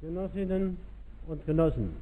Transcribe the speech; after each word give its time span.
Genossinnen 0.00 0.76
und 1.26 1.44
Genossen, 1.44 1.96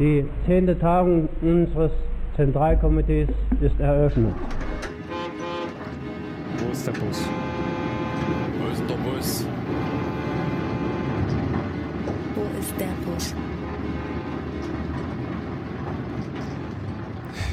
die 0.00 0.26
zehnte 0.46 0.76
Tagung 0.76 1.28
unseres 1.40 1.92
Zentralkomitees 2.34 3.28
ist 3.60 3.78
eröffnet. 3.78 4.34
Wo 6.58 6.72
ist 6.72 6.86
der 6.88 6.92
Bus? 6.92 7.20
Wo 8.58 8.72
ist 8.72 8.90
der 8.90 8.96
Bus? 8.96 9.46
Wo 12.34 12.58
ist 12.58 12.80
der 12.80 12.86
Bus? 13.06 13.34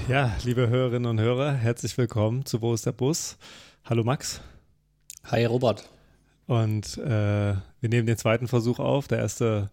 Ja, 0.07 0.31
liebe 0.43 0.69
Hörerinnen 0.69 1.05
und 1.05 1.19
Hörer, 1.19 1.51
herzlich 1.51 1.95
willkommen 1.99 2.45
zu 2.45 2.63
Wo 2.63 2.73
ist 2.73 2.87
der 2.87 2.93
Bus? 2.93 3.37
Hallo 3.85 4.03
Max. 4.03 4.41
Hi 5.25 5.45
Robert. 5.45 5.87
Und 6.49 6.97
äh, 6.97 7.53
wir 7.79 7.89
nehmen 7.89 8.07
den 8.07 8.17
zweiten 8.17 8.47
Versuch 8.47 8.79
auf. 8.79 9.07
Der 9.07 9.19
erste, 9.19 9.69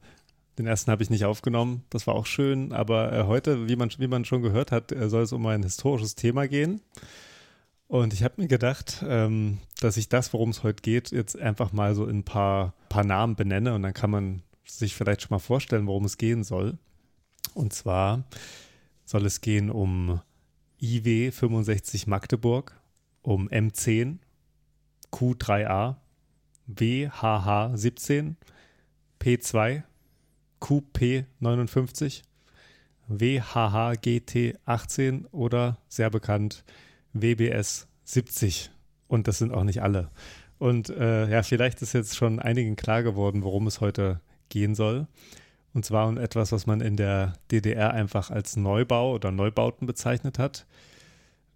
den 0.58 0.66
ersten 0.66 0.90
habe 0.90 1.02
ich 1.02 1.08
nicht 1.08 1.24
aufgenommen. 1.24 1.84
Das 1.88 2.06
war 2.06 2.14
auch 2.14 2.26
schön. 2.26 2.74
Aber 2.74 3.14
äh, 3.14 3.24
heute, 3.24 3.66
wie 3.66 3.76
man, 3.76 3.90
wie 3.96 4.06
man 4.06 4.26
schon 4.26 4.42
gehört 4.42 4.72
hat, 4.72 4.92
äh, 4.92 5.08
soll 5.08 5.22
es 5.22 5.32
um 5.32 5.46
ein 5.46 5.62
historisches 5.62 6.16
Thema 6.16 6.46
gehen. 6.46 6.82
Und 7.88 8.12
ich 8.12 8.22
habe 8.22 8.34
mir 8.36 8.46
gedacht, 8.46 9.02
ähm, 9.08 9.56
dass 9.80 9.96
ich 9.96 10.10
das, 10.10 10.34
worum 10.34 10.50
es 10.50 10.64
heute 10.64 10.82
geht, 10.82 11.12
jetzt 11.12 11.40
einfach 11.40 11.72
mal 11.72 11.94
so 11.94 12.04
in 12.04 12.18
ein 12.18 12.24
paar, 12.24 12.74
paar 12.90 13.04
Namen 13.04 13.36
benenne. 13.36 13.74
Und 13.74 13.82
dann 13.82 13.94
kann 13.94 14.10
man 14.10 14.42
sich 14.66 14.94
vielleicht 14.94 15.22
schon 15.22 15.34
mal 15.34 15.38
vorstellen, 15.38 15.86
worum 15.86 16.04
es 16.04 16.18
gehen 16.18 16.44
soll. 16.44 16.76
Und 17.54 17.72
zwar 17.72 18.24
soll 19.06 19.24
es 19.24 19.40
gehen 19.40 19.70
um 19.70 20.20
IW 20.82 21.30
65 21.30 22.06
Magdeburg, 22.06 22.78
um 23.22 23.48
M10, 23.48 24.18
Q3A, 25.10 25.96
WHH 26.66 27.76
17, 27.76 28.36
P2, 29.20 29.82
QP59, 30.60 32.22
WHH 33.08 33.94
GT 34.00 34.58
18 34.64 35.26
oder 35.26 35.78
sehr 35.88 36.10
bekannt 36.10 36.64
WBS 37.12 37.86
70. 38.04 38.70
Und 39.08 39.28
das 39.28 39.38
sind 39.38 39.52
auch 39.52 39.64
nicht 39.64 39.82
alle. 39.82 40.10
Und 40.58 40.88
äh, 40.90 41.28
ja, 41.28 41.42
vielleicht 41.42 41.82
ist 41.82 41.92
jetzt 41.92 42.16
schon 42.16 42.40
einigen 42.40 42.76
klar 42.76 43.02
geworden, 43.02 43.42
worum 43.42 43.66
es 43.66 43.80
heute 43.80 44.20
gehen 44.48 44.74
soll. 44.74 45.06
Und 45.74 45.84
zwar 45.84 46.08
um 46.08 46.16
etwas, 46.16 46.52
was 46.52 46.66
man 46.66 46.80
in 46.80 46.96
der 46.96 47.34
DDR 47.50 47.92
einfach 47.92 48.30
als 48.30 48.56
Neubau 48.56 49.12
oder 49.12 49.30
Neubauten 49.30 49.86
bezeichnet 49.86 50.38
hat. 50.38 50.66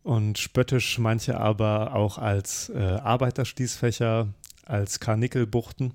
Und 0.02 0.38
spöttisch 0.38 0.98
manche 0.98 1.38
aber 1.38 1.94
auch 1.94 2.18
als 2.18 2.68
äh, 2.70 2.78
Arbeiterschließfächer, 2.78 4.28
als 4.70 5.00
Karnickelbuchten 5.00 5.94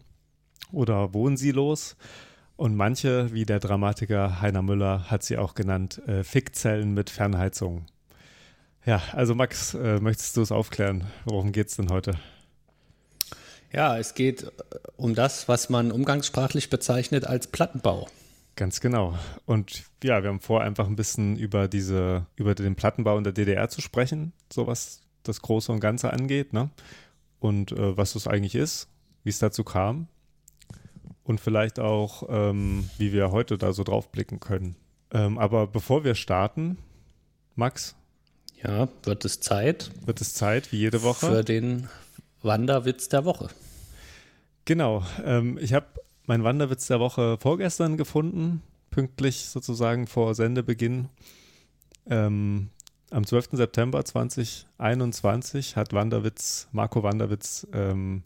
oder 0.71 1.13
Wohnsilos. 1.13 1.95
Und 2.57 2.75
manche, 2.75 3.33
wie 3.33 3.45
der 3.45 3.59
Dramatiker 3.59 4.41
Heiner 4.41 4.61
Müller, 4.61 5.09
hat 5.09 5.23
sie 5.23 5.37
auch 5.37 5.55
genannt, 5.55 6.01
äh, 6.07 6.23
Fickzellen 6.23 6.93
mit 6.93 7.09
Fernheizung. 7.09 7.85
Ja, 8.85 9.01
also 9.13 9.35
Max, 9.35 9.73
äh, 9.73 9.99
möchtest 9.99 10.37
du 10.37 10.41
es 10.41 10.51
aufklären? 10.51 11.05
Worum 11.25 11.51
geht 11.51 11.67
es 11.67 11.75
denn 11.75 11.89
heute? 11.89 12.13
Ja, 13.73 13.97
es 13.97 14.13
geht 14.13 14.43
äh, 14.43 14.49
um 14.95 15.15
das, 15.15 15.49
was 15.49 15.69
man 15.69 15.91
umgangssprachlich 15.91 16.69
bezeichnet 16.69 17.25
als 17.25 17.47
Plattenbau. 17.47 18.07
Ganz 18.55 18.79
genau. 18.79 19.17
Und 19.45 19.83
ja, 20.01 20.23
wir 20.23 20.29
haben 20.29 20.39
vor, 20.39 20.61
einfach 20.61 20.87
ein 20.87 20.95
bisschen 20.95 21.35
über 21.35 21.67
diese, 21.67 22.25
über 22.37 22.55
den 22.55 22.75
Plattenbau 22.75 23.17
in 23.17 23.25
der 23.25 23.33
DDR 23.33 23.67
zu 23.67 23.81
sprechen, 23.81 24.31
so 24.53 24.65
was 24.65 25.01
das 25.23 25.41
Große 25.41 25.71
und 25.71 25.81
Ganze 25.81 26.13
angeht, 26.13 26.53
ne? 26.53 26.69
Und 27.45 27.71
äh, 27.73 27.95
was 27.95 28.13
das 28.13 28.27
eigentlich 28.27 28.55
ist, 28.55 28.87
wie 29.23 29.29
es 29.29 29.37
dazu 29.39 29.63
kam 29.63 30.07
und 31.23 31.39
vielleicht 31.39 31.79
auch, 31.79 32.23
ähm, 32.27 32.89
wie 32.97 33.13
wir 33.13 33.31
heute 33.31 33.57
da 33.59 33.71
so 33.71 33.83
drauf 33.83 34.11
blicken 34.11 34.39
können. 34.39 34.75
Ähm, 35.11 35.37
aber 35.37 35.67
bevor 35.67 36.03
wir 36.03 36.15
starten, 36.15 36.79
Max, 37.55 37.95
Ja, 38.63 38.87
wird 39.03 39.25
es 39.25 39.41
Zeit 39.41 39.91
wird 40.05 40.21
es 40.21 40.33
Zeit, 40.33 40.71
wie 40.71 40.77
jede 40.77 41.03
Woche. 41.03 41.27
für 41.27 41.43
den 41.43 41.87
Wanderwitz 42.41 43.09
der 43.09 43.25
Woche. 43.25 43.49
Genau. 44.65 45.03
Ähm, 45.23 45.59
ich 45.61 45.73
habe 45.73 45.85
meinen 46.25 46.43
Wanderwitz 46.43 46.87
der 46.87 46.99
Woche 46.99 47.37
vorgestern 47.39 47.95
gefunden, 47.95 48.63
pünktlich 48.89 49.45
sozusagen 49.45 50.07
vor 50.07 50.33
Sendebeginn. 50.33 51.09
Ähm, 52.07 52.69
am 53.15 53.25
12. 53.25 53.51
September 53.53 54.03
2021 54.03 55.77
hat 55.77 55.93
Wanderwitz, 55.93 56.67
Marco 56.73 57.01
Wanderwitz 57.01 57.65
ähm, 57.71 58.21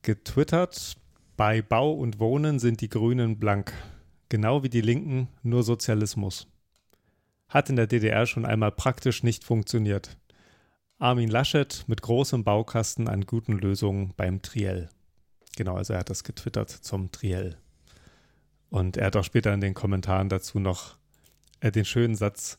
getwittert. 0.00 0.96
Bei 1.36 1.60
Bau 1.60 1.92
und 1.92 2.18
Wohnen 2.18 2.58
sind 2.58 2.80
die 2.80 2.88
Grünen 2.88 3.38
blank. 3.38 3.74
Genau 4.30 4.62
wie 4.62 4.70
die 4.70 4.80
Linken, 4.80 5.28
nur 5.42 5.62
Sozialismus. 5.62 6.46
Hat 7.48 7.68
in 7.68 7.76
der 7.76 7.86
DDR 7.86 8.24
schon 8.24 8.46
einmal 8.46 8.72
praktisch 8.72 9.22
nicht 9.22 9.44
funktioniert. 9.44 10.16
Armin 10.98 11.28
Laschet 11.28 11.84
mit 11.86 12.00
großem 12.00 12.42
Baukasten 12.42 13.08
an 13.08 13.26
guten 13.26 13.58
Lösungen 13.58 14.14
beim 14.16 14.40
Triell. 14.40 14.88
Genau, 15.56 15.76
also 15.76 15.92
er 15.92 15.98
hat 15.98 16.08
das 16.08 16.24
getwittert 16.24 16.70
zum 16.70 17.12
Triell. 17.12 17.58
Und 18.70 18.96
er 18.96 19.08
hat 19.08 19.16
auch 19.16 19.24
später 19.24 19.52
in 19.52 19.60
den 19.60 19.74
Kommentaren 19.74 20.30
dazu 20.30 20.58
noch 20.58 20.96
äh, 21.60 21.70
den 21.70 21.84
schönen 21.84 22.14
Satz 22.14 22.58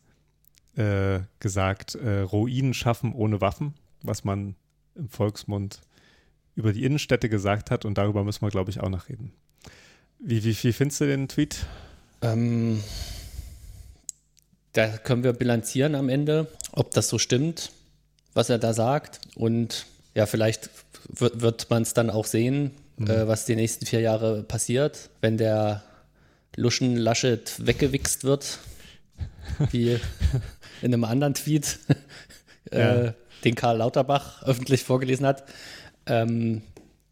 äh, 0.76 1.22
gesagt, 1.40 1.96
äh, 1.96 2.22
Ruinen 2.22 2.74
schaffen 2.74 3.14
ohne 3.14 3.42
Waffen, 3.42 3.74
was 4.02 4.24
man 4.24 4.56
im 4.96 5.10
Volksmund 5.10 5.82
über 6.56 6.74
die 6.74 6.84
Innenstädte 6.84 7.30
gesagt 7.30 7.72
hat 7.72 7.86
und 7.86 7.98
darüber 7.98 8.24
müssen 8.24 8.42
wir, 8.42 8.50
glaube 8.50 8.72
ich, 8.72 8.80
auch 8.80 8.90
noch 8.90 9.10
reden. 9.10 9.34
Wie, 10.20 10.44
wie, 10.44 10.56
wie 10.64 10.74
findest 10.74 11.02
du 11.02 11.06
den 11.06 11.28
Tweet? 11.28 11.66
Ähm, 12.22 12.82
da 14.74 14.88
können 14.98 15.24
wir 15.24 15.34
bilanzieren 15.34 15.96
am 15.96 16.10
Ende, 16.10 16.48
ob 16.72 16.92
das 16.92 17.10
so 17.10 17.20
stimmt, 17.20 17.72
was 18.34 18.50
er 18.50 18.60
da 18.60 18.74
sagt. 18.74 19.20
Und 19.36 19.86
ja, 20.16 20.26
vielleicht 20.26 20.70
wird, 21.10 21.42
wird 21.42 21.70
man 21.70 21.84
es 21.84 21.94
dann 21.94 22.10
auch 22.10 22.26
sehen, 22.26 22.72
äh, 23.00 23.28
was 23.28 23.46
die 23.46 23.56
nächsten 23.56 23.86
vier 23.86 24.02
Jahre 24.02 24.44
passiert, 24.44 25.10
wenn 25.22 25.38
der 25.38 25.84
Luschen 26.56 26.96
Laschet 26.96 27.66
weggewichst 27.66 28.24
wird, 28.24 28.60
wie 29.72 30.00
in 30.84 30.94
einem 30.94 31.04
anderen 31.06 31.34
Tweet, 31.34 31.80
äh, 32.72 33.06
Ja. 33.06 33.14
den 33.44 33.56
Karl 33.56 33.78
Lauterbach 33.78 34.44
öffentlich 34.44 34.84
vorgelesen 34.84 35.26
hat, 35.26 35.44
ähm, 36.06 36.62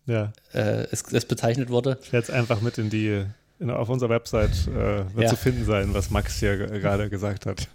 Ja, 0.05 0.33
äh, 0.53 0.85
es, 0.91 1.03
es 1.11 1.25
bezeichnet 1.25 1.69
wurde. 1.69 1.97
ich 2.03 2.11
werde 2.13 2.25
es 2.25 2.29
einfach 2.29 2.61
mit 2.61 2.77
in 2.77 2.89
die, 2.89 3.25
in, 3.59 3.69
auf 3.69 3.89
unserer 3.89 4.09
Website 4.09 4.67
äh, 4.67 5.05
wird 5.15 5.23
Ja. 5.23 5.29
zu 5.29 5.35
finden 5.35 5.65
sein, 5.65 5.93
was 5.93 6.09
Max 6.09 6.39
hier 6.39 6.57
ge- 6.57 6.79
gerade 6.79 7.09
gesagt 7.09 7.45
hat. 7.45 7.67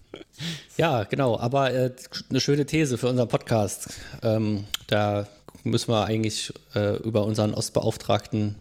Ja, 0.76 1.04
genau, 1.04 1.38
aber 1.38 1.72
äh, 1.72 1.92
eine 2.28 2.40
schöne 2.40 2.66
These 2.66 2.98
für 2.98 3.08
unseren 3.08 3.28
Podcast. 3.28 3.88
Ähm, 4.22 4.64
da 4.88 5.26
müssen 5.64 5.90
wir 5.90 6.04
eigentlich 6.04 6.52
äh, 6.74 6.96
über 6.98 7.24
unseren 7.24 7.54
Ostbeauftragten, 7.54 8.56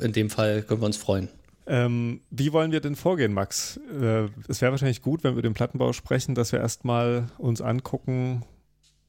in 0.00 0.12
dem 0.12 0.30
Fall 0.30 0.62
können 0.62 0.80
wir 0.80 0.86
uns 0.86 0.96
freuen. 0.96 1.28
Ähm, 1.66 2.20
wie 2.30 2.52
wollen 2.52 2.72
wir 2.72 2.80
denn 2.80 2.94
vorgehen, 2.96 3.32
Max? 3.32 3.78
Äh, 3.90 4.28
es 4.48 4.60
wäre 4.60 4.72
wahrscheinlich 4.72 5.00
gut, 5.02 5.24
wenn 5.24 5.30
wir 5.32 5.38
über 5.38 5.42
den 5.42 5.54
Plattenbau 5.54 5.92
sprechen, 5.92 6.34
dass 6.34 6.52
wir 6.52 6.60
erstmal 6.60 7.28
uns 7.38 7.60
angucken, 7.62 8.44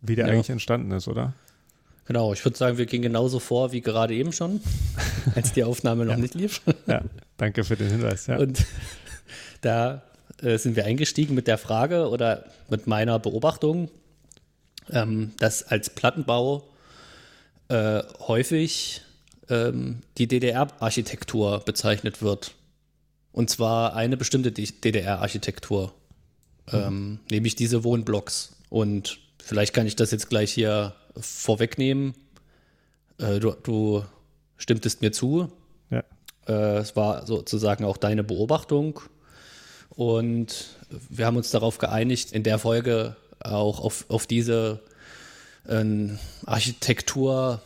wie 0.01 0.15
der 0.15 0.27
Ja. 0.27 0.33
eigentlich 0.33 0.49
entstanden 0.49 0.91
ist, 0.91 1.07
oder? 1.07 1.33
Genau, 2.05 2.31
ich 2.33 2.45
würde 2.45 2.57
sagen, 2.57 2.77
wir 2.77 2.85
gehen 2.85 3.01
genauso 3.01 3.39
vor 3.39 3.71
wie 3.71 3.81
gerade 3.81 4.13
eben 4.13 4.31
schon, 4.31 4.61
als 5.35 5.51
die 5.53 5.63
Aufnahme 5.63 6.05
noch 6.05 6.17
nicht 6.17 6.35
lief. 6.35 6.61
Ja, 6.87 7.01
danke 7.37 7.63
für 7.63 7.75
den 7.75 7.89
Hinweis. 7.89 8.27
Ja. 8.27 8.37
Und 8.37 8.63
da 9.61 10.03
äh, 10.41 10.57
sind 10.57 10.75
wir 10.75 10.85
eingestiegen 10.85 11.33
mit 11.35 11.47
der 11.47 11.57
Frage 11.57 12.07
oder 12.09 12.45
mit 12.69 12.87
meiner 12.87 13.19
Beobachtung, 13.19 13.89
ähm, 14.91 15.31
dass 15.39 15.63
als 15.63 15.89
Plattenbau 15.89 16.63
äh, 17.69 18.03
häufig 18.19 19.01
ähm, 19.49 20.01
die 20.17 20.27
DDR-Architektur 20.27 21.59
bezeichnet 21.59 22.21
wird. 22.21 22.55
Und 23.31 23.49
zwar 23.49 23.95
eine 23.95 24.17
bestimmte 24.17 24.51
DDR-Architektur, 24.51 25.93
ähm, 26.71 27.19
nämlich 27.29 27.55
diese 27.55 27.83
Wohnblocks. 27.83 28.55
Und 28.69 29.19
vielleicht 29.43 29.73
kann 29.73 29.87
ich 29.87 29.95
das 29.95 30.11
jetzt 30.11 30.29
gleich 30.29 30.53
hier 30.53 30.95
vorwegnehmen. 31.19 32.13
Äh, 33.17 33.39
du, 33.39 33.51
du 33.51 34.05
stimmtest 34.57 35.01
mir 35.01 35.11
zu, 35.11 35.51
ja. 35.89 36.03
äh, 36.47 36.77
es 36.77 36.95
war 36.95 37.27
sozusagen 37.27 37.83
auch 37.83 37.97
deine 37.97 38.23
Beobachtung. 38.23 39.01
Und 39.89 40.77
wir 41.09 41.25
haben 41.25 41.37
uns 41.37 41.51
darauf 41.51 41.77
geeinigt, 41.77 42.31
in 42.31 42.43
der 42.43 42.59
Folge 42.59 43.15
auch 43.39 43.79
auf, 43.79 44.05
auf 44.09 44.27
diese 44.27 44.81
ähm, 45.67 46.19
Architekturtyp 46.45 47.59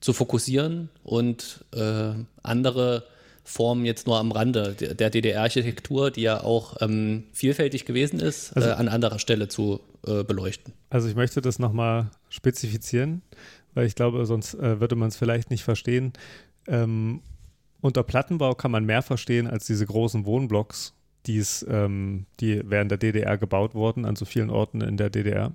zu 0.00 0.12
fokussieren 0.12 0.88
und 1.02 1.64
äh, 1.74 2.12
andere 2.42 3.04
Formen 3.44 3.86
jetzt 3.86 4.06
nur 4.06 4.18
am 4.18 4.30
Rande 4.30 4.74
der, 4.74 5.08
DDR-Architektur, 5.10 6.10
die 6.10 6.20
ja 6.22 6.42
auch 6.44 6.76
ähm, 6.82 7.24
vielfältig 7.32 7.86
gewesen 7.86 8.20
ist, 8.20 8.54
Also- 8.54 8.68
äh, 8.68 8.72
an 8.72 8.88
anderer 8.88 9.18
Stelle 9.18 9.48
zu 9.48 9.80
äh, 10.06 10.22
beleuchten. 10.22 10.74
Also 10.90 11.08
ich 11.08 11.16
möchte 11.16 11.40
das 11.40 11.58
nochmal 11.58 12.10
spezifizieren, 12.28 13.22
weil 13.74 13.86
ich 13.86 13.94
glaube, 13.94 14.24
sonst 14.26 14.54
äh, 14.54 14.80
würde 14.80 14.96
man 14.96 15.08
es 15.08 15.16
vielleicht 15.16 15.50
nicht 15.50 15.64
verstehen. 15.64 16.12
ähm, 16.66 17.22
unter 17.80 18.02
Plattenbau 18.02 18.54
kann 18.56 18.72
man 18.72 18.84
mehr 18.84 19.02
verstehen 19.02 19.46
als 19.46 19.64
diese 19.66 19.86
großen 19.86 20.26
Wohnblocks, 20.26 20.94
die's, 21.26 21.64
ähm, 21.68 22.26
die 22.40 22.60
während 22.64 22.90
der 22.90 22.98
DDR 22.98 23.38
gebaut 23.38 23.74
wurden, 23.74 24.04
an 24.04 24.16
so 24.16 24.24
vielen 24.24 24.50
Orten 24.50 24.80
in 24.80 24.96
der 24.96 25.10
DDR. 25.10 25.52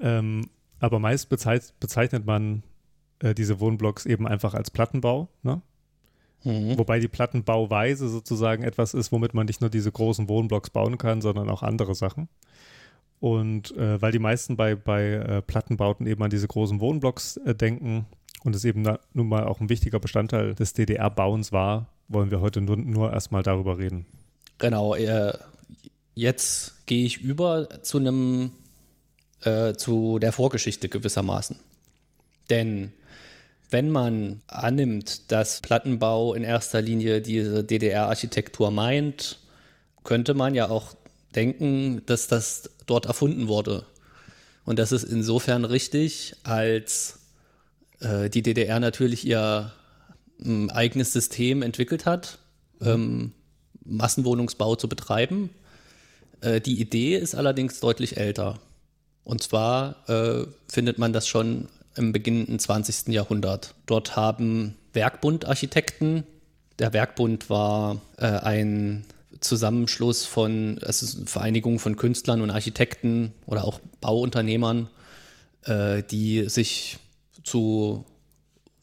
Ähm, 0.00 0.48
aber 0.80 0.98
meist 0.98 1.28
bezeichnet 1.28 2.24
man 2.26 2.62
äh, 3.24 3.34
diese 3.34 3.58
Wohnblocks 3.58 4.06
eben 4.06 4.28
einfach 4.28 4.54
als 4.54 4.70
Plattenbau, 4.70 5.28
ne? 5.42 5.62
Mhm. 6.44 6.78
Wobei 6.78 7.00
die 7.00 7.08
Plattenbauweise 7.08 8.08
sozusagen 8.10 8.64
etwas 8.64 8.92
ist, 8.92 9.10
womit 9.12 9.32
man 9.32 9.46
nicht 9.46 9.62
nur 9.62 9.70
diese 9.70 9.90
großen 9.90 10.28
Wohnblocks 10.28 10.68
bauen 10.68 10.98
kann, 10.98 11.22
sondern 11.22 11.48
auch 11.48 11.62
andere 11.62 11.94
Sachen. 11.94 12.28
Und 13.18 13.74
äh, 13.78 14.02
weil 14.02 14.12
die 14.12 14.18
meisten 14.18 14.54
bei, 14.54 14.74
bei 14.74 15.12
äh, 15.12 15.40
Plattenbauten 15.40 16.06
eben 16.06 16.22
an 16.22 16.28
diese 16.28 16.46
großen 16.46 16.80
Wohnblocks 16.80 17.38
äh, 17.38 17.54
denken 17.54 18.04
und 18.42 18.54
es 18.54 18.66
eben 18.66 18.82
na, 18.82 18.98
nun 19.14 19.28
mal 19.28 19.44
auch 19.44 19.60
ein 19.60 19.70
wichtiger 19.70 20.00
Bestandteil 20.00 20.54
des 20.54 20.74
DDR-Bauens 20.74 21.50
war, 21.50 21.86
wollen 22.08 22.30
wir 22.30 22.42
heute 22.42 22.60
nur, 22.60 22.76
nur 22.76 23.10
erstmal 23.10 23.42
darüber 23.42 23.78
reden. 23.78 24.04
Genau, 24.58 24.94
äh, 24.94 25.32
jetzt 26.14 26.86
gehe 26.86 27.06
ich 27.06 27.22
über 27.22 27.82
zu 27.82 27.98
einem, 27.98 28.52
zu 29.76 30.18
der 30.20 30.32
Vorgeschichte 30.32 30.88
gewissermaßen. 30.88 31.58
Denn 32.48 32.92
wenn 33.70 33.90
man 33.90 34.42
annimmt, 34.46 35.32
dass 35.32 35.60
Plattenbau 35.60 36.34
in 36.34 36.44
erster 36.44 36.80
Linie 36.80 37.20
diese 37.20 37.64
DDR-Architektur 37.64 38.70
meint, 38.70 39.38
könnte 40.04 40.34
man 40.34 40.54
ja 40.54 40.68
auch 40.68 40.94
denken, 41.34 42.02
dass 42.06 42.28
das 42.28 42.70
dort 42.86 43.06
erfunden 43.06 43.48
wurde. 43.48 43.86
Und 44.64 44.78
das 44.78 44.92
ist 44.92 45.04
insofern 45.04 45.64
richtig, 45.64 46.36
als 46.44 47.18
äh, 48.00 48.30
die 48.30 48.42
DDR 48.42 48.80
natürlich 48.80 49.26
ihr 49.26 49.72
ähm, 50.42 50.70
eigenes 50.70 51.12
System 51.12 51.62
entwickelt 51.62 52.06
hat, 52.06 52.38
ähm, 52.80 53.32
Massenwohnungsbau 53.84 54.76
zu 54.76 54.88
betreiben. 54.88 55.50
Äh, 56.40 56.60
die 56.60 56.80
Idee 56.80 57.16
ist 57.16 57.34
allerdings 57.34 57.80
deutlich 57.80 58.16
älter. 58.16 58.58
Und 59.24 59.42
zwar 59.42 60.08
äh, 60.08 60.46
findet 60.68 60.98
man 60.98 61.12
das 61.12 61.26
schon 61.26 61.68
im 61.96 62.12
beginnenden 62.12 62.58
20. 62.58 63.08
Jahrhundert. 63.08 63.74
Dort 63.86 64.16
haben 64.16 64.76
Werkbundarchitekten, 64.92 66.24
der 66.78 66.92
Werkbund 66.92 67.50
war 67.50 68.00
äh, 68.16 68.26
ein 68.26 69.04
Zusammenschluss 69.40 70.24
von, 70.24 70.78
es 70.78 71.02
ist 71.02 71.16
eine 71.16 71.26
Vereinigung 71.26 71.78
von 71.78 71.96
Künstlern 71.96 72.40
und 72.40 72.50
Architekten 72.50 73.32
oder 73.46 73.64
auch 73.64 73.80
Bauunternehmern, 74.00 74.88
äh, 75.64 76.02
die 76.02 76.48
sich 76.48 76.98
zu 77.42 78.04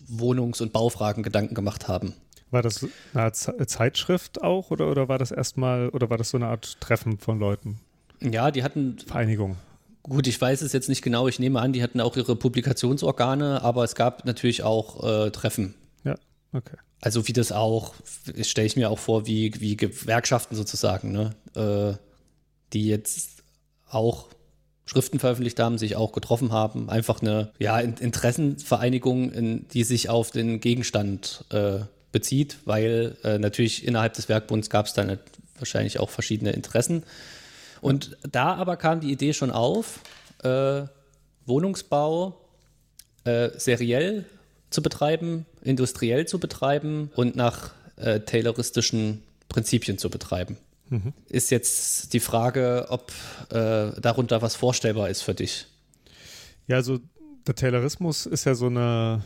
Wohnungs- 0.08 0.62
und 0.62 0.74
Baufragen 0.74 1.24
Gedanken 1.24 1.56
gemacht 1.56 1.88
haben. 1.88 2.14
War 2.52 2.62
das 2.62 2.86
eine 3.14 3.66
Zeitschrift 3.68 4.44
auch 4.44 4.72
oder, 4.72 4.90
oder 4.92 5.08
war 5.08 5.18
das 5.18 5.32
erstmal 5.32 5.90
oder 5.90 6.10
war 6.10 6.18
das 6.18 6.30
so 6.30 6.38
eine 6.38 6.48
Art 6.48 6.80
Treffen 6.82 7.18
von 7.18 7.40
Leuten? 7.40 7.80
Ja, 8.20 8.52
die 8.52 8.64
hatten, 8.64 9.00
Vereinigung. 9.00 9.56
Gut, 10.04 10.28
ich 10.28 10.40
weiß 10.40 10.62
es 10.62 10.74
jetzt 10.74 10.90
nicht 10.90 11.02
genau, 11.02 11.28
ich 11.28 11.40
nehme 11.40 11.60
an, 11.60 11.74
die 11.74 11.84
hatten 11.84 12.02
auch 12.02 12.18
ihre 12.18 12.36
Publikationsorgane, 12.36 13.62
aber 13.62 13.84
es 13.84 13.96
gab 13.96 14.26
natürlich 14.26 14.64
auch 14.64 15.04
äh, 15.04 15.32
Treffen. 15.32 15.76
Ja, 16.04 16.16
okay. 16.54 16.78
Also 17.02 17.28
wie 17.28 17.34
das 17.34 17.52
auch, 17.52 17.96
stelle 18.42 18.68
ich 18.68 18.76
mir 18.76 18.90
auch 18.90 19.00
vor, 19.00 19.26
wie, 19.26 19.60
wie 19.60 19.76
Gewerkschaften 19.76 20.56
sozusagen, 20.56 21.12
ne? 21.12 21.32
äh, 21.56 21.98
die 22.74 22.88
jetzt 22.88 23.44
auch 23.90 24.28
Schriften 24.86 25.20
veröffentlicht 25.20 25.60
haben, 25.60 25.78
sich 25.78 25.96
auch 25.96 26.12
getroffen 26.12 26.52
haben. 26.52 26.90
Einfach 26.90 27.22
eine 27.22 27.52
ja, 27.60 27.80
In- 27.80 27.96
Interessenvereinigung, 27.96 29.32
in, 29.32 29.68
die 29.70 29.84
sich 29.84 30.10
auf 30.10 30.32
den 30.32 30.60
Gegenstand 30.60 31.46
äh, 31.50 31.80
bezieht, 32.12 32.58
weil 32.66 33.18
äh, 33.24 33.40
natürlich 33.40 33.86
innerhalb 33.86 34.14
des 34.14 34.30
Werkbunds 34.30 34.70
gab 34.70 34.86
es 34.86 34.94
dann 34.94 35.18
wahrscheinlich 35.58 36.00
auch 36.00 36.10
verschiedene 36.10 36.52
Interessen. 36.52 37.04
Und 37.82 38.18
da 38.30 38.56
aber 38.56 38.78
kam 38.78 39.02
die 39.02 39.12
Idee 39.12 39.34
schon 39.34 39.52
auf, 39.52 40.00
äh, 40.44 40.84
Wohnungsbau 41.46 42.40
äh, 43.24 43.50
seriell 43.58 44.26
zu 44.70 44.82
betreiben, 44.82 45.46
industriell 45.62 46.28
zu 46.28 46.40
betreiben 46.40 47.12
und 47.16 47.36
nach 47.36 47.72
äh, 47.98 48.22
tayloristischen 48.22 49.24
Prinzipien 49.50 49.98
zu 49.98 50.10
betreiben. 50.10 50.58
Ist 51.30 51.52
jetzt 51.52 52.14
die 52.14 52.20
Frage, 52.20 52.88
ob 52.90 53.12
äh, 53.50 53.92
darunter 54.02 54.42
was 54.42 54.56
vorstellbar 54.56 55.10
ist 55.10 55.22
für 55.22 55.34
dich. 55.34 55.68
Ja, 56.68 56.78
also 56.78 57.00
der 57.48 57.56
Taylorismus 57.56 58.26
ist 58.26 58.46
ja 58.46 58.56
so 58.56 58.68
eine 58.68 59.24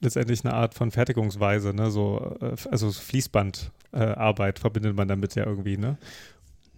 letztendlich 0.00 0.44
eine 0.44 0.54
Art 0.54 0.74
von 0.74 0.90
Fertigungsweise, 0.90 1.72
ne? 1.72 1.90
So, 1.90 2.36
äh, 2.40 2.56
also 2.70 2.90
Fließbandarbeit 2.90 4.58
äh, 4.58 4.60
verbindet 4.60 4.96
man 4.96 5.08
damit 5.08 5.36
ja 5.36 5.46
irgendwie, 5.46 5.76
ne? 5.76 5.98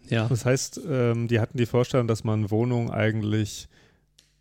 Ja. 0.08 0.28
Das 0.28 0.44
heißt, 0.44 0.80
ähm, 0.88 1.28
die 1.28 1.40
hatten 1.40 1.58
die 1.58 1.66
Vorstellung, 1.66 2.06
dass 2.06 2.24
man 2.24 2.50
Wohnungen 2.50 2.90
eigentlich 2.90 3.68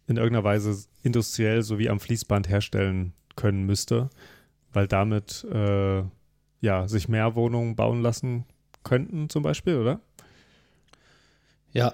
in 0.08 0.18
irgendeiner 0.18 0.44
Weise 0.44 0.78
industriell 1.04 1.64
sowie 1.64 1.90
am 1.90 2.00
Fließband 2.00 2.48
herstellen 2.48 3.14
können 3.36 3.66
müsste, 3.66 4.10
weil 4.74 4.88
damit 4.88 5.46
äh, 5.52 6.04
ja 6.62 6.88
sich 6.88 7.08
mehr 7.08 7.36
Wohnungen 7.36 7.76
bauen 7.76 8.02
lassen 8.02 8.46
könnten, 8.84 9.30
zum 9.30 9.44
Beispiel, 9.44 9.78
oder? 9.78 10.00
Ja, 11.72 11.94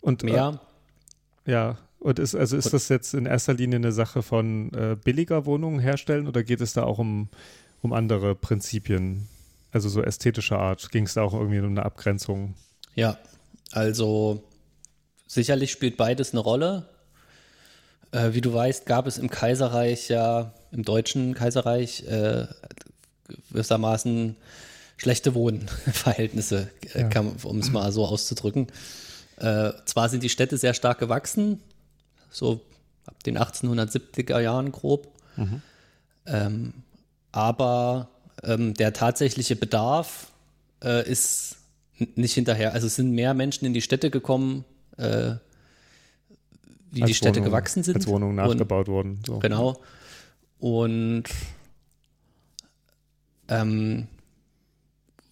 Und 0.00 0.22
mehr. 0.22 0.60
Äh, 1.46 1.52
ja. 1.52 1.78
Und 1.98 2.18
ist 2.18 2.34
also 2.34 2.56
ist 2.56 2.72
das 2.72 2.88
jetzt 2.88 3.12
in 3.12 3.26
erster 3.26 3.52
Linie 3.52 3.76
eine 3.76 3.92
Sache 3.92 4.22
von 4.22 4.72
äh, 4.72 4.96
billiger 5.02 5.44
Wohnungen 5.44 5.80
herstellen 5.80 6.26
oder 6.26 6.42
geht 6.42 6.62
es 6.62 6.72
da 6.72 6.84
auch 6.84 6.98
um, 6.98 7.28
um 7.82 7.92
andere 7.92 8.34
Prinzipien? 8.34 9.28
Also 9.70 9.88
so 9.90 10.02
ästhetischer 10.02 10.58
Art? 10.58 10.90
Ging 10.92 11.04
es 11.04 11.14
da 11.14 11.22
auch 11.22 11.34
irgendwie 11.34 11.58
um 11.58 11.66
eine 11.66 11.84
Abgrenzung? 11.84 12.54
Ja, 12.94 13.16
also 13.72 14.42
sicherlich 15.26 15.70
spielt 15.72 15.96
beides 15.96 16.32
eine 16.32 16.40
Rolle. 16.40 16.88
Äh, 18.12 18.32
wie 18.34 18.40
du 18.40 18.52
weißt, 18.52 18.86
gab 18.86 19.06
es 19.06 19.18
im 19.18 19.30
Kaiserreich 19.30 20.08
ja, 20.08 20.52
im 20.72 20.82
deutschen 20.84 21.34
Kaiserreich, 21.34 22.04
äh, 22.08 22.46
gewissermaßen 23.50 24.36
schlechte 24.96 25.34
Wohnverhältnisse, 25.34 26.70
äh, 26.94 27.08
Ja. 27.12 27.20
um 27.44 27.58
es 27.60 27.70
mal 27.70 27.90
so 27.92 28.04
auszudrücken. 28.06 28.66
Äh, 29.36 29.72
zwar 29.86 30.08
sind 30.08 30.22
die 30.22 30.28
Städte 30.28 30.58
sehr 30.58 30.74
stark 30.74 30.98
gewachsen, 30.98 31.62
so 32.30 32.60
ab 33.06 33.22
den 33.22 33.38
1870er 33.38 34.40
Jahren 34.40 34.72
grob, 34.72 35.08
ähm, 36.26 36.74
aber 37.32 38.08
ähm, 38.42 38.74
der 38.74 38.92
tatsächliche 38.92 39.56
Bedarf 39.56 40.30
äh, 40.84 41.08
ist 41.08 41.56
nicht 42.16 42.34
hinterher. 42.34 42.72
Also 42.74 42.86
es 42.86 42.96
sind 42.96 43.12
mehr 43.12 43.34
Menschen 43.34 43.64
in 43.66 43.72
die 43.74 43.82
Städte 43.82 44.10
gekommen, 44.10 44.64
äh, 44.96 45.32
wie 46.90 46.96
die 46.96 47.02
Als 47.04 47.16
Städte 47.16 47.36
Wohnungen- 47.40 47.44
gewachsen 47.50 47.82
sind. 47.82 47.96
Als 47.96 48.06
Wohnungen 48.06 48.38
Und- 48.38 48.46
nachgebaut 48.46 48.88
wurden. 48.88 49.20
So. 49.26 49.38
Genau. 49.38 49.80
Und 50.58 51.24
ähm, 53.48 54.06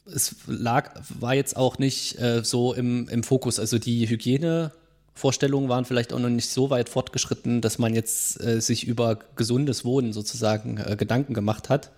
es 0.06 0.36
lag, 0.46 1.00
war 1.18 1.34
jetzt 1.34 1.56
auch 1.56 1.78
nicht 1.78 2.18
äh, 2.18 2.42
so 2.44 2.72
im, 2.74 3.08
im 3.08 3.22
Fokus. 3.22 3.58
Also 3.58 3.78
die 3.78 4.08
Hygienevorstellungen 4.08 5.68
waren 5.68 5.84
vielleicht 5.84 6.12
auch 6.12 6.18
noch 6.18 6.30
nicht 6.30 6.48
so 6.48 6.70
weit 6.70 6.88
fortgeschritten, 6.88 7.60
dass 7.60 7.78
man 7.78 7.94
jetzt 7.94 8.40
äh, 8.42 8.60
sich 8.60 8.86
über 8.86 9.18
gesundes 9.36 9.84
Wohnen 9.84 10.12
sozusagen 10.12 10.78
äh, 10.78 10.96
Gedanken 10.96 11.34
gemacht 11.34 11.68
hat, 11.68 11.90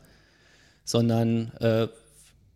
sondern 0.84 1.52
äh, 1.60 1.86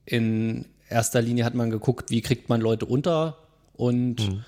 in 0.07 0.67
erster 0.89 1.23
Linie 1.23 1.45
hat 1.45 1.55
man 1.55 1.71
geguckt, 1.71 2.11
wie 2.11 2.21
kriegt 2.21 2.49
man 2.49 2.61
Leute 2.61 2.87
unter 2.87 3.39
und 3.75 4.45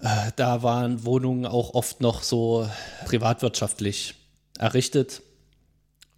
äh, 0.00 0.32
da 0.36 0.62
waren 0.62 1.04
Wohnungen 1.04 1.46
auch 1.46 1.74
oft 1.74 2.00
noch 2.00 2.22
so 2.22 2.68
privatwirtschaftlich 3.06 4.14
errichtet, 4.58 5.22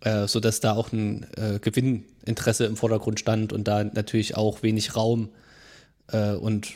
äh, 0.00 0.26
sodass 0.26 0.60
da 0.60 0.74
auch 0.74 0.92
ein 0.92 1.26
äh, 1.36 1.58
Gewinninteresse 1.60 2.64
im 2.64 2.76
Vordergrund 2.76 3.20
stand 3.20 3.52
und 3.52 3.68
da 3.68 3.84
natürlich 3.84 4.36
auch 4.36 4.62
wenig 4.62 4.96
Raum 4.96 5.28
äh, 6.08 6.32
und 6.32 6.72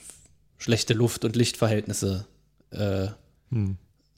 schlechte 0.58 0.92
Luft- 0.94 1.24
und 1.24 1.36
Lichtverhältnisse 1.36 2.26
äh, 2.70 3.08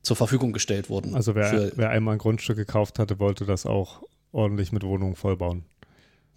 zur 0.02 0.16
Verfügung 0.16 0.52
gestellt 0.52 0.90
wurden. 0.90 1.14
Also 1.14 1.34
wer, 1.34 1.48
Für, 1.48 1.72
wer 1.76 1.90
einmal 1.90 2.14
ein 2.16 2.18
Grundstück 2.18 2.56
gekauft 2.56 2.98
hatte, 2.98 3.18
wollte 3.18 3.44
das 3.44 3.66
auch 3.66 4.02
ordentlich 4.32 4.72
mit 4.72 4.82
Wohnungen 4.82 5.14
vollbauen. 5.14 5.64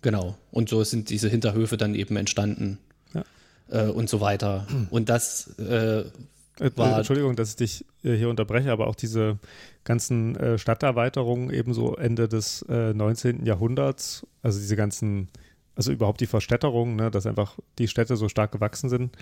Genau. 0.03 0.37
Und 0.51 0.69
so 0.69 0.83
sind 0.83 1.09
diese 1.09 1.27
Hinterhöfe 1.29 1.77
dann 1.77 1.95
eben 1.95 2.15
entstanden 2.17 2.77
Ja. 3.15 3.23
äh, 3.69 3.89
und 3.89 4.07
so 4.09 4.21
weiter. 4.21 4.67
Und 4.91 5.09
das 5.09 5.57
äh, 5.57 6.03
Äh, 6.59 6.69
War- 6.75 6.97
Entschuldigung, 6.99 7.35
dass 7.35 7.49
ich 7.49 7.55
dich 7.55 7.85
äh, 8.03 8.15
hier 8.15 8.29
unterbreche, 8.29 8.71
aber 8.71 8.85
auch 8.85 8.93
diese 8.93 9.39
ganzen 9.85 10.35
äh, 10.35 10.59
Stadterweiterungen 10.59 11.49
ebenso 11.49 11.95
Ende 11.95 12.27
des 12.27 12.61
äh, 12.69 12.93
19. 12.93 13.43
Jahrhunderts, 13.47 14.27
also 14.43 14.59
diese 14.59 14.75
ganzen, 14.75 15.29
also 15.75 15.91
überhaupt 15.91 16.21
die 16.21 16.27
Verstädterung, 16.27 16.95
ne, 16.95 17.09
dass 17.09 17.25
einfach 17.25 17.57
die 17.79 17.87
Städte 17.87 18.17
so 18.17 18.29
stark 18.29 18.51
gewachsen 18.51 18.87
sind, 18.87 19.17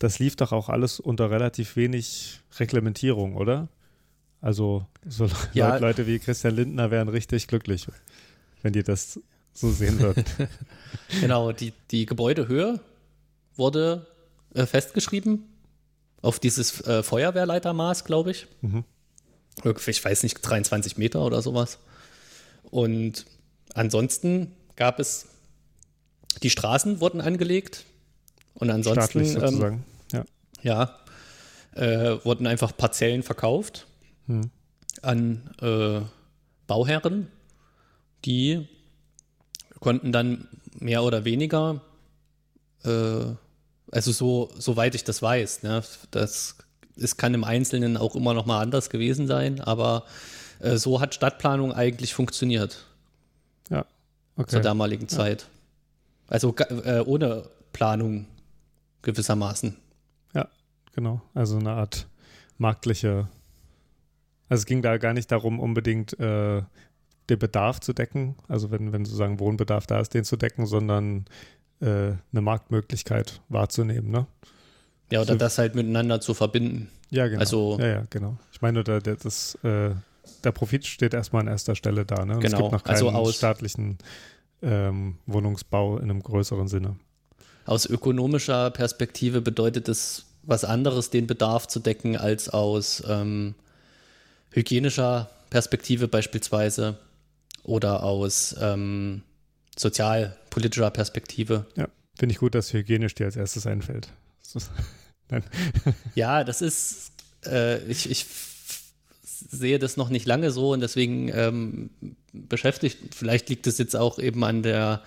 das 0.00 0.18
lief 0.18 0.34
doch 0.34 0.50
auch 0.50 0.68
alles 0.70 0.98
unter 0.98 1.30
relativ 1.30 1.76
wenig 1.76 2.40
Reglementierung, 2.58 3.36
oder? 3.36 3.68
Also 4.40 4.84
so 5.06 5.28
Ja. 5.52 5.76
Leute 5.76 6.08
wie 6.08 6.18
Christian 6.18 6.56
Lindner 6.56 6.90
wären 6.90 7.08
richtig 7.08 7.46
glücklich. 7.46 7.86
wenn 8.62 8.72
die 8.72 8.82
das 8.82 9.20
so 9.52 9.70
sehen 9.70 9.98
würden. 10.00 10.24
Genau, 11.20 11.50
die, 11.50 11.72
die 11.90 12.06
Gebäudehöhe 12.06 12.78
wurde 13.56 14.06
äh, 14.54 14.64
festgeschrieben 14.66 15.44
auf 16.22 16.38
dieses 16.38 16.80
äh, 16.82 17.02
Feuerwehrleitermaß, 17.02 18.04
glaube 18.04 18.30
ich. 18.30 18.46
Mhm. 18.60 18.84
Irgendwie, 19.64 19.90
ich 19.90 20.04
weiß 20.04 20.22
nicht, 20.22 20.40
23 20.40 20.98
Meter 20.98 21.24
oder 21.24 21.42
sowas. 21.42 21.78
Und 22.70 23.26
ansonsten 23.74 24.52
gab 24.76 25.00
es, 25.00 25.26
die 26.42 26.50
Straßen 26.50 27.00
wurden 27.00 27.20
angelegt 27.20 27.84
und 28.54 28.70
ansonsten 28.70 29.24
Staatlich 29.24 29.34
ähm, 29.34 29.40
sozusagen. 29.40 29.84
ja. 30.12 30.24
ja, 30.62 30.98
äh, 31.74 32.24
wurden 32.24 32.46
einfach 32.46 32.76
Parzellen 32.76 33.22
verkauft 33.22 33.86
Hm. 34.26 34.50
an 35.02 35.50
äh, 35.60 36.02
Bauherren, 36.68 37.28
die 38.24 38.68
konnten 39.80 40.12
dann 40.12 40.46
mehr 40.78 41.02
oder 41.02 41.24
weniger, 41.24 41.80
äh, 42.84 43.24
also 43.90 44.12
so, 44.12 44.50
soweit 44.58 44.94
ich 44.94 45.04
das 45.04 45.20
weiß, 45.22 45.62
ne, 45.62 45.82
das 46.10 46.56
es 46.96 47.16
kann 47.16 47.32
im 47.34 47.44
Einzelnen 47.44 47.96
auch 47.96 48.14
immer 48.14 48.34
noch 48.34 48.44
mal 48.46 48.60
anders 48.60 48.90
gewesen 48.90 49.26
sein, 49.26 49.60
aber 49.60 50.04
äh, 50.60 50.76
so 50.76 51.00
hat 51.00 51.14
Stadtplanung 51.14 51.72
eigentlich 51.72 52.12
funktioniert 52.14 52.84
Ja. 53.70 53.86
Okay. 54.36 54.50
zur 54.50 54.60
damaligen 54.60 55.08
Zeit. 55.08 55.46
Also 56.28 56.52
ga- 56.52 56.66
äh, 56.68 57.00
ohne 57.00 57.44
Planung 57.72 58.26
gewissermaßen. 59.02 59.76
Genau, 60.92 61.22
also 61.34 61.56
eine 61.56 61.70
Art 61.70 62.08
marktliche. 62.58 63.28
Also 64.48 64.62
es 64.62 64.66
ging 64.66 64.82
da 64.82 64.98
gar 64.98 65.12
nicht 65.14 65.30
darum, 65.30 65.60
unbedingt 65.60 66.18
äh, 66.18 66.62
den 67.30 67.38
Bedarf 67.38 67.80
zu 67.80 67.92
decken, 67.92 68.36
also 68.48 68.70
wenn, 68.70 68.92
wenn 68.92 69.04
sozusagen 69.04 69.38
Wohnbedarf 69.40 69.86
da 69.86 70.00
ist, 70.00 70.12
den 70.14 70.24
zu 70.24 70.36
decken, 70.36 70.66
sondern 70.66 71.24
äh, 71.80 71.86
eine 72.32 72.40
Marktmöglichkeit 72.42 73.40
wahrzunehmen, 73.48 74.10
ne? 74.10 74.26
Ja, 75.10 75.22
oder 75.22 75.32
So- 75.32 75.38
das 75.38 75.58
halt 75.58 75.74
miteinander 75.74 76.20
zu 76.20 76.34
verbinden. 76.34 76.90
Ja, 77.10 77.26
genau. 77.26 77.40
Also- 77.40 77.78
ja, 77.80 77.86
ja, 77.86 78.06
genau. 78.10 78.36
Ich 78.52 78.60
meine, 78.60 78.84
der, 78.84 79.00
der, 79.00 79.16
das, 79.16 79.54
äh, 79.64 79.90
der 80.44 80.52
Profit 80.52 80.86
steht 80.86 81.14
erstmal 81.14 81.42
an 81.42 81.48
erster 81.48 81.74
Stelle 81.74 82.04
da, 82.04 82.24
ne? 82.26 82.34
Und 82.36 82.44
Es 82.44 82.50
Genau, 82.52 82.62
gibt 82.64 82.72
noch 82.72 82.84
keinen 82.84 82.94
also 82.94 83.10
aus- 83.10 83.36
staatlichen 83.36 83.98
ähm, 84.62 85.16
Wohnungsbau 85.26 85.96
in 85.96 86.10
einem 86.10 86.22
größeren 86.22 86.68
Sinne. 86.68 86.96
Aus 87.64 87.86
ökonomischer 87.86 88.70
Perspektive 88.70 89.40
bedeutet 89.40 89.88
es 89.88 90.26
was 90.42 90.64
anderes, 90.64 91.10
den 91.10 91.26
Bedarf 91.26 91.66
zu 91.66 91.80
decken, 91.80 92.16
als 92.16 92.48
aus 92.50 93.02
ähm, 93.08 93.54
hygienischer 94.52 95.30
Perspektive 95.50 96.08
beispielsweise 96.08 96.98
oder 97.62 98.02
aus 98.02 98.54
ähm, 98.60 99.22
sozialpolitischer 99.76 100.90
Perspektive. 100.90 101.66
Ja, 101.76 101.88
finde 102.18 102.32
ich 102.32 102.38
gut, 102.38 102.54
dass 102.54 102.72
hygienisch 102.72 103.14
dir 103.14 103.26
als 103.26 103.36
erstes 103.36 103.66
einfällt. 103.66 104.08
Das. 105.28 105.44
Ja, 106.16 106.42
das 106.42 106.60
ist, 106.60 107.12
äh, 107.46 107.78
ich, 107.84 108.10
ich 108.10 108.26
sehe 109.48 109.78
das 109.78 109.96
noch 109.96 110.08
nicht 110.08 110.26
lange 110.26 110.50
so 110.50 110.72
und 110.72 110.80
deswegen 110.80 111.28
ähm, 111.32 111.90
beschäftigt, 112.32 113.14
vielleicht 113.14 113.48
liegt 113.48 113.68
es 113.68 113.78
jetzt 113.78 113.94
auch 113.94 114.18
eben 114.18 114.42
an 114.42 114.64
der 114.64 115.02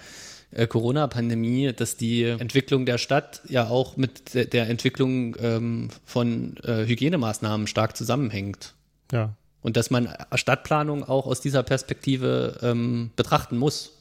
äh, 0.51 0.67
Corona-Pandemie, 0.67 1.74
dass 1.74 1.98
die 1.98 2.24
Entwicklung 2.24 2.86
der 2.86 2.98
Stadt 2.98 3.41
ja 3.50 3.67
auch 3.67 3.98
mit 3.98 4.33
der, 4.33 4.45
der 4.45 4.69
Entwicklung 4.69 5.36
ähm, 5.39 5.89
von 6.05 6.57
äh, 6.63 6.86
Hygienemaßnahmen 6.86 7.67
stark 7.67 7.98
zusammenhängt. 7.98 8.74
Ja, 9.12 9.36
Und 9.63 9.75
dass 9.77 9.89
man 9.89 10.10
Stadtplanung 10.36 11.03
auch 11.03 11.25
aus 11.25 11.41
dieser 11.41 11.63
Perspektive 11.63 12.60
ähm, 12.62 13.10
betrachten 13.15 13.58
muss. 13.58 13.98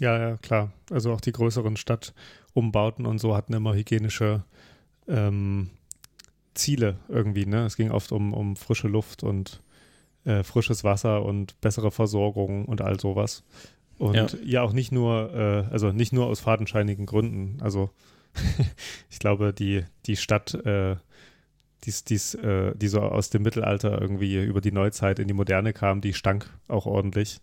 Ja, 0.00 0.18
ja, 0.18 0.36
klar. 0.36 0.72
Also 0.90 1.12
auch 1.12 1.20
die 1.20 1.32
größeren 1.32 1.76
Stadtumbauten 1.76 3.06
und 3.06 3.18
so 3.18 3.34
hatten 3.34 3.54
immer 3.54 3.74
hygienische 3.74 4.44
ähm, 5.08 5.70
Ziele 6.54 6.96
irgendwie. 7.08 7.46
Ne? 7.46 7.64
Es 7.64 7.76
ging 7.76 7.90
oft 7.90 8.12
um, 8.12 8.34
um 8.34 8.56
frische 8.56 8.88
Luft 8.88 9.22
und 9.22 9.62
äh, 10.24 10.42
frisches 10.42 10.84
Wasser 10.84 11.24
und 11.24 11.60
bessere 11.60 11.90
Versorgung 11.90 12.66
und 12.66 12.80
all 12.80 13.00
sowas. 13.00 13.42
Und 13.98 14.14
ja, 14.14 14.26
Ja. 14.44 14.62
auch 14.62 14.72
nicht 14.72 14.92
nur, 14.92 15.32
äh, 15.34 15.72
also 15.72 15.90
nicht 15.92 16.12
nur 16.12 16.26
aus 16.26 16.40
fadenscheinigen 16.40 17.06
Gründen. 17.06 17.60
Also 17.62 17.90
ich 19.10 19.18
glaube, 19.18 19.52
die, 19.52 19.84
die 20.06 20.16
Stadt, 20.16 20.54
äh, 20.54 20.96
dies, 21.84 22.04
dies, 22.04 22.34
äh, 22.34 22.74
die 22.76 22.88
so 22.88 23.00
aus 23.00 23.30
dem 23.30 23.42
Mittelalter 23.42 24.00
irgendwie 24.00 24.42
über 24.42 24.60
die 24.60 24.72
Neuzeit 24.72 25.18
in 25.18 25.28
die 25.28 25.34
Moderne 25.34 25.72
kam, 25.72 26.00
die 26.00 26.14
stank 26.14 26.48
auch 26.68 26.86
ordentlich. 26.86 27.40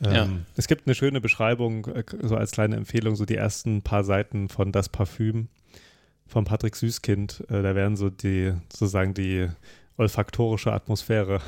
Ja. 0.00 0.24
Ähm, 0.24 0.46
es 0.56 0.66
gibt 0.66 0.86
eine 0.86 0.94
schöne 0.94 1.20
Beschreibung, 1.20 1.86
äh, 1.86 2.04
so 2.22 2.36
als 2.36 2.50
kleine 2.52 2.76
Empfehlung, 2.76 3.16
so 3.16 3.24
die 3.24 3.36
ersten 3.36 3.82
paar 3.82 4.04
Seiten 4.04 4.48
von 4.48 4.72
Das 4.72 4.88
Parfüm 4.88 5.48
von 6.26 6.44
Patrick 6.44 6.74
Süßkind. 6.76 7.44
Äh, 7.48 7.62
da 7.62 7.74
werden 7.74 7.96
so 7.96 8.10
die, 8.10 8.52
sozusagen 8.72 9.14
die 9.14 9.48
olfaktorische 9.96 10.72
Atmosphäre 10.72 11.40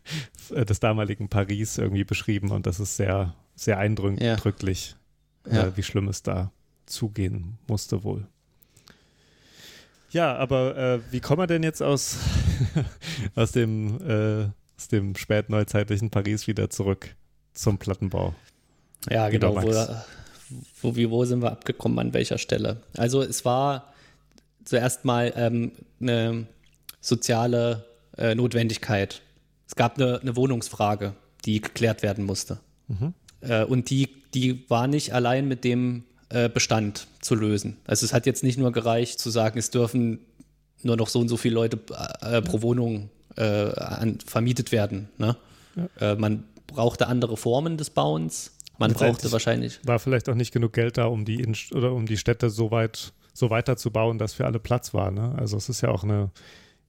des 0.50 0.78
damaligen 0.80 1.28
Paris 1.28 1.78
irgendwie 1.78 2.04
beschrieben 2.04 2.50
und 2.52 2.66
das 2.66 2.78
ist 2.78 2.96
sehr, 2.96 3.34
sehr 3.56 3.78
eindrücklich, 3.78 4.94
Ja. 5.46 5.52
Ja. 5.52 5.66
äh, 5.66 5.76
wie 5.76 5.82
schlimm 5.82 6.06
es 6.08 6.22
da 6.22 6.52
zugehen 6.86 7.58
musste 7.66 8.04
wohl. 8.04 8.26
Ja, 10.10 10.36
aber 10.36 10.76
äh, 10.76 11.00
wie 11.10 11.20
kommen 11.20 11.40
wir 11.40 11.46
denn 11.46 11.62
jetzt 11.62 11.82
aus, 11.82 12.18
aus, 13.34 13.52
dem, 13.52 14.00
äh, 14.08 14.48
aus 14.76 14.88
dem 14.88 15.14
spätneuzeitlichen 15.16 16.10
Paris 16.10 16.46
wieder 16.46 16.70
zurück 16.70 17.14
zum 17.52 17.78
Plattenbau? 17.78 18.34
Ja, 19.10 19.28
Lieber 19.28 19.62
genau. 19.62 19.98
Wo, 20.80 20.96
wo, 20.96 21.10
wo 21.10 21.24
sind 21.24 21.42
wir 21.42 21.52
abgekommen, 21.52 21.98
an 21.98 22.14
welcher 22.14 22.38
Stelle? 22.38 22.82
Also 22.96 23.22
es 23.22 23.44
war 23.44 23.92
zuerst 24.64 25.04
mal 25.04 25.32
ähm, 25.36 25.72
eine 26.00 26.46
soziale 27.00 27.84
äh, 28.16 28.34
Notwendigkeit. 28.34 29.22
Es 29.66 29.76
gab 29.76 29.98
eine, 29.98 30.20
eine 30.20 30.36
Wohnungsfrage, 30.36 31.14
die 31.44 31.60
geklärt 31.60 32.02
werden 32.02 32.24
musste. 32.24 32.60
Mhm. 32.88 33.14
Äh, 33.40 33.64
und 33.64 33.90
die, 33.90 34.08
die 34.34 34.68
war 34.70 34.86
nicht 34.86 35.12
allein 35.12 35.48
mit 35.48 35.64
dem 35.64 36.04
äh, 36.30 36.48
Bestand 36.48 37.06
zu 37.20 37.34
lösen. 37.34 37.76
Also 37.86 38.04
es 38.04 38.12
hat 38.12 38.26
jetzt 38.26 38.42
nicht 38.42 38.58
nur 38.58 38.72
gereicht 38.72 39.18
zu 39.18 39.30
sagen, 39.30 39.58
es 39.58 39.70
dürfen 39.70 40.20
nur 40.82 40.96
noch 40.96 41.08
so 41.08 41.20
und 41.20 41.28
so 41.28 41.36
viele 41.36 41.54
Leute 41.54 41.78
äh, 42.20 42.42
pro 42.42 42.62
Wohnung 42.62 43.10
äh, 43.36 43.42
an, 43.42 44.18
vermietet 44.24 44.72
werden. 44.72 45.08
Ne? 45.18 45.36
Äh, 46.00 46.14
man 46.16 46.44
brauchte 46.66 47.06
andere 47.06 47.36
Formen 47.36 47.76
des 47.76 47.90
Bauens. 47.90 48.52
Man 48.78 48.92
brauchte 48.92 49.32
wahrscheinlich 49.32 49.80
War 49.84 49.98
vielleicht 49.98 50.28
auch 50.28 50.36
nicht 50.36 50.52
genug 50.52 50.72
Geld 50.72 50.98
da, 50.98 51.06
um 51.06 51.24
die 51.24 51.40
Innen 51.40 51.56
oder 51.72 51.92
um 51.92 52.06
die 52.06 52.16
Städte 52.16 52.48
so 52.50 52.70
weit 52.70 53.12
so 53.32 53.50
weiterzubauen, 53.50 54.18
dass 54.18 54.34
für 54.34 54.46
alle 54.46 54.58
Platz 54.58 54.92
war. 54.94 55.10
Ne? 55.10 55.34
Also 55.38 55.56
es 55.56 55.68
ist 55.68 55.80
ja 55.80 55.90
auch 55.90 56.02
eine 56.02 56.30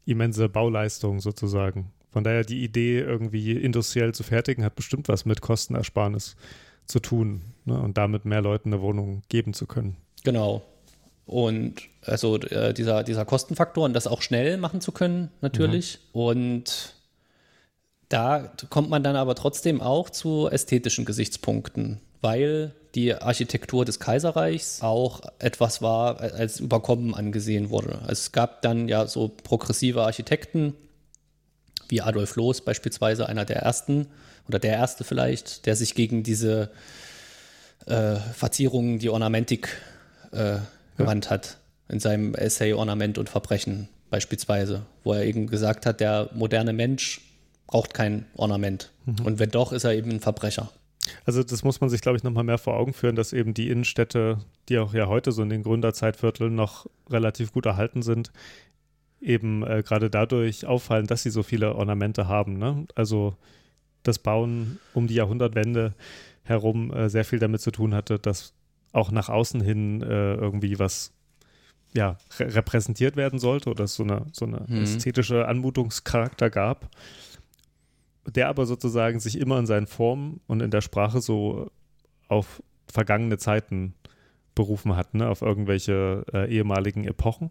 immense 0.05 0.49
Bauleistung 0.49 1.19
sozusagen. 1.19 1.91
Von 2.11 2.23
daher 2.23 2.43
die 2.43 2.63
Idee, 2.63 2.99
irgendwie 2.99 3.51
industriell 3.51 4.13
zu 4.13 4.23
fertigen, 4.23 4.63
hat 4.63 4.75
bestimmt 4.75 5.07
was 5.07 5.25
mit 5.25 5.41
Kostenersparnis 5.41 6.35
zu 6.89 6.99
tun 6.99 7.41
ne? 7.65 7.79
und 7.79 7.97
damit 7.97 8.25
mehr 8.25 8.41
Leuten 8.41 8.73
eine 8.73 8.81
Wohnung 8.81 9.21
geben 9.29 9.53
zu 9.53 9.65
können. 9.65 9.95
Genau. 10.23 10.61
Und 11.25 11.75
also 12.01 12.37
äh, 12.37 12.73
dieser, 12.73 13.03
dieser 13.03 13.23
Kostenfaktor 13.23 13.85
und 13.85 13.93
das 13.93 14.07
auch 14.07 14.21
schnell 14.21 14.57
machen 14.57 14.81
zu 14.81 14.91
können, 14.91 15.29
natürlich. 15.41 15.99
Und 16.11 16.95
da 18.09 18.51
kommt 18.69 18.89
man 18.89 19.03
dann 19.03 19.15
aber 19.15 19.35
trotzdem 19.35 19.79
auch 19.81 20.09
zu 20.09 20.49
ästhetischen 20.49 21.05
Gesichtspunkten, 21.05 22.01
weil 22.21 22.73
die 22.95 23.13
Architektur 23.13 23.85
des 23.85 23.99
Kaiserreichs 23.99 24.81
auch 24.81 25.21
etwas 25.37 25.83
war, 25.83 26.19
als 26.19 26.59
überkommen 26.59 27.13
angesehen 27.13 27.69
wurde. 27.69 27.99
Also 27.99 28.13
es 28.13 28.31
gab 28.31 28.63
dann 28.63 28.87
ja 28.87 29.05
so 29.05 29.27
progressive 29.27 30.03
Architekten, 30.03 30.73
wie 31.87 32.01
Adolf 32.01 32.35
Loos 32.35 32.61
beispielsweise, 32.61 33.29
einer 33.29 33.45
der 33.45 33.57
ersten 33.57 34.07
oder 34.49 34.59
der 34.59 34.73
erste 34.73 35.03
vielleicht, 35.03 35.65
der 35.65 35.75
sich 35.75 35.95
gegen 35.95 36.23
diese 36.23 36.71
äh, 37.85 38.15
Verzierungen, 38.15 38.99
die 38.99 39.09
Ornamentik 39.09 39.69
äh, 40.31 40.57
gewandt 40.97 41.29
hat, 41.29 41.57
in 41.87 41.99
seinem 41.99 42.35
Essay 42.35 42.73
Ornament 42.73 43.17
und 43.17 43.29
Verbrechen 43.29 43.87
beispielsweise, 44.09 44.81
wo 45.03 45.13
er 45.13 45.23
eben 45.23 45.47
gesagt 45.47 45.85
hat, 45.85 45.99
der 46.01 46.29
moderne 46.33 46.73
Mensch 46.73 47.21
braucht 47.67 47.93
kein 47.93 48.25
Ornament. 48.35 48.91
Und 49.23 49.39
wenn 49.39 49.51
doch, 49.51 49.71
ist 49.71 49.83
er 49.83 49.93
eben 49.93 50.09
ein 50.11 50.19
Verbrecher. 50.19 50.71
Also 51.25 51.43
das 51.43 51.63
muss 51.63 51.81
man 51.81 51.89
sich, 51.89 52.01
glaube 52.01 52.17
ich, 52.17 52.23
nochmal 52.23 52.43
mehr 52.43 52.57
vor 52.57 52.75
Augen 52.75 52.93
führen, 52.93 53.15
dass 53.15 53.33
eben 53.33 53.53
die 53.53 53.69
Innenstädte, 53.69 54.39
die 54.67 54.77
auch 54.79 54.93
ja 54.93 55.07
heute 55.07 55.31
so 55.31 55.41
in 55.41 55.49
den 55.49 55.63
Gründerzeitvierteln 55.63 56.53
noch 56.53 56.87
relativ 57.09 57.51
gut 57.51 57.65
erhalten 57.65 58.01
sind, 58.01 58.31
eben 59.21 59.63
äh, 59.63 59.83
gerade 59.83 60.09
dadurch 60.09 60.65
auffallen, 60.65 61.07
dass 61.07 61.23
sie 61.23 61.29
so 61.29 61.43
viele 61.43 61.75
Ornamente 61.75 62.27
haben. 62.27 62.57
Ne? 62.57 62.87
Also 62.95 63.35
das 64.03 64.19
Bauen 64.19 64.79
um 64.93 65.07
die 65.07 65.15
Jahrhundertwende 65.15 65.93
herum 66.43 66.91
äh, 66.93 67.09
sehr 67.09 67.25
viel 67.25 67.39
damit 67.39 67.61
zu 67.61 67.71
tun 67.71 67.93
hatte, 67.93 68.17
dass 68.19 68.53
auch 68.91 69.11
nach 69.11 69.29
außen 69.29 69.61
hin 69.61 70.01
äh, 70.01 70.33
irgendwie 70.35 70.79
was 70.79 71.13
ja, 71.93 72.17
re 72.37 72.53
repräsentiert 72.55 73.15
werden 73.15 73.39
sollte 73.39 73.69
oder 73.69 73.85
es 73.85 73.95
so 73.95 74.03
eine, 74.03 74.27
so 74.31 74.45
eine 74.45 74.63
Mhm. 74.67 74.83
ästhetische 74.83 75.47
Anmutungscharakter 75.47 76.49
gab. 76.49 76.89
der 78.25 78.47
aber 78.49 78.67
sozusagen 78.67 79.19
sich 79.19 79.39
immer 79.39 79.57
in 79.57 79.65
seinen 79.65 79.87
Formen 79.87 80.39
und 80.45 80.61
in 80.61 80.69
der 80.69 80.81
Sprache 80.81 81.19
so 81.19 81.71
auf 82.27 82.61
vergangene 82.87 83.39
Zeiten 83.39 83.95
berufen 84.53 84.95
hat, 84.95 85.15
ne? 85.15 85.29
auf 85.29 85.41
irgendwelche 85.41 86.25
äh, 86.31 86.47
ehemaligen 86.53 87.05
Epochen. 87.05 87.49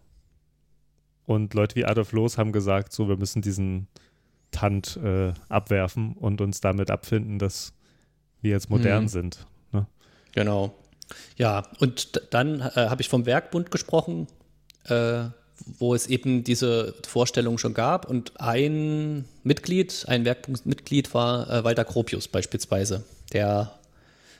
Und 1.25 1.53
Leute 1.53 1.75
wie 1.75 1.83
Adolf 1.85 2.13
Loos 2.13 2.37
haben 2.37 2.53
gesagt, 2.53 2.93
so, 2.93 3.09
wir 3.09 3.17
müssen 3.17 3.41
diesen 3.41 3.87
Tant 4.51 4.97
äh, 5.03 5.33
abwerfen 5.47 6.13
und 6.13 6.41
uns 6.41 6.61
damit 6.61 6.89
abfinden, 6.89 7.39
dass 7.39 7.73
wir 8.41 8.51
jetzt 8.51 8.69
modern 8.69 9.03
Mhm. 9.03 9.07
sind. 9.09 9.47
Ne? 9.71 9.85
Genau. 10.33 10.73
Ja, 11.37 11.63
und 11.79 12.21
dann 12.31 12.61
äh, 12.61 12.87
habe 12.89 13.01
ich 13.01 13.09
vom 13.09 13.25
Werkbund 13.25 13.71
gesprochen, 13.71 14.27
äh, 14.85 15.25
wo 15.77 15.93
es 15.93 16.07
eben 16.07 16.43
diese 16.43 16.93
Vorstellung 17.07 17.57
schon 17.57 17.73
gab. 17.73 18.07
Und 18.07 18.39
ein 18.39 19.25
Mitglied, 19.43 20.05
ein 20.07 20.25
Werkbundsmitglied 20.25 21.13
war 21.13 21.49
äh, 21.49 21.63
Walter 21.63 21.83
Gropius 21.83 22.27
beispielsweise, 22.27 23.03
der 23.33 23.73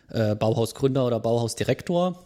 äh, 0.10 0.36
Bauhausgründer 0.36 1.06
oder 1.06 1.20
Bauhausdirektor, 1.20 2.24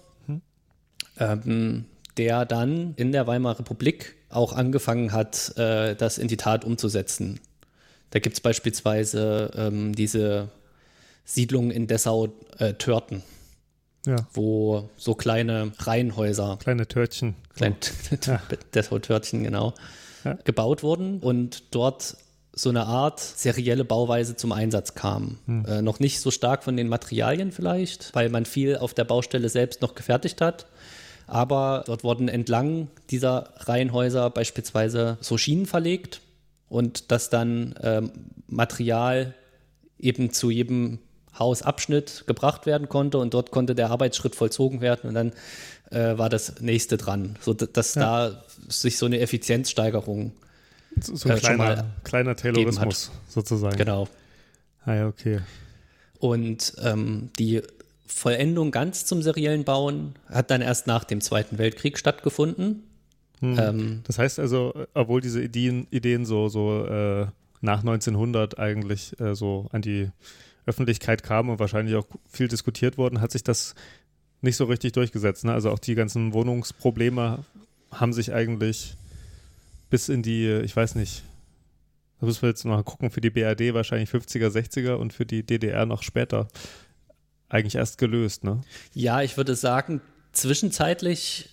ähm, 1.20 1.86
der 2.18 2.46
dann 2.46 2.94
in 2.96 3.12
der 3.12 3.28
Weimarer 3.28 3.60
Republik 3.60 4.16
auch 4.30 4.54
angefangen 4.54 5.12
hat, 5.12 5.58
äh, 5.58 5.96
das 5.96 6.18
in 6.18 6.28
die 6.28 6.38
Tat 6.38 6.66
umzusetzen. 6.66 7.40
Da 8.14 8.20
gibt 8.20 8.36
es 8.36 8.42
beispielsweise 8.42 9.50
ähm, 9.58 9.96
diese 9.96 10.50
Siedlung 11.26 11.72
in 11.72 11.88
Dessau-Törten 11.88 13.24
Ja, 14.06 14.18
wo 14.34 14.88
so 14.98 15.16
kleine 15.16 15.72
Reihenhäuser, 15.80 16.58
kleine 16.62 16.88
Törtchen. 16.88 17.34
kleine 17.56 17.76
Ja. 18.26 18.40
Dessau-Törtchen, 18.76 19.44
genau, 19.44 19.74
Ja. 20.24 20.38
gebaut 20.44 20.84
wurden 20.84 21.22
und 21.22 21.64
dort 21.74 22.16
so 22.56 22.70
eine 22.70 22.86
Art 22.86 23.20
serielle 23.20 23.84
Bauweise 23.84 24.36
zum 24.36 24.52
Einsatz 24.52 24.94
kam. 24.94 25.40
Hm. 25.48 25.66
Äh, 25.66 25.82
noch 25.82 26.00
nicht 26.00 26.20
so 26.20 26.30
stark 26.30 26.64
von 26.64 26.78
den 26.78 26.90
Materialien 26.90 27.52
vielleicht, 27.52 28.14
weil 28.14 28.30
man 28.30 28.46
viel 28.46 28.78
auf 28.78 28.94
der 28.94 29.06
Baustelle 29.06 29.50
selbst 29.50 29.82
noch 29.82 29.96
gefertigt 29.96 30.40
hat. 30.40 30.68
Aber 31.26 31.84
dort 31.88 32.04
wurden 32.04 32.28
entlang 32.28 32.90
dieser 33.10 33.54
Reihenhäuser 33.58 34.30
beispielsweise 34.30 35.18
so 35.20 35.40
Schienen 35.40 35.66
verlegt 35.66 36.22
und 36.74 37.12
dass 37.12 37.30
dann 37.30 37.76
ähm, 37.84 38.12
Material 38.48 39.36
eben 40.00 40.34
zu 40.34 40.50
jedem 40.50 40.98
Hausabschnitt 41.38 42.24
gebracht 42.26 42.66
werden 42.66 42.90
konnte 42.90 43.20
und 43.20 43.36
dort 43.36 43.52
konnte 43.52 43.76
der 43.76 43.92
Arbeitsschritt 43.92 44.36
vollzogen 44.36 44.82
werden 44.82 45.08
und 45.08 45.14
dann 45.14 45.34
äh, 45.92 46.18
war 46.18 46.30
das 46.30 46.62
nächste 46.62 46.98
dran, 46.98 47.38
so 47.42 47.54
dass 47.54 47.94
da 47.94 48.44
sich 48.68 48.98
so 48.98 49.06
eine 49.06 49.20
Effizienzsteigerung 49.20 50.32
So, 51.00 51.16
so 51.16 51.30
ein 51.30 51.36
Äh, 51.36 51.40
schon 51.42 51.56
kleiner, 51.58 51.76
mal 51.76 51.86
kleiner 52.04 52.36
Taylorismus 52.36 53.12
sozusagen. 53.30 53.78
genau 53.78 54.08
Ah 54.84 54.96
ja, 54.96 55.08
okay. 55.08 55.42
und 56.18 56.74
ähm, 56.84 57.30
die 57.38 57.62
Vollendung 58.08 58.72
ganz 58.72 59.06
zum 59.06 59.22
seriellen 59.22 59.64
Bauen 59.64 60.16
hat 60.28 60.50
dann 60.50 60.62
erst 60.62 60.88
nach 60.88 61.04
dem 61.04 61.22
Zweiten 61.22 61.60
Weltkrieg 61.60 62.00
stattgefunden. 62.00 62.84
Hm. 63.44 63.60
Ähm, 63.60 64.02
Das 64.06 64.18
heißt 64.18 64.40
also, 64.40 64.74
obwohl 64.94 65.22
diese 65.22 65.44
Ideen, 65.44 65.88
Ideen 65.92 66.26
so, 66.26 66.48
so 66.48 66.86
äh, 66.86 67.28
nach 67.62 67.80
1900 67.80 68.58
eigentlich 68.58 69.20
äh, 69.20 69.36
so 69.36 69.68
an 69.72 69.82
die 69.82 70.10
Öffentlichkeit 70.66 71.24
kamen 71.24 71.50
und 71.50 71.60
wahrscheinlich 71.60 71.96
auch 71.96 72.08
viel 72.30 72.48
diskutiert 72.48 72.98
wurden, 72.98 73.20
hat 73.20 73.32
sich 73.32 73.44
das 73.44 73.76
nicht 74.42 74.56
so 74.56 74.66
richtig 74.66 74.94
durchgesetzt. 74.94 75.44
Ne? 75.44 75.54
Also 75.54 75.72
auch 75.72 75.80
die 75.80 75.96
ganzen 75.96 76.34
Wohnungsprobleme 76.34 77.40
haben 77.92 78.14
sich 78.14 78.34
eigentlich 78.34 78.96
bis 79.90 80.10
in 80.10 80.24
die, 80.24 80.50
ich 80.64 80.76
weiß 80.76 80.96
nicht, 80.96 81.24
da 82.20 82.26
müssen 82.26 82.42
wir 82.44 82.50
jetzt 82.50 82.64
mal 82.64 82.84
gucken, 82.84 83.12
für 83.12 83.22
die 83.22 83.30
BRD 83.30 83.74
wahrscheinlich 83.74 84.10
50er, 84.10 84.48
60er 84.48 84.94
und 84.94 85.12
für 85.12 85.26
die 85.26 85.44
DDR 85.44 85.86
noch 85.86 86.02
später 86.02 86.48
eigentlich 87.50 87.76
erst 87.76 87.98
gelöst. 87.98 88.46
Ne? 88.46 88.62
Ja, 88.94 89.22
ich 89.22 89.36
würde 89.36 89.56
sagen, 89.56 90.02
zwischenzeitlich 90.32 91.50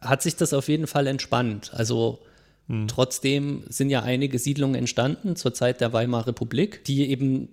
hat 0.00 0.22
sich 0.22 0.36
das 0.36 0.52
auf 0.52 0.68
jeden 0.68 0.86
Fall 0.86 1.06
entspannt. 1.06 1.72
Also 1.74 2.20
trotzdem 2.86 3.64
sind 3.68 3.88
ja 3.88 4.02
einige 4.02 4.38
Siedlungen 4.38 4.74
entstanden 4.74 5.36
zur 5.36 5.54
Zeit 5.54 5.80
der 5.80 5.94
Weimarer 5.94 6.28
Republik, 6.28 6.84
die 6.84 7.08
eben 7.10 7.48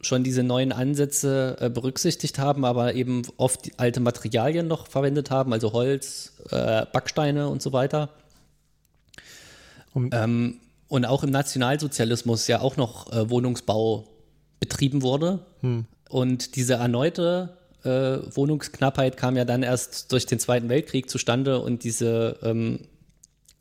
schon 0.00 0.24
diese 0.24 0.42
neuen 0.42 0.72
Ansätze 0.72 1.56
äh, 1.60 1.70
berücksichtigt 1.70 2.38
haben, 2.38 2.64
aber 2.64 2.94
eben 2.94 3.22
oft 3.36 3.70
alte 3.76 4.00
Materialien 4.00 4.66
noch 4.66 4.86
verwendet 4.86 5.30
haben, 5.30 5.52
also 5.52 5.72
Holz, 5.72 6.32
äh, 6.50 6.86
Backsteine 6.92 7.48
und 7.48 7.62
so 7.62 7.72
weiter. 7.72 8.08
Um- 9.94 10.10
ähm, 10.12 10.58
und 10.88 11.06
auch 11.06 11.22
im 11.24 11.30
Nationalsozialismus 11.30 12.46
ja 12.48 12.60
auch 12.60 12.76
noch 12.76 13.10
äh, 13.12 13.30
Wohnungsbau 13.30 14.08
betrieben 14.60 15.02
wurde. 15.02 15.38
Und 16.10 16.56
diese 16.56 16.74
erneute 16.74 17.56
äh, 17.84 18.18
Wohnungsknappheit 18.36 19.16
kam 19.16 19.36
ja 19.36 19.44
dann 19.44 19.62
erst 19.62 20.12
durch 20.12 20.26
den 20.26 20.38
Zweiten 20.38 20.68
Weltkrieg 20.68 21.08
zustande 21.10 21.58
und 21.60 21.84
diese 21.84 22.38
ähm, 22.42 22.80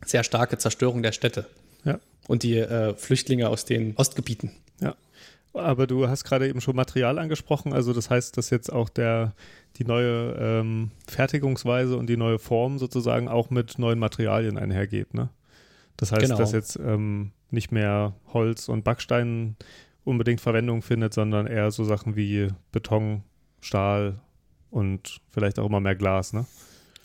sehr 0.06 0.24
starke 0.24 0.58
Zerstörung 0.58 1.04
der 1.04 1.12
Städte 1.12 1.46
Ja. 1.84 2.00
und 2.28 2.44
die 2.44 2.58
äh, 2.58 2.94
Flüchtlinge 2.96 3.50
aus 3.50 3.66
den 3.66 3.96
Ostgebieten. 3.98 4.52
Ja. 4.80 4.96
Aber 5.54 5.86
du 5.86 6.08
hast 6.08 6.24
gerade 6.24 6.48
eben 6.48 6.62
schon 6.62 6.76
Material 6.76 7.20
angesprochen, 7.20 7.74
also 7.74 7.92
das 7.94 8.10
heißt, 8.10 8.38
dass 8.38 8.50
jetzt 8.52 8.72
auch 8.72 8.90
der 8.90 9.34
die 9.78 9.86
neue 9.86 10.36
ähm, 10.40 10.92
Fertigungsweise 11.08 11.96
und 11.98 12.08
die 12.08 12.18
neue 12.18 12.40
Form 12.40 12.78
sozusagen 12.78 13.28
auch 13.28 13.50
mit 13.50 13.80
neuen 13.80 14.00
Materialien 14.00 14.58
einhergeht, 14.58 15.14
ne? 15.14 15.30
Das 15.98 16.12
heißt, 16.12 16.22
Genau. 16.24 16.38
dass 16.38 16.52
jetzt 16.52 16.78
ähm, 16.78 17.32
nicht 17.52 17.72
mehr 17.72 18.14
Holz 18.34 18.70
und 18.70 18.84
Backstein 18.84 19.56
unbedingt 20.04 20.42
Verwendung 20.42 20.82
findet, 20.82 21.14
sondern 21.14 21.48
eher 21.48 21.70
so 21.72 21.84
Sachen 21.84 22.16
wie 22.16 22.48
Beton, 22.72 23.24
Stahl 23.62 24.16
und 24.70 25.20
vielleicht 25.30 25.58
auch 25.60 25.66
immer 25.66 25.80
mehr 25.80 25.96
Glas, 25.96 26.34
ne? 26.34 26.46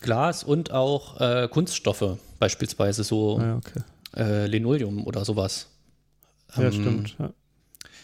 Glas 0.00 0.42
und 0.44 0.72
auch 0.72 1.20
äh, 1.20 1.48
Kunststoffe, 1.48 2.18
beispielsweise 2.38 3.02
so 3.04 3.40
Ja, 3.40 3.56
okay. 3.56 3.80
äh, 4.16 4.46
Linoleum 4.46 5.06
oder 5.06 5.24
sowas. 5.24 5.68
Ja, 6.56 6.64
Ähm, 6.64 6.72
stimmt. 6.72 7.16
Ja. 7.18 7.30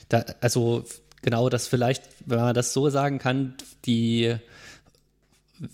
Da, 0.09 0.25
also 0.41 0.85
genau, 1.23 1.49
dass 1.49 1.67
vielleicht, 1.69 2.03
wenn 2.27 2.38
man 2.41 2.55
das 2.55 2.73
so 2.73 2.88
sagen 2.91 3.19
kann, 3.19 3.55
die 3.85 4.35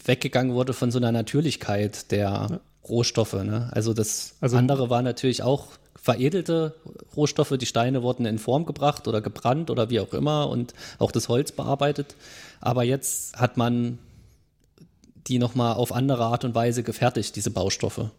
weggegangen 0.05 0.55
wurde 0.55 0.73
von 0.75 0.91
so 0.91 0.99
einer 0.99 1.13
Natürlichkeit 1.13 2.11
der 2.11 2.61
Rohstoffe. 2.89 3.33
Ne? 3.35 3.71
Also 3.73 3.95
das 3.95 4.35
Also- 4.41 4.57
andere 4.57 4.91
war 4.91 5.03
natürlich 5.03 5.43
auch 5.43 5.67
veredelte 6.01 6.75
Rohstoffe. 7.17 7.55
Die 7.59 7.67
Steine 7.67 8.03
wurden 8.03 8.25
in 8.27 8.39
Form 8.39 8.65
gebracht 8.67 9.09
oder 9.09 9.21
gebrannt 9.21 9.71
oder 9.71 9.91
wie 9.91 10.01
auch 10.01 10.13
immer 10.15 10.49
und 10.49 10.73
auch 10.99 11.13
das 11.13 11.29
Holz 11.29 11.53
bearbeitet. 11.53 12.15
Aber 12.61 12.83
jetzt 12.85 13.39
hat 13.39 13.57
man 13.57 13.99
die 15.27 15.39
nochmal 15.39 15.75
auf 15.75 15.93
andere 15.93 16.25
Art 16.25 16.45
und 16.45 16.55
Weise 16.55 16.83
gefertigt, 16.83 17.37
diese 17.37 17.51
Baustoffe. 17.51 18.11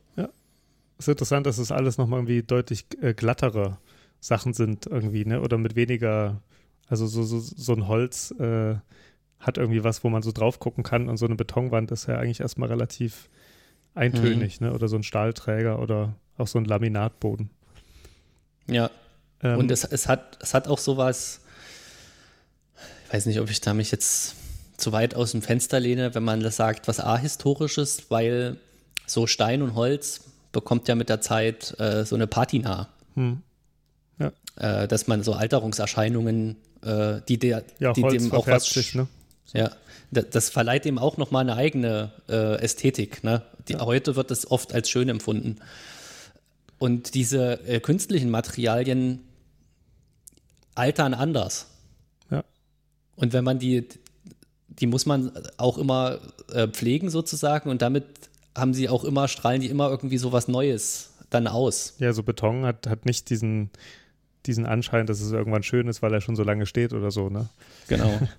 Es 0.98 1.08
ist 1.08 1.14
interessant, 1.14 1.46
dass 1.46 1.58
es 1.60 1.72
alles 1.72 1.98
nochmal 1.98 2.20
irgendwie 2.20 2.44
deutlich 2.44 2.86
äh, 3.02 3.14
glattere 3.14 3.78
Sachen 4.20 4.54
sind 4.54 4.86
irgendwie, 4.86 5.24
ne? 5.24 5.40
Oder 5.40 5.58
mit 5.58 5.78
weniger, 5.78 6.42
also 6.90 7.08
so, 7.08 7.24
so, 7.24 7.40
so 7.40 7.74
ein 7.74 7.88
Holz 7.88 8.32
äh, 8.38 8.76
hat 9.40 9.58
irgendwie 9.58 9.86
was, 9.86 10.04
wo 10.04 10.10
man 10.10 10.24
so 10.24 10.34
drauf 10.34 10.60
gucken 10.60 10.84
kann 10.84 11.08
und 11.08 11.16
so 11.16 11.26
eine 11.26 11.36
Betonwand 11.36 11.92
ist 11.92 12.08
ja 12.08 12.18
eigentlich 12.18 12.42
erstmal 12.42 12.68
relativ 12.68 13.30
eintönig, 13.96 14.60
ne? 14.60 14.74
Oder 14.74 14.90
so 14.90 14.98
ein 14.98 15.04
Stahlträger 15.04 15.80
oder 15.80 16.16
auch 16.38 16.48
so 16.48 16.60
ein 16.60 16.66
Laminatboden. 16.66 17.50
Ja, 18.68 18.92
Ähm, 19.42 19.60
Und 19.60 19.72
es, 19.72 19.86
es, 19.86 20.08
hat, 20.10 20.38
es 20.42 20.54
hat 20.54 20.68
auch 20.68 20.80
sowas, 20.80 21.42
weiß 23.12 23.26
nicht, 23.26 23.40
ob 23.40 23.50
ich 23.50 23.62
da 23.62 23.74
mich 23.74 23.92
jetzt 23.92 24.36
zu 24.78 24.92
weit 24.92 25.16
aus 25.16 25.32
dem 25.32 25.42
Fenster 25.42 25.80
lehne, 25.80 26.16
wenn 26.16 26.24
man 26.24 26.40
das 26.42 26.56
sagt, 26.56 26.88
was 26.88 27.00
ahistorisches, 27.00 28.04
weil 28.10 28.58
so 29.06 29.28
Stein 29.28 29.62
und 29.62 29.76
Holz 29.76 30.22
bekommt 30.52 30.88
ja 30.88 30.96
mit 30.96 31.10
der 31.10 31.22
Zeit 31.22 31.80
äh, 31.80 32.06
so 32.06 32.16
eine 32.16 32.28
Patina. 32.28 32.90
Hm. 33.16 33.42
Ja. 34.20 34.32
Äh, 34.58 34.88
dass 34.88 35.08
man 35.08 35.24
so 35.24 35.34
Alterungserscheinungen, 35.34 36.58
äh, 36.84 37.22
die, 37.28 37.38
der, 37.38 37.64
ja, 37.80 37.94
die 37.94 38.04
Holz 38.04 38.24
dem 38.24 38.32
auch 38.32 38.48
was 38.48 38.66
sich, 38.66 38.96
ne? 38.96 39.08
ja, 39.54 39.72
da- 40.12 40.22
das 40.22 40.50
verleiht 40.50 40.86
dem 40.86 40.98
auch 40.98 41.18
nochmal 41.18 41.42
eine 41.42 41.56
eigene 41.56 42.12
äh, 42.30 42.56
Ästhetik. 42.62 43.24
Ne? 43.24 43.42
Die, 43.68 43.76
Heute 43.78 44.16
wird 44.16 44.32
es 44.32 44.50
oft 44.50 44.74
als 44.74 44.90
schön 44.90 45.10
empfunden. 45.10 45.58
Und 46.78 47.14
diese 47.14 47.60
äh, 47.68 47.80
künstlichen 47.80 48.30
Materialien 48.30 49.22
altern 50.76 51.14
anders. 51.14 51.68
Und 53.20 53.34
wenn 53.34 53.44
man 53.44 53.60
die, 53.60 53.88
die 54.68 54.88
muss 54.88 55.06
man 55.06 55.32
auch 55.58 55.78
immer 55.78 56.20
äh, 56.54 56.68
pflegen 56.68 57.10
sozusagen 57.10 57.70
und 57.70 57.82
damit 57.82 58.06
haben 58.56 58.74
sie 58.74 58.90
auch 58.90 59.04
immer, 59.04 59.28
strahlen 59.28 59.62
die 59.62 59.68
immer 59.70 59.90
irgendwie 59.90 60.18
so 60.18 60.32
was 60.32 60.48
Neues 60.48 61.12
dann 61.30 61.48
aus. 61.48 61.96
Ja, 62.00 62.14
so 62.14 62.24
Beton 62.24 62.66
hat, 62.66 62.88
hat 62.88 63.06
nicht 63.06 63.30
diesen, 63.30 63.70
diesen 64.46 64.66
Anschein, 64.66 65.06
dass 65.06 65.20
es 65.22 65.32
irgendwann 65.32 65.64
schön 65.64 65.88
ist, 65.88 66.02
weil 66.02 66.14
er 66.14 66.22
schon 66.22 66.36
so 66.36 66.44
lange 66.44 66.66
steht 66.66 66.94
oder 66.94 67.12
so, 67.12 67.30
ne? 67.30 67.50
Genau. 67.88 68.20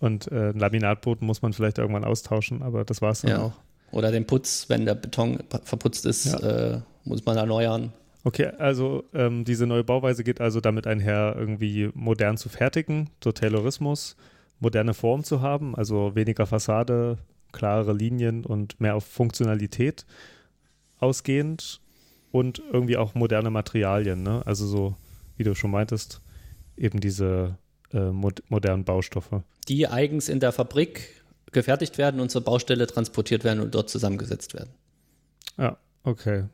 Und 0.00 0.30
äh, 0.30 0.50
ein 0.50 0.58
Laminatboden 0.58 1.26
muss 1.26 1.42
man 1.42 1.52
vielleicht 1.52 1.78
irgendwann 1.78 2.04
austauschen, 2.04 2.62
aber 2.62 2.84
das 2.84 3.02
war 3.02 3.10
es 3.10 3.22
dann 3.22 3.30
ja. 3.30 3.42
auch. 3.42 3.52
Oder 3.90 4.12
den 4.12 4.26
Putz, 4.26 4.66
wenn 4.68 4.84
der 4.84 4.94
Beton 4.94 5.38
verputzt 5.64 6.04
ist, 6.06 6.26
Ja. 6.26 6.38
äh, 6.76 6.80
muss 7.04 7.24
man 7.24 7.36
erneuern. 7.38 7.92
Okay, 8.28 8.50
also 8.58 9.04
ähm, 9.14 9.46
diese 9.46 9.66
neue 9.66 9.84
Bauweise 9.84 10.22
geht 10.22 10.38
also 10.38 10.60
damit 10.60 10.86
einher, 10.86 11.34
irgendwie 11.38 11.88
modern 11.94 12.36
zu 12.36 12.50
fertigen, 12.50 13.08
so 13.24 13.32
Taylorismus, 13.32 14.16
moderne 14.60 14.92
Form 14.92 15.24
zu 15.24 15.40
haben, 15.40 15.74
also 15.74 16.14
weniger 16.14 16.44
Fassade, 16.44 17.16
klarere 17.52 17.94
Linien 17.94 18.44
und 18.44 18.78
mehr 18.82 18.96
auf 18.96 19.06
Funktionalität 19.06 20.04
ausgehend 20.98 21.80
und 22.30 22.60
irgendwie 22.70 22.98
auch 22.98 23.14
moderne 23.14 23.48
Materialien, 23.48 24.22
ne? 24.22 24.42
Also 24.44 24.66
so, 24.66 24.94
wie 25.38 25.44
du 25.44 25.54
schon 25.54 25.70
meintest, 25.70 26.20
eben 26.76 27.00
diese 27.00 27.56
äh, 27.94 28.10
mod 28.10 28.42
modernen 28.50 28.84
Baustoffe. 28.84 29.42
Die 29.68 29.88
eigens 29.88 30.28
in 30.28 30.40
der 30.40 30.52
Fabrik 30.52 31.22
gefertigt 31.50 31.96
werden 31.96 32.20
und 32.20 32.30
zur 32.30 32.44
Baustelle 32.44 32.86
transportiert 32.86 33.42
werden 33.42 33.60
und 33.60 33.74
dort 33.74 33.88
zusammengesetzt 33.88 34.52
werden. 34.52 34.74
Ja, 35.56 35.78
okay. 36.02 36.44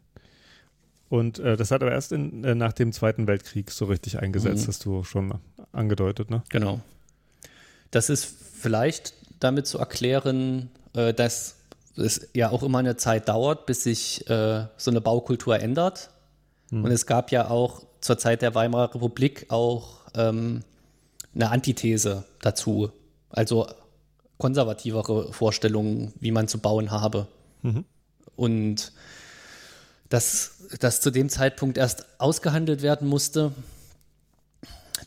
Und 1.14 1.38
äh, 1.38 1.56
das 1.56 1.70
hat 1.70 1.80
aber 1.80 1.92
erst 1.92 2.10
in, 2.10 2.42
äh, 2.42 2.56
nach 2.56 2.72
dem 2.72 2.92
Zweiten 2.92 3.28
Weltkrieg 3.28 3.70
so 3.70 3.84
richtig 3.84 4.18
eingesetzt, 4.18 4.64
Mhm. 4.64 4.68
hast 4.68 4.84
du 4.84 5.04
schon 5.04 5.34
angedeutet, 5.70 6.28
ne? 6.28 6.42
Genau. 6.48 6.80
Das 7.92 8.10
ist 8.10 8.24
vielleicht 8.24 9.14
damit 9.38 9.68
zu 9.68 9.78
erklären, 9.78 10.70
äh, 10.92 11.14
dass 11.14 11.54
es 11.96 12.30
ja 12.34 12.50
auch 12.50 12.64
immer 12.64 12.78
eine 12.80 12.96
Zeit 12.96 13.28
dauert, 13.28 13.64
bis 13.66 13.84
sich 13.84 14.28
äh, 14.28 14.66
so 14.76 14.90
eine 14.90 15.00
Baukultur 15.00 15.60
ändert. 15.60 16.10
Und 16.72 16.90
es 16.90 17.06
gab 17.06 17.30
ja 17.30 17.48
auch 17.50 17.82
zur 18.00 18.18
Zeit 18.18 18.42
der 18.42 18.56
Weimarer 18.56 18.96
Republik 18.96 19.46
auch 19.50 20.00
ähm, 20.16 20.62
eine 21.32 21.50
Antithese 21.52 22.24
dazu. 22.40 22.90
Also 23.30 23.68
konservativere 24.38 25.32
Vorstellungen, 25.32 26.12
wie 26.18 26.32
man 26.32 26.48
zu 26.48 26.58
bauen 26.58 26.90
habe. 26.90 27.28
Und 28.34 28.92
dass 30.14 30.52
das 30.78 31.00
zu 31.00 31.10
dem 31.10 31.28
Zeitpunkt 31.28 31.76
erst 31.76 32.06
ausgehandelt 32.18 32.82
werden 32.82 33.08
musste, 33.08 33.50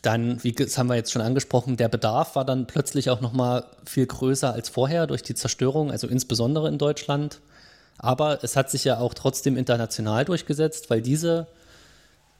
dann, 0.02 0.44
wie 0.44 0.52
das 0.52 0.76
haben 0.76 0.88
wir 0.88 0.96
jetzt 0.96 1.10
schon 1.10 1.22
angesprochen, 1.22 1.78
der 1.78 1.88
Bedarf 1.88 2.36
war 2.36 2.44
dann 2.44 2.66
plötzlich 2.66 3.08
auch 3.08 3.22
noch 3.22 3.32
mal 3.32 3.64
viel 3.86 4.04
größer 4.04 4.52
als 4.52 4.68
vorher 4.68 5.06
durch 5.06 5.22
die 5.22 5.34
Zerstörung, 5.34 5.90
also 5.90 6.08
insbesondere 6.08 6.68
in 6.68 6.76
Deutschland. 6.76 7.40
Aber 7.96 8.44
es 8.44 8.54
hat 8.54 8.70
sich 8.70 8.84
ja 8.84 8.98
auch 8.98 9.14
trotzdem 9.14 9.56
international 9.56 10.26
durchgesetzt, 10.26 10.90
weil 10.90 11.00
diese 11.00 11.46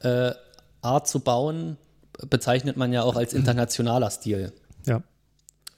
äh, 0.01 0.33
Art 0.83 1.07
zu 1.07 1.21
bauen 1.21 1.75
bezeichnet 2.29 2.77
man 2.77 2.93
ja 2.93 3.01
auch 3.01 3.15
als 3.15 3.33
internationaler 3.33 4.11
Stil. 4.11 4.53
Ja. 4.85 5.01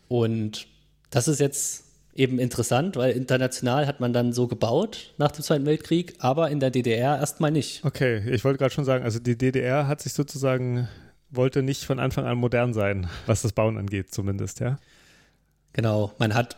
Und 0.10 0.68
das 1.10 1.30
ist 1.30 1.40
jetzt 1.40 1.86
eben 2.14 2.40
interessant, 2.40 2.96
weil 2.96 3.12
international 3.12 3.88
hat 3.88 4.00
man 4.00 4.14
dann 4.14 4.34
so 4.34 4.48
gebaut 4.48 5.14
nach 5.18 5.32
dem 5.32 5.44
Zweiten 5.44 5.66
Weltkrieg, 5.66 6.16
aber 6.20 6.50
in 6.50 6.60
der 6.60 6.70
DDR 6.70 7.18
erstmal 7.18 7.52
nicht. 7.52 7.84
Okay, 7.86 8.22
ich 8.30 8.44
wollte 8.44 8.60
gerade 8.60 8.74
schon 8.74 8.86
sagen, 8.86 9.04
also 9.04 9.20
die 9.20 9.38
DDR 9.38 9.88
hat 9.88 10.02
sich 10.02 10.14
sozusagen, 10.14 10.88
wollte 11.30 11.64
nicht 11.64 11.86
von 11.86 12.00
Anfang 12.00 12.26
an 12.26 12.38
modern 12.38 12.74
sein, 12.74 13.08
was 13.26 13.42
das 13.42 13.54
Bauen 13.54 13.78
angeht, 13.78 14.14
zumindest, 14.14 14.60
ja. 14.60 14.78
Genau, 15.74 16.12
man 16.18 16.34
hat 16.34 16.58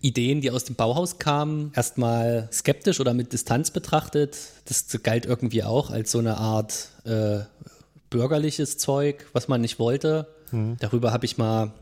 Ideen, 0.00 0.40
die 0.40 0.50
aus 0.50 0.64
dem 0.64 0.76
Bauhaus 0.76 1.18
kamen, 1.18 1.72
erstmal 1.74 2.48
skeptisch 2.52 3.00
oder 3.00 3.12
mit 3.12 3.32
Distanz 3.32 3.70
betrachtet. 3.70 4.38
Das 4.64 4.86
galt 5.02 5.26
irgendwie 5.26 5.64
auch 5.64 5.90
als 5.90 6.12
so 6.12 6.20
eine 6.20 6.38
Art 6.38 6.88
äh, 7.04 7.40
bürgerliches 8.08 8.78
Zeug, 8.78 9.26
was 9.32 9.48
man 9.48 9.60
nicht 9.60 9.78
wollte. 9.78 10.28
Darüber 10.80 11.12
habe 11.12 11.26
ich 11.26 11.36
mal 11.36 11.72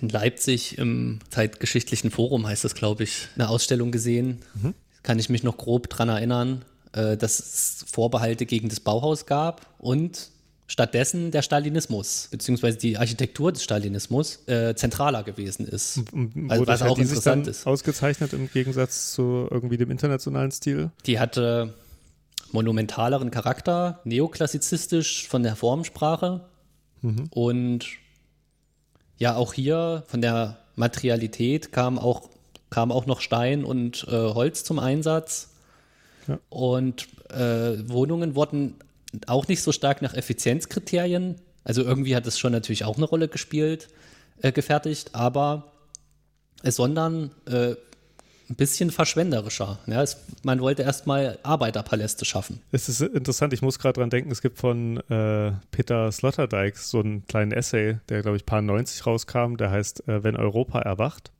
in 0.00 0.08
Leipzig 0.08 0.78
im 0.78 1.20
Zeitgeschichtlichen 1.30 2.10
Forum, 2.10 2.46
heißt 2.46 2.64
das, 2.64 2.74
glaube 2.74 3.04
ich, 3.04 3.28
eine 3.34 3.48
Ausstellung 3.48 3.92
gesehen. 3.92 4.40
Kann 5.02 5.18
ich 5.18 5.28
mich 5.28 5.42
noch 5.42 5.56
grob 5.56 5.88
dran 5.88 6.08
erinnern, 6.08 6.64
äh, 6.92 7.16
dass 7.16 7.38
es 7.38 7.84
Vorbehalte 7.90 8.46
gegen 8.46 8.68
das 8.68 8.80
Bauhaus 8.80 9.26
gab 9.26 9.66
und 9.78 10.30
stattdessen 10.66 11.30
der 11.30 11.42
Stalinismus, 11.42 12.28
beziehungsweise 12.30 12.78
die 12.78 12.96
Architektur 12.96 13.52
des 13.52 13.62
Stalinismus 13.62 14.46
äh, 14.46 14.74
zentraler 14.74 15.22
gewesen 15.22 15.66
ist. 15.66 16.00
Also, 16.48 16.66
was 16.66 16.80
hat 16.80 16.88
auch 16.88 16.98
interessant 16.98 17.46
ist. 17.46 17.66
ausgezeichnet 17.66 18.32
im 18.32 18.50
Gegensatz 18.50 19.12
zu 19.12 19.48
irgendwie 19.50 19.76
dem 19.76 19.90
internationalen 19.90 20.50
Stil? 20.50 20.90
Die 21.06 21.18
hatte 21.18 21.74
monumentaleren 22.52 23.30
Charakter, 23.30 24.00
neoklassizistisch 24.04 25.28
von 25.28 25.42
der 25.42 25.56
Formensprache 25.56 26.42
und 27.30 27.86
ja, 29.22 29.36
auch 29.36 29.52
hier 29.52 30.02
von 30.08 30.20
der 30.20 30.58
Materialität 30.74 31.70
kam 31.70 31.96
auch, 31.96 32.28
kam 32.70 32.90
auch 32.90 33.06
noch 33.06 33.20
Stein 33.20 33.64
und 33.64 34.04
äh, 34.08 34.10
Holz 34.10 34.64
zum 34.64 34.80
Einsatz. 34.80 35.50
Ja. 36.26 36.40
Und 36.48 37.06
äh, 37.30 37.88
Wohnungen 37.88 38.34
wurden 38.34 38.74
auch 39.28 39.46
nicht 39.46 39.62
so 39.62 39.70
stark 39.70 40.02
nach 40.02 40.14
Effizienzkriterien, 40.14 41.36
also 41.62 41.82
irgendwie 41.82 42.16
hat 42.16 42.26
es 42.26 42.36
schon 42.36 42.50
natürlich 42.50 42.84
auch 42.84 42.96
eine 42.96 43.04
Rolle 43.04 43.28
gespielt, 43.28 43.86
äh, 44.40 44.50
gefertigt, 44.50 45.14
aber 45.14 45.70
äh, 46.64 46.72
sondern 46.72 47.30
äh, 47.46 47.76
ein 48.52 48.56
bisschen 48.56 48.90
verschwenderischer. 48.90 49.78
Ja, 49.86 50.02
es, 50.02 50.18
man 50.42 50.60
wollte 50.60 50.82
erstmal 50.82 51.38
Arbeiterpaläste 51.42 52.24
schaffen. 52.24 52.60
Es 52.70 52.88
ist 52.88 53.00
interessant, 53.00 53.52
ich 53.52 53.62
muss 53.62 53.78
gerade 53.78 53.98
dran 53.98 54.10
denken, 54.10 54.30
es 54.30 54.42
gibt 54.42 54.58
von 54.58 54.98
äh, 55.08 55.52
Peter 55.70 56.12
Sloterdijk 56.12 56.76
so 56.76 57.00
einen 57.00 57.26
kleinen 57.26 57.52
Essay, 57.52 57.98
der, 58.08 58.22
glaube 58.22 58.36
ich, 58.36 58.46
paar 58.46 58.62
90 58.62 59.06
rauskam, 59.06 59.56
der 59.56 59.70
heißt 59.70 60.06
äh, 60.08 60.22
Wenn 60.22 60.36
Europa 60.36 60.80
erwacht. 60.80 61.32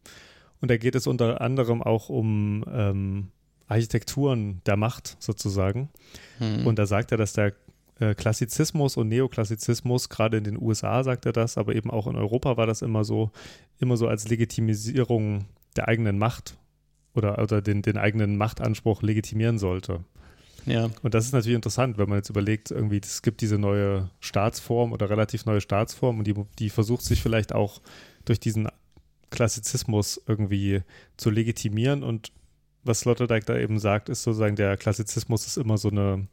Und 0.60 0.70
da 0.70 0.76
geht 0.76 0.94
es 0.94 1.06
unter 1.06 1.40
anderem 1.40 1.82
auch 1.82 2.08
um 2.08 2.64
ähm, 2.72 3.28
Architekturen 3.68 4.62
der 4.66 4.76
Macht 4.76 5.16
sozusagen. 5.18 5.88
Und 6.64 6.78
da 6.78 6.86
sagt 6.86 7.10
er, 7.10 7.18
dass 7.18 7.32
der 7.32 7.52
äh, 7.98 8.14
Klassizismus 8.14 8.96
und 8.96 9.08
Neoklassizismus, 9.08 10.08
gerade 10.08 10.36
in 10.36 10.44
den 10.44 10.60
USA 10.60 11.02
sagt 11.02 11.26
er 11.26 11.32
das, 11.32 11.58
aber 11.58 11.74
eben 11.74 11.90
auch 11.90 12.06
in 12.06 12.16
Europa 12.16 12.56
war 12.56 12.66
das 12.66 12.82
immer 12.82 13.04
so, 13.04 13.30
immer 13.80 13.96
so 13.96 14.08
als 14.08 14.28
Legitimisierung 14.28 15.46
der 15.76 15.88
eigenen 15.88 16.18
Macht 16.18 16.56
oder, 17.14 17.40
oder 17.42 17.62
den, 17.62 17.82
den 17.82 17.96
eigenen 17.96 18.36
Machtanspruch 18.36 19.02
legitimieren 19.02 19.58
sollte. 19.58 20.00
Ja. 20.66 20.90
Und 21.02 21.14
das 21.14 21.24
ist 21.24 21.32
natürlich 21.32 21.56
interessant, 21.56 21.98
wenn 21.98 22.08
man 22.08 22.18
jetzt 22.18 22.30
überlegt, 22.30 22.70
irgendwie, 22.70 23.00
es 23.02 23.22
gibt 23.22 23.40
diese 23.40 23.58
neue 23.58 24.10
Staatsform 24.20 24.92
oder 24.92 25.10
relativ 25.10 25.44
neue 25.44 25.60
Staatsform 25.60 26.18
und 26.18 26.26
die, 26.26 26.34
die 26.58 26.70
versucht 26.70 27.02
sich 27.02 27.22
vielleicht 27.22 27.52
auch 27.52 27.80
durch 28.24 28.38
diesen 28.38 28.68
Klassizismus 29.30 30.20
irgendwie 30.26 30.82
zu 31.16 31.30
legitimieren. 31.30 32.02
Und 32.02 32.32
was 32.84 33.00
Sloterdijk 33.00 33.46
da 33.46 33.56
eben 33.58 33.78
sagt, 33.78 34.08
ist 34.08 34.22
sozusagen, 34.22 34.56
der 34.56 34.76
Klassizismus 34.76 35.46
ist 35.46 35.56
immer 35.56 35.78
so 35.78 35.88
eine 35.88 36.28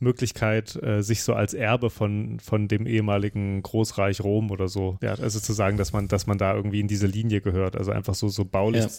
Möglichkeit, 0.00 0.80
äh, 0.82 1.02
sich 1.02 1.22
so 1.22 1.34
als 1.34 1.54
Erbe 1.54 1.88
von, 1.88 2.40
von 2.40 2.68
dem 2.68 2.86
ehemaligen 2.86 3.62
Großreich 3.62 4.20
Rom 4.20 4.50
oder 4.50 4.68
so, 4.68 4.98
ja, 5.00 5.14
also 5.14 5.40
zu 5.40 5.52
sagen, 5.52 5.76
dass 5.76 5.92
man, 5.92 6.08
dass 6.08 6.26
man 6.26 6.36
da 6.36 6.54
irgendwie 6.54 6.80
in 6.80 6.88
diese 6.88 7.06
Linie 7.06 7.40
gehört. 7.40 7.76
Also 7.76 7.92
einfach 7.92 8.14
so, 8.14 8.28
so 8.28 8.44
baulich, 8.44 8.84
Ja. 8.84 8.90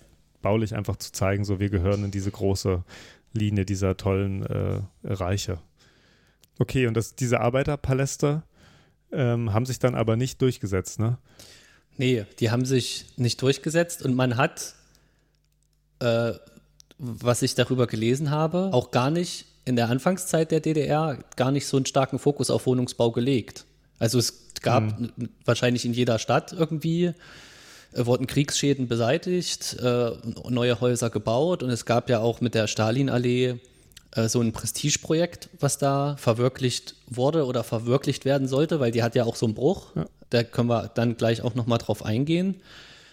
Baulich 0.41 0.75
einfach 0.75 0.95
zu 0.97 1.11
zeigen, 1.11 1.45
so 1.45 1.59
wir 1.59 1.69
gehören 1.69 2.03
in 2.05 2.11
diese 2.11 2.31
große 2.31 2.83
Linie 3.33 3.65
dieser 3.65 3.97
tollen 3.97 4.43
äh, 4.43 4.81
Reiche. 5.03 5.59
Okay, 6.59 6.87
und 6.87 6.95
das, 6.95 7.15
diese 7.15 7.41
Arbeiterpaläste 7.41 8.43
ähm, 9.11 9.53
haben 9.53 9.65
sich 9.65 9.79
dann 9.79 9.95
aber 9.95 10.15
nicht 10.15 10.41
durchgesetzt, 10.41 10.99
ne? 10.99 11.17
Nee, 11.97 12.25
die 12.39 12.51
haben 12.51 12.65
sich 12.65 13.05
nicht 13.17 13.41
durchgesetzt 13.41 14.03
und 14.03 14.15
man 14.15 14.35
hat, 14.37 14.75
äh, 15.99 16.33
was 16.97 17.41
ich 17.41 17.55
darüber 17.55 17.87
gelesen 17.87 18.31
habe, 18.31 18.69
auch 18.73 18.91
gar 18.91 19.09
nicht 19.11 19.45
in 19.65 19.75
der 19.75 19.89
Anfangszeit 19.89 20.51
der 20.51 20.59
DDR 20.59 21.17
gar 21.35 21.51
nicht 21.51 21.65
so 21.67 21.77
einen 21.77 21.85
starken 21.85 22.19
Fokus 22.19 22.49
auf 22.49 22.65
Wohnungsbau 22.67 23.11
gelegt. 23.11 23.65
Also 23.97 24.19
es 24.19 24.43
gab 24.61 24.83
n- 24.99 25.29
wahrscheinlich 25.45 25.85
in 25.85 25.93
jeder 25.93 26.19
Stadt 26.19 26.53
irgendwie, 26.53 27.13
wurden 27.95 28.27
Kriegsschäden 28.27 28.87
beseitigt, 28.87 29.77
äh, 29.81 30.11
neue 30.49 30.81
Häuser 30.81 31.09
gebaut 31.09 31.63
und 31.63 31.69
es 31.69 31.85
gab 31.85 32.09
ja 32.09 32.19
auch 32.19 32.41
mit 32.41 32.53
der 32.53 32.67
Stalinallee 32.67 33.59
äh, 34.15 34.29
so 34.29 34.41
ein 34.41 34.51
Prestigeprojekt, 34.51 35.49
was 35.59 35.77
da 35.77 36.15
verwirklicht 36.17 36.95
wurde 37.07 37.45
oder 37.45 37.63
verwirklicht 37.63 38.25
werden 38.25 38.47
sollte, 38.47 38.79
weil 38.79 38.91
die 38.91 39.03
hat 39.03 39.15
ja 39.15 39.25
auch 39.25 39.35
so 39.35 39.45
einen 39.45 39.55
Bruch. 39.55 39.87
Da 40.29 40.43
können 40.43 40.69
wir 40.69 40.91
dann 40.93 41.17
gleich 41.17 41.41
auch 41.41 41.55
nochmal 41.55 41.77
drauf 41.77 42.03
eingehen. 42.03 42.61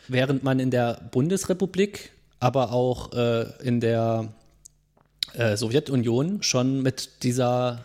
Während 0.09 0.43
man 0.43 0.59
in 0.59 0.71
der 0.71 1.01
Bundesrepublik, 1.11 2.13
aber 2.41 2.73
auch 2.73 3.13
äh, 3.13 3.47
in 3.63 3.81
der 3.81 4.33
äh, 5.35 5.57
Sowjetunion 5.57 6.43
schon 6.43 6.83
mit 6.83 7.23
dieser 7.23 7.85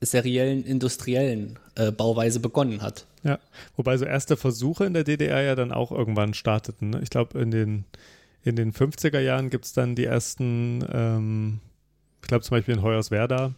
seriellen 0.00 0.64
industriellen 0.64 1.58
äh, 1.74 1.90
Bauweise 1.90 2.40
begonnen 2.40 2.82
hat. 2.82 3.06
Ja, 3.24 3.38
wobei 3.76 3.96
so 3.96 4.04
erste 4.04 4.36
Versuche 4.36 4.84
in 4.84 4.92
der 4.94 5.02
DDR 5.04 5.40
ja 5.42 5.54
dann 5.54 5.72
auch 5.72 5.90
irgendwann 5.90 6.34
starteten. 6.34 6.90
Ne? 6.90 7.00
Ich 7.02 7.10
glaube, 7.10 7.40
in 7.40 7.50
den, 7.50 7.84
in 8.42 8.54
den 8.54 8.72
50er 8.72 9.18
Jahren 9.18 9.48
gibt 9.50 9.64
es 9.64 9.72
dann 9.72 9.94
die 9.96 10.04
ersten, 10.04 10.84
ähm, 10.92 11.60
ich 12.22 12.28
glaube 12.28 12.44
zum 12.44 12.56
Beispiel 12.56 12.74
in 12.74 12.82
Hoyerswerda, 12.82 13.54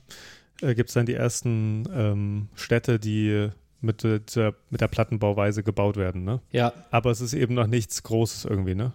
äh, 0.62 0.74
gibt 0.74 0.90
es 0.90 0.94
dann 0.94 1.05
die 1.07 1.14
ersten 1.14 1.85
ähm, 1.92 2.48
Städte, 2.55 2.98
die 3.00 3.48
mit, 3.81 4.05
der- 4.05 4.55
mit 4.70 4.81
der 4.81 4.88
Plattenbauweise 4.88 5.62
gebaut 5.64 5.96
werden. 5.96 6.24
Ne? 6.24 6.40
Ja, 6.52 6.72
Aber 6.92 7.11
es 7.11 7.20
ist 7.20 7.35
eben 7.35 7.55
noch 7.55 7.66
nichts 7.66 8.02
Großes 8.05 8.44
irgendwie. 8.44 8.74
Ne? 8.76 8.92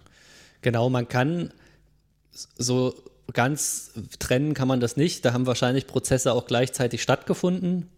Genau, 0.62 0.88
man 0.88 1.06
kann 1.08 1.52
so 2.32 2.94
ganz 3.34 3.92
trennen 4.18 4.54
kann 4.54 4.68
man 4.68 4.80
das 4.80 4.96
nicht. 4.96 5.24
Da 5.24 5.32
haben 5.32 5.46
wahrscheinlich 5.46 5.86
Prozesse 5.86 6.32
auch 6.32 6.46
gleichzeitig 6.46 7.02
stattgefunden. 7.02 7.88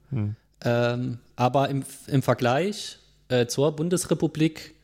Ähm, 0.65 1.19
aber 1.37 1.69
im, 1.69 1.85
im 2.07 2.23
Vergleich 2.23 2.99
äh, 3.29 3.47
zur 3.47 3.73
Bundesrepublik 3.73 4.75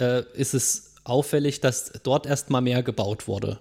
äh, 0.00 0.22
ist 0.34 0.54
es 0.54 0.94
auffällig, 1.04 1.60
dass 1.60 1.92
dort 2.02 2.26
erst 2.26 2.50
mal 2.50 2.60
mehr 2.60 2.82
gebaut 2.82 3.28
wurde. 3.28 3.60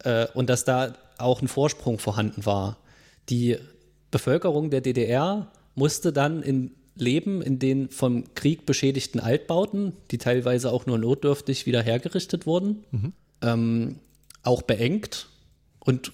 Äh, 0.00 0.26
und 0.34 0.48
dass 0.48 0.64
da 0.64 0.94
auch 1.18 1.42
ein 1.42 1.48
Vorsprung 1.48 1.98
vorhanden 1.98 2.46
war. 2.46 2.78
Die 3.28 3.56
Bevölkerung 4.10 4.70
der 4.70 4.80
DDR 4.80 5.50
musste 5.74 6.12
dann 6.12 6.42
in 6.42 6.72
leben 6.98 7.42
in 7.42 7.58
den 7.58 7.90
vom 7.90 8.32
Krieg 8.34 8.66
beschädigten 8.66 9.20
Altbauten, 9.20 9.92
die 10.10 10.18
teilweise 10.18 10.72
auch 10.72 10.86
nur 10.86 10.98
notdürftig 10.98 11.66
wieder 11.66 11.82
hergerichtet 11.82 12.46
wurden, 12.46 12.84
ähm, 13.42 13.96
auch 14.42 14.62
beengt 14.62 15.28
und 15.80 16.12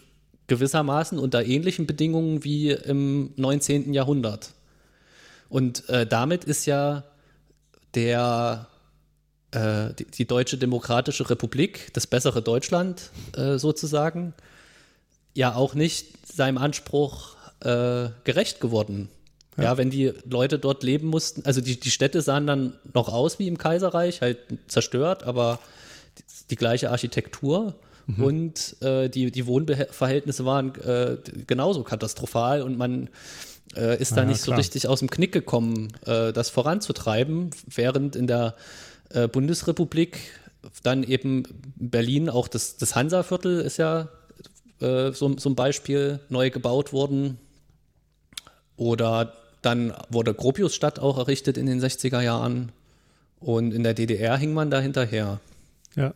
gewissermaßen 0.49 1.19
unter 1.19 1.45
ähnlichen 1.45 1.87
Bedingungen 1.87 2.45
wie 2.45 2.71
im 2.71 3.33
19. 3.37 3.95
Jahrhundert. 3.95 4.55
Und 5.53 5.87
äh, 5.91 6.07
damit 6.07 6.45
ist 6.45 6.65
ja 6.65 7.05
der, 7.95 8.69
äh, 9.51 9.93
die, 9.99 10.07
die 10.07 10.27
Deutsche 10.27 10.57
Demokratische 10.57 11.29
Republik, 11.29 11.93
das 11.93 12.07
bessere 12.07 12.41
Deutschland 12.41 13.11
äh, 13.37 13.59
sozusagen, 13.59 14.33
ja 15.35 15.55
auch 15.55 15.75
nicht 15.75 16.27
seinem 16.27 16.57
Anspruch 16.57 17.37
äh, 17.61 18.09
gerecht 18.25 18.61
geworden. 18.61 19.11
Ja. 19.59 19.77
wenn 19.77 19.91
die 19.91 20.15
Leute 20.25 20.59
dort 20.59 20.83
leben 20.83 21.09
mussten, 21.09 21.45
also 21.45 21.61
die, 21.61 21.79
die 21.79 21.91
Städte 21.91 22.23
sahen 22.23 22.47
dann 22.47 22.73
noch 22.95 23.11
aus 23.11 23.39
wie 23.39 23.47
im 23.47 23.59
Kaiserreich, 23.59 24.23
halt 24.23 24.39
zerstört, 24.67 25.25
aber 25.25 25.59
die, 26.17 26.23
die 26.49 26.57
gleiche 26.57 26.91
Architektur. 26.91 27.75
Und 28.17 28.77
äh, 28.81 29.09
die, 29.09 29.31
die 29.31 29.47
Wohnverhältnisse 29.47 30.45
waren 30.45 30.75
äh, 30.81 31.19
genauso 31.47 31.85
katastrophal 31.85 32.63
und 32.63 32.77
man 32.77 33.11
äh, 33.77 34.01
ist 34.01 34.13
da 34.13 34.23
Ja, 34.23 34.25
nicht 34.27 34.41
so 34.41 34.47
klar. 34.47 34.59
richtig 34.59 34.89
aus 34.89 35.01
dem 35.01 35.11
Knick 35.11 35.33
gekommen, 35.33 35.89
äh, 36.07 36.33
das 36.33 36.51
voranzutreiben, 36.51 37.51
während 37.67 38.17
in 38.17 38.27
der 38.27 38.55
äh, 39.11 39.29
Bundesrepublik 39.29 40.19
dann 40.83 41.03
eben 41.03 41.43
Berlin, 41.77 42.29
auch 42.29 42.49
das, 42.49 42.77
das 42.77 42.95
Hansa-Viertel 42.95 43.61
ist 43.61 43.79
ja 43.79 44.09
äh, 44.81 45.13
so, 45.13 45.37
so 45.37 45.51
ein 45.51 45.55
Beispiel, 45.57 46.21
neu 46.29 46.51
gebaut 46.51 46.93
worden. 46.93 47.39
Oder 48.77 49.33
dann 49.61 49.93
wurde 50.09 50.35
Gropiusstadt 50.35 50.99
auch 50.99 51.19
errichtet 51.19 51.57
in 51.57 51.67
den 51.67 51.81
60er 51.81 52.21
Jahren. 52.21 52.73
Und 53.41 53.73
in 53.75 53.83
der 53.83 53.95
DDR 53.95 54.37
hing 54.37 54.55
man 54.55 54.71
da 54.71 54.81
hinterher. 54.81 55.41
Ja. 55.97 56.15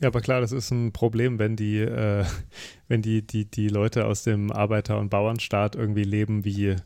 Ja, 0.00 0.08
aber 0.08 0.20
klar, 0.20 0.40
das 0.40 0.52
ist 0.52 0.70
ein 0.70 0.92
Problem, 0.92 1.38
wenn 1.38 1.56
die, 1.56 1.78
äh, 1.78 2.24
wenn 2.88 3.02
die, 3.02 3.22
die, 3.22 3.44
die 3.44 3.68
Leute 3.68 4.06
aus 4.06 4.22
dem 4.24 4.50
Arbeiter- 4.50 4.98
und 4.98 5.10
Bauernstaat 5.10 5.76
irgendwie 5.76 6.04
leben 6.04 6.44
wie 6.44 6.76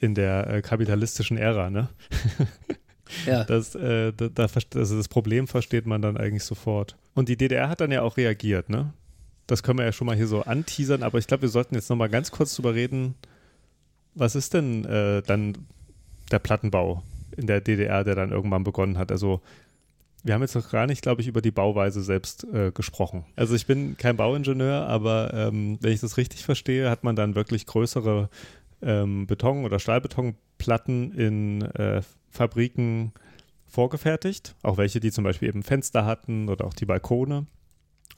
in 0.00 0.14
der 0.14 0.46
äh, 0.48 0.62
kapitalistischen 0.62 1.36
Ära, 1.38 1.70
ne? 1.70 1.88
Ja. 3.24 3.44
Das, 3.44 3.76
äh, 3.76 4.12
da, 4.12 4.28
da, 4.28 4.48
also 4.74 4.96
das 4.96 5.06
Problem 5.06 5.46
versteht 5.46 5.86
man 5.86 6.02
dann 6.02 6.16
eigentlich 6.16 6.42
sofort. 6.42 6.96
Und 7.14 7.28
die 7.28 7.36
DDR 7.36 7.68
hat 7.68 7.80
dann 7.80 7.92
ja 7.92 8.02
auch 8.02 8.16
reagiert, 8.16 8.68
ne? 8.68 8.92
Das 9.46 9.62
können 9.62 9.78
wir 9.78 9.84
ja 9.84 9.92
schon 9.92 10.08
mal 10.08 10.16
hier 10.16 10.26
so 10.26 10.42
anteasern, 10.42 11.04
aber 11.04 11.18
ich 11.18 11.28
glaube, 11.28 11.42
wir 11.42 11.48
sollten 11.48 11.76
jetzt 11.76 11.88
noch 11.88 11.96
mal 11.96 12.08
ganz 12.08 12.32
kurz 12.32 12.56
drüber 12.56 12.74
reden. 12.74 13.14
Was 14.14 14.34
ist 14.34 14.54
denn 14.54 14.84
äh, 14.86 15.22
dann 15.22 15.56
der 16.32 16.40
Plattenbau 16.40 17.04
in 17.36 17.46
der 17.46 17.60
DDR, 17.60 18.02
der 18.02 18.16
dann 18.16 18.32
irgendwann 18.32 18.64
begonnen 18.64 18.98
hat? 18.98 19.12
Also 19.12 19.40
wir 20.22 20.34
haben 20.34 20.42
jetzt 20.42 20.54
noch 20.54 20.70
gar 20.70 20.86
nicht, 20.86 21.02
glaube 21.02 21.20
ich, 21.20 21.28
über 21.28 21.40
die 21.40 21.50
Bauweise 21.50 22.02
selbst 22.02 22.44
äh, 22.44 22.72
gesprochen. 22.72 23.24
Also 23.36 23.54
ich 23.54 23.66
bin 23.66 23.96
kein 23.96 24.16
Bauingenieur, 24.16 24.86
aber 24.86 25.32
ähm, 25.34 25.78
wenn 25.80 25.92
ich 25.92 26.00
das 26.00 26.16
richtig 26.16 26.44
verstehe, 26.44 26.90
hat 26.90 27.04
man 27.04 27.16
dann 27.16 27.34
wirklich 27.34 27.66
größere 27.66 28.28
ähm, 28.82 29.26
Beton- 29.26 29.64
oder 29.64 29.78
Stahlbetonplatten 29.78 31.12
in 31.12 31.62
äh, 31.62 32.02
Fabriken 32.30 33.12
vorgefertigt, 33.66 34.54
auch 34.62 34.78
welche, 34.78 35.00
die 35.00 35.10
zum 35.10 35.24
Beispiel 35.24 35.48
eben 35.48 35.62
Fenster 35.62 36.04
hatten 36.04 36.48
oder 36.48 36.64
auch 36.64 36.74
die 36.74 36.86
Balkone 36.86 37.46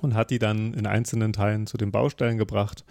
und 0.01 0.15
hat 0.15 0.31
die 0.31 0.39
dann 0.39 0.75
in 0.75 0.87
einzelnen 0.87 1.33
Teilen 1.33 1.67
zu 1.67 1.77
den 1.77 1.91
Baustellen 1.91 2.39
gebracht 2.39 2.85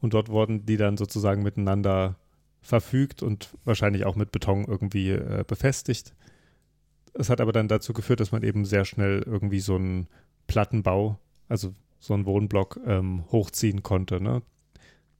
und 0.00 0.14
dort 0.14 0.28
wurden 0.28 0.66
die 0.66 0.76
dann 0.76 0.96
sozusagen 0.96 1.42
miteinander 1.42 2.16
verfügt 2.60 3.22
und 3.22 3.50
wahrscheinlich 3.64 4.04
auch 4.04 4.16
mit 4.16 4.30
Beton 4.32 4.64
irgendwie 4.64 5.10
äh, 5.10 5.44
befestigt. 5.46 6.14
Es 7.14 7.28
hat 7.30 7.40
aber 7.40 7.52
dann 7.52 7.68
dazu 7.68 7.92
geführt, 7.92 8.20
dass 8.20 8.32
man 8.32 8.42
eben 8.42 8.64
sehr 8.64 8.84
schnell 8.84 9.22
irgendwie 9.26 9.60
so 9.60 9.74
einen 9.76 10.06
Plattenbau, 10.46 11.18
also 11.48 11.74
so 12.00 12.14
einen 12.14 12.26
Wohnblock 12.26 12.80
ähm, 12.86 13.24
hochziehen 13.30 13.82
konnte. 13.82 14.20
Ne? 14.20 14.42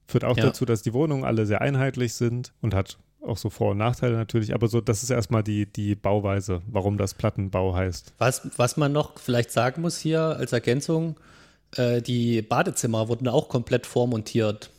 Führt 0.07 0.23
auch 0.25 0.35
Ja. 0.37 0.47
dazu, 0.47 0.65
dass 0.65 0.81
die 0.81 0.93
Wohnungen 0.93 1.23
alle 1.23 1.45
sehr 1.45 1.61
einheitlich 1.61 2.13
sind 2.13 2.51
und 2.61 2.73
hat 2.73 2.97
auch 3.21 3.37
so 3.37 3.49
Vor- 3.49 3.71
und 3.71 3.77
Nachteile 3.77 4.17
natürlich, 4.17 4.53
aber 4.53 4.67
so, 4.67 4.81
das 4.81 5.01
ist 5.01 5.09
erstmal 5.09 5.43
die, 5.43 5.65
die 5.65 5.95
Bauweise, 5.95 6.61
warum 6.67 6.97
das 6.97 7.13
Plattenbau 7.13 7.73
heißt. 7.73 8.13
Was, 8.17 8.41
was 8.57 8.75
man 8.75 8.91
noch 8.91 9.17
vielleicht 9.17 9.51
sagen 9.51 9.81
muss 9.81 9.97
hier 9.97 10.19
als 10.21 10.51
Ergänzung, 10.51 11.15
äh, 11.77 12.01
die 12.01 12.41
Badezimmer 12.41 13.07
wurden 13.07 13.29
auch 13.29 13.47
komplett 13.47 13.85
vormontiert 13.85 14.71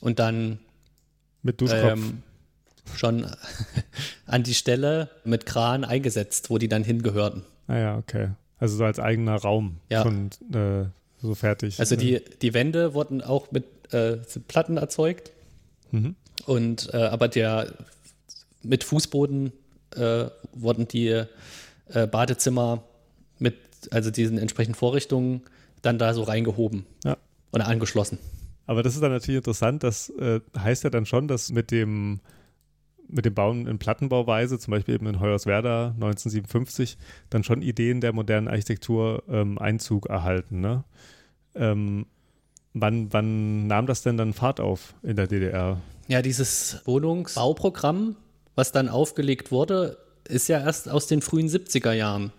und 0.00 0.20
dann 0.20 0.60
Mit 1.42 1.60
Duschkopf. 1.60 1.82
ähm, 1.98 2.22
schon 2.96 3.26
an 4.26 4.42
die 4.42 4.54
Stelle 4.54 5.10
mit 5.24 5.46
Kran 5.46 5.84
eingesetzt, 5.84 6.50
wo 6.50 6.58
die 6.58 6.68
dann 6.68 6.84
hingehörten. 6.84 7.42
ah 7.68 7.76
ja, 7.78 7.96
okay. 7.98 8.30
Also 8.58 8.76
so 8.76 8.84
als 8.84 8.98
eigener 8.98 9.34
Raum 9.36 9.76
Ja. 9.90 10.02
schon 10.02 10.30
äh, 10.52 10.86
so 11.20 11.34
fertig. 11.34 11.80
Also 11.80 11.94
äh, 11.94 11.98
die, 11.98 12.20
die 12.42 12.54
Wände 12.54 12.94
wurden 12.94 13.20
auch 13.22 13.50
mit 13.50 13.64
äh, 13.92 14.16
Platten 14.48 14.76
erzeugt. 14.76 15.32
Mhm. 15.90 16.14
Und 16.46 16.92
äh, 16.94 16.98
aber 16.98 17.28
der 17.28 17.72
mit 18.62 18.84
Fußboden 18.84 19.52
äh, 19.96 20.26
wurden 20.52 20.88
die 20.88 21.08
äh, 21.88 22.06
Badezimmer 22.06 22.82
mit 23.38 23.56
also 23.90 24.10
diesen 24.10 24.38
entsprechenden 24.38 24.74
Vorrichtungen 24.76 25.42
dann 25.82 25.98
da 25.98 26.14
so 26.14 26.22
reingehoben 26.22 26.86
Ja. 27.04 27.16
oder 27.52 27.66
angeschlossen. 27.66 28.18
Aber 28.66 28.82
das 28.82 28.94
ist 28.94 29.02
dann 29.02 29.12
natürlich 29.12 29.38
interessant, 29.38 29.82
das 29.82 30.08
äh, 30.10 30.40
heißt 30.58 30.84
ja 30.84 30.90
dann 30.90 31.04
schon, 31.04 31.28
dass 31.28 31.50
mit 31.52 31.70
dem, 31.70 32.20
mit 33.08 33.24
dem 33.24 33.34
Bauen 33.34 33.66
in 33.66 33.78
Plattenbauweise, 33.78 34.58
zum 34.58 34.72
Beispiel 34.72 34.94
eben 34.94 35.06
in 35.06 35.20
Hoyerswerda 35.20 35.88
1957, 35.94 36.96
dann 37.30 37.44
schon 37.44 37.62
Ideen 37.62 38.00
der 38.00 38.12
modernen 38.12 38.48
Architektur 38.48 39.22
ähm, 39.28 39.58
Einzug 39.58 40.06
erhalten. 40.06 40.60
Ne? 40.60 40.84
Ähm, 41.54 42.06
wann, 42.72 43.12
wann 43.12 43.66
nahm 43.66 43.86
das 43.86 44.02
denn 44.02 44.16
dann 44.16 44.32
Fahrt 44.32 44.60
auf 44.60 44.94
in 45.02 45.16
der 45.16 45.26
DDR? 45.26 45.80
Ja, 46.08 46.22
dieses 46.22 46.82
Wohnungsbauprogramm, 46.84 48.16
was 48.54 48.72
dann 48.72 48.88
aufgelegt 48.88 49.50
wurde, 49.50 49.98
ist 50.28 50.48
ja 50.48 50.60
erst 50.60 50.88
aus 50.88 51.06
den 51.06 51.22
frühen 51.22 51.48
70er 51.48 51.92
Jahren. 51.92 52.32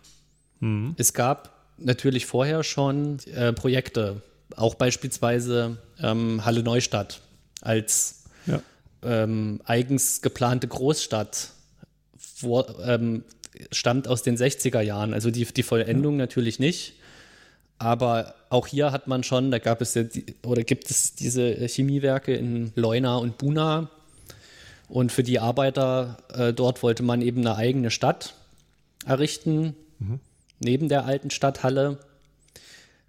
Mhm. 0.60 0.95
Es 0.97 1.13
gab 1.13 1.51
natürlich 1.78 2.25
vorher 2.25 2.63
schon 2.63 3.19
äh, 3.34 3.54
Projekte, 3.54 4.21
auch 4.56 4.75
beispielsweise 4.75 5.78
ähm, 5.99 6.45
Halle 6.45 6.63
Neustadt 6.63 7.21
als 7.62 8.23
Ja. 8.45 8.62
Ähm, 9.06 9.62
eigens 9.65 10.22
geplante 10.22 10.68
Großstadt 10.68 11.52
wo, 12.39 12.65
ähm, 12.84 13.24
stammt 13.72 14.08
aus 14.08 14.24
den 14.24 14.38
60er 14.38 14.82
Jahren. 14.82 15.13
Also 15.13 15.32
die, 15.32 15.46
die 15.46 15.63
Vollendung 15.63 16.18
natürlich 16.18 16.60
nicht. 16.60 16.94
Aber 17.78 18.36
auch 18.50 18.68
hier 18.68 18.91
hat 18.91 19.08
man 19.08 19.24
schon, 19.24 19.52
da 19.52 19.60
gab 19.60 19.82
es 19.82 19.94
ja 19.96 20.04
die, 20.04 20.26
oder 20.46 20.63
gibt 20.63 20.89
es 20.89 21.15
diese 21.15 21.68
Chemiewerke 21.68 22.34
in 22.34 22.72
Leuna 22.76 23.18
und 23.18 23.38
Buna. 23.38 23.89
Und 24.88 25.12
für 25.12 25.24
die 25.24 25.39
Arbeiter 25.39 26.18
äh, 26.34 26.54
dort 26.54 26.84
wollte 26.84 27.04
man 27.04 27.22
eben 27.22 27.41
eine 27.41 27.56
eigene 27.56 27.91
Stadt 27.91 28.36
errichten, 29.06 29.76
neben 30.60 30.89
der 30.89 31.06
alten 31.06 31.32
Stadthalle. 31.32 32.00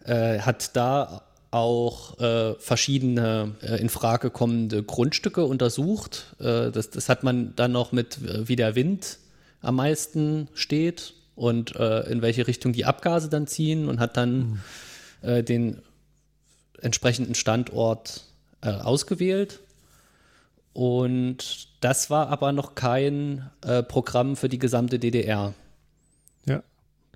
Äh, 0.04 0.40
hat 0.40 0.76
da 0.76 1.22
auch 1.56 2.18
äh, 2.20 2.54
verschiedene 2.54 3.56
äh, 3.62 3.80
in 3.80 3.88
Frage 3.88 4.30
kommende 4.30 4.82
Grundstücke 4.82 5.44
untersucht. 5.44 6.34
Äh, 6.38 6.70
das, 6.70 6.90
das 6.90 7.08
hat 7.08 7.22
man 7.22 7.54
dann 7.56 7.72
noch 7.72 7.92
mit, 7.92 8.18
äh, 8.18 8.48
wie 8.48 8.56
der 8.56 8.74
Wind 8.74 9.18
am 9.62 9.76
meisten 9.76 10.48
steht 10.54 11.14
und 11.34 11.74
äh, 11.76 12.00
in 12.10 12.22
welche 12.22 12.46
Richtung 12.46 12.72
die 12.72 12.84
Abgase 12.84 13.28
dann 13.28 13.46
ziehen 13.46 13.88
und 13.88 14.00
hat 14.00 14.16
dann 14.16 14.62
äh, 15.22 15.42
den 15.42 15.82
entsprechenden 16.80 17.34
Standort 17.34 18.24
äh, 18.60 18.70
ausgewählt. 18.70 19.60
Und 20.72 21.68
das 21.80 22.10
war 22.10 22.28
aber 22.28 22.52
noch 22.52 22.74
kein 22.74 23.50
Programm 23.88 24.36
für 24.36 24.50
die 24.50 24.58
gesamte 24.58 24.98
DDR. 24.98 25.54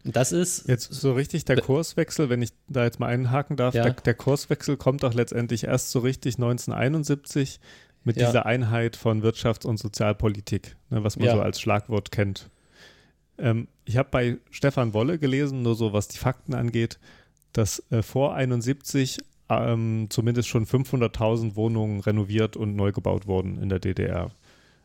Das 0.05 0.33
ist 0.33 0.67
Jetzt 0.67 0.93
so 0.93 1.13
richtig 1.13 1.45
der 1.45 1.61
Kurswechsel, 1.61 2.31
wenn 2.31 2.41
ich 2.43 2.51
da 2.69 2.85
jetzt 2.85 3.01
mal 3.01 3.09
einhaken 3.09 3.57
darf, 3.57 3.75
Ja. 3.75 3.83
der, 3.85 3.93
der 3.93 4.15
Kurswechsel 4.15 4.77
kommt 4.77 5.03
doch 5.03 5.13
letztendlich 5.13 5.65
erst 5.65 5.91
so 5.91 5.99
richtig 5.99 6.37
1971 6.37 7.61
mit 8.05 8.17
Ja. 8.17 8.27
dieser 8.27 8.47
Einheit 8.47 8.97
von 8.97 9.23
Wirtschafts- 9.23 9.67
und 9.67 9.77
Sozialpolitik, 9.79 10.77
ne, 10.89 11.05
was 11.05 11.17
man 11.17 11.27
Ja. 11.27 11.35
so 11.35 11.43
als 11.43 11.61
Schlagwort 11.61 12.11
kennt. 12.11 12.49
Ähm, 13.39 13.69
ich 13.85 13.97
habe 13.99 14.09
bei 14.11 14.39
Stefan 14.51 14.95
Wolle 14.95 15.19
gelesen, 15.19 15.63
nur 15.63 15.75
so 15.75 15.93
was 15.93 16.09
die 16.09 16.19
Fakten 16.19 16.55
angeht, 16.55 16.99
dass 17.53 17.83
äh, 17.91 18.03
vor 18.03 18.35
71 18.35 19.19
ähm, 19.51 20.07
zumindest 20.11 20.49
schon 20.49 20.65
500.000 20.65 21.57
Wohnungen 21.57 22.01
renoviert 22.01 22.57
und 22.57 22.77
neu 22.77 22.93
gebaut 22.93 23.27
wurden 23.27 23.61
in 23.61 23.69
der 23.69 23.81
DDR. 23.81 24.31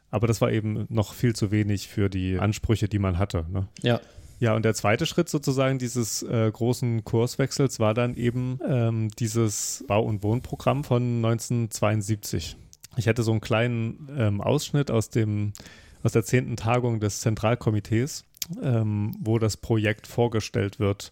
Aber 0.09 0.27
das 0.27 0.41
war 0.41 0.51
eben 0.51 0.87
noch 0.89 1.13
viel 1.13 1.35
zu 1.35 1.51
wenig 1.51 1.87
für 1.87 2.09
die 2.09 2.39
Ansprüche, 2.39 2.89
die 2.89 2.97
man 2.99 3.19
hatte. 3.19 3.45
Ne? 3.51 3.67
Ja. 3.83 4.01
Ja, 4.39 4.55
und 4.55 4.65
der 4.65 4.73
zweite 4.73 5.05
Schritt 5.05 5.29
sozusagen 5.29 5.79
dieses 5.79 6.21
äh, 6.23 6.51
großen 6.51 7.03
Kurswechsels 7.05 7.79
war 7.79 7.93
dann 7.93 8.15
eben 8.15 8.59
ähm, 8.67 9.09
dieses 9.17 9.85
Bau- 9.87 10.03
und 10.03 10.23
Wohnprogramm 10.23 10.83
von 10.83 11.23
1972. 11.25 12.57
Ich 12.97 13.07
hätte 13.07 13.23
so 13.23 13.31
einen 13.31 13.41
kleinen 13.41 14.09
ähm, 14.17 14.41
Ausschnitt 14.41 14.91
aus 14.91 15.09
dem 15.09 15.53
aus 16.03 16.11
der 16.11 16.23
zehnten 16.23 16.55
Tagung 16.55 16.99
des 16.99 17.21
Zentralkomitees, 17.21 18.25
ähm, 18.61 19.15
wo 19.19 19.39
das 19.39 19.57
Projekt 19.57 20.05
vorgestellt 20.05 20.79
wird. 20.79 21.11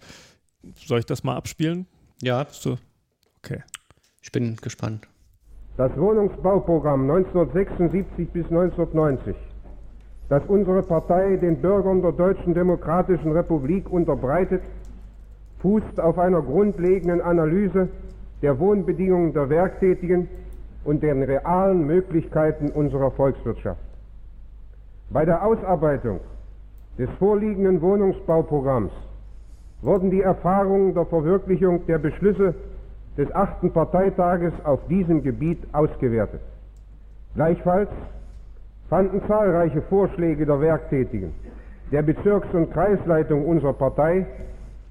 Soll 0.75 0.99
ich 0.99 1.07
das 1.07 1.23
mal 1.23 1.36
abspielen? 1.36 1.88
Ja, 2.21 2.45
So. 2.51 2.77
Okay. 3.39 3.63
ich 4.21 4.31
bin 4.31 4.55
gespannt. 4.57 5.07
Das 5.77 5.91
Wohnungsbauprogramm 5.97 7.09
1976 7.09 8.29
bis 8.29 8.45
1990, 8.45 9.36
das 10.29 10.43
unsere 10.47 10.81
Partei 10.83 11.36
den 11.38 11.57
Bürgern 11.57 12.01
der 12.01 12.13
Deutschen 12.13 12.53
Demokratischen 12.53 13.31
Republik 13.31 13.91
unterbreitet, 13.91 14.62
fußt 15.59 15.99
auf 15.99 16.17
einer 16.17 16.41
grundlegenden 16.41 17.21
Analyse 17.21 17.89
der 18.41 18.59
Wohnbedingungen 18.59 19.33
der 19.33 19.49
Werktätigen 19.49 20.27
und 20.83 21.01
den 21.01 21.23
realen 21.23 21.86
Möglichkeiten 21.86 22.69
unserer 22.69 23.12
Volkswirtschaft. 23.12 23.79
Bei 25.09 25.25
der 25.25 25.45
Ausarbeitung 25.45 26.19
des 26.97 27.09
vorliegenden 27.19 27.81
Wohnungsbauprogramms 27.81 28.91
wurden 29.81 30.12
die 30.12 30.21
Erfahrungen 30.21 30.93
der 30.93 31.05
Verwirklichung 31.05 31.86
der 31.86 31.97
Beschlüsse 31.99 32.55
des 33.17 33.33
achten 33.33 33.71
Parteitages 33.71 34.53
auf 34.63 34.79
diesem 34.88 35.23
Gebiet 35.23 35.59
ausgewertet. 35.71 36.41
Gleichfalls 37.36 37.89
fanden 38.93 39.27
zahlreiche 39.27 39.82
Vorschläge 39.89 40.45
der 40.45 40.62
Werktätigen, 40.62 41.34
der 41.91 42.03
Bezirks- 42.03 42.53
und 42.53 42.71
Kreisleitung 42.71 43.43
unserer 43.43 43.73
Partei 43.73 44.23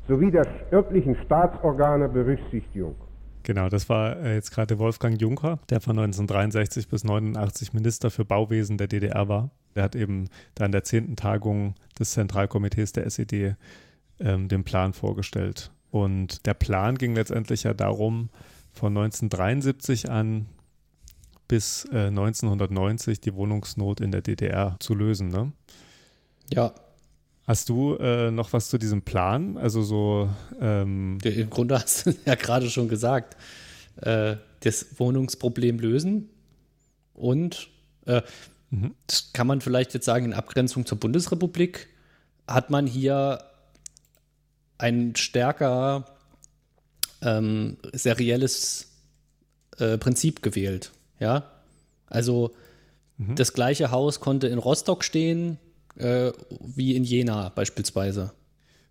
sowie 0.09 0.33
der 0.33 0.45
örtlichen 0.73 1.15
Staatsorgane 1.25 2.09
Berücksichtigung. 2.09 2.97
Genau, 3.45 3.69
das 3.69 3.89
war 3.89 4.17
äh, 4.17 4.35
jetzt 4.35 4.51
gerade 4.51 4.81
Wolfgang 4.81 5.21
Juncker, 5.21 5.61
der 5.71 5.81
von 5.81 5.97
1963 5.97 6.89
bis 6.89 7.05
89 7.05 7.75
Minister 7.75 8.11
für 8.11 8.25
Bauwesen 8.25 8.77
der 8.77 8.89
DDR 8.89 9.29
war. 9.29 9.51
Der 9.77 9.85
hat 9.85 9.95
eben 9.95 10.29
da 10.57 10.67
in 10.67 10.73
der 10.73 10.83
zehnten 10.83 11.15
Tagung 11.15 11.75
des 11.97 12.11
Zentralkomitees 12.11 12.91
der 12.91 13.07
SED 13.07 13.55
ähm, 14.19 14.49
den 14.49 14.65
Plan 14.65 14.95
vorgestellt. 14.95 15.71
Und 15.93 16.45
der 16.47 16.55
Plan 16.55 16.99
ging 16.99 17.15
letztendlich 17.15 17.63
ja 17.63 17.73
darum, 17.73 18.31
von 18.73 18.97
1973 18.97 20.11
an 20.11 20.47
bis 21.53 21.85
äh, 21.93 22.07
1990 22.07 23.21
die 23.21 23.35
Wohnungsnot 23.35 24.01
in 24.01 24.11
der 24.11 24.23
DDR 24.23 24.77
zu 24.81 24.95
lösen. 24.95 25.29
Ne? 25.29 25.53
Ja, 26.51 26.73
Hast 27.45 27.69
du 27.69 27.97
äh, 27.97 28.31
noch 28.31 28.55
was 28.55 28.71
zu 28.71 28.79
diesem 28.79 29.03
Plan? 29.03 29.59
Also 29.59 29.83
so 29.83 30.31
ähm, 30.59 31.19
im 31.23 31.51
Grunde 31.51 31.75
hast 31.75 32.07
du 32.07 32.15
ja 32.25 32.37
gerade 32.37 32.71
schon 32.71 32.89
gesagt. 32.89 33.37
Äh, 33.97 34.37
das 34.61 34.99
Wohnungsproblem 34.99 35.79
lösen 35.79 36.31
und 37.13 37.69
äh, 38.07 38.23
das 39.07 39.35
kann 39.35 39.47
man 39.47 39.61
vielleicht 39.61 39.93
jetzt 39.93 40.07
sagen, 40.07 40.25
in 40.25 40.33
Abgrenzung 40.33 40.87
zur 40.87 40.99
Bundesrepublik 40.99 41.91
hat 42.49 42.71
man 42.71 42.87
hier 42.87 43.45
ein 44.79 45.17
stärker 45.17 46.07
ähm, 47.21 47.77
serielles 47.93 48.91
äh, 49.77 49.99
Prinzip 49.99 50.41
gewählt. 50.41 50.93
Ja, 51.23 51.45
also 52.07 52.51
das 53.19 53.53
gleiche 53.53 53.93
Haus 53.93 54.19
konnte 54.19 54.49
in 54.49 54.59
Rostock 54.59 55.05
stehen 55.05 55.59
äh, 55.97 56.33
wie 56.61 56.97
in 56.97 57.05
Jena 57.05 57.51
beispielsweise. 57.51 58.33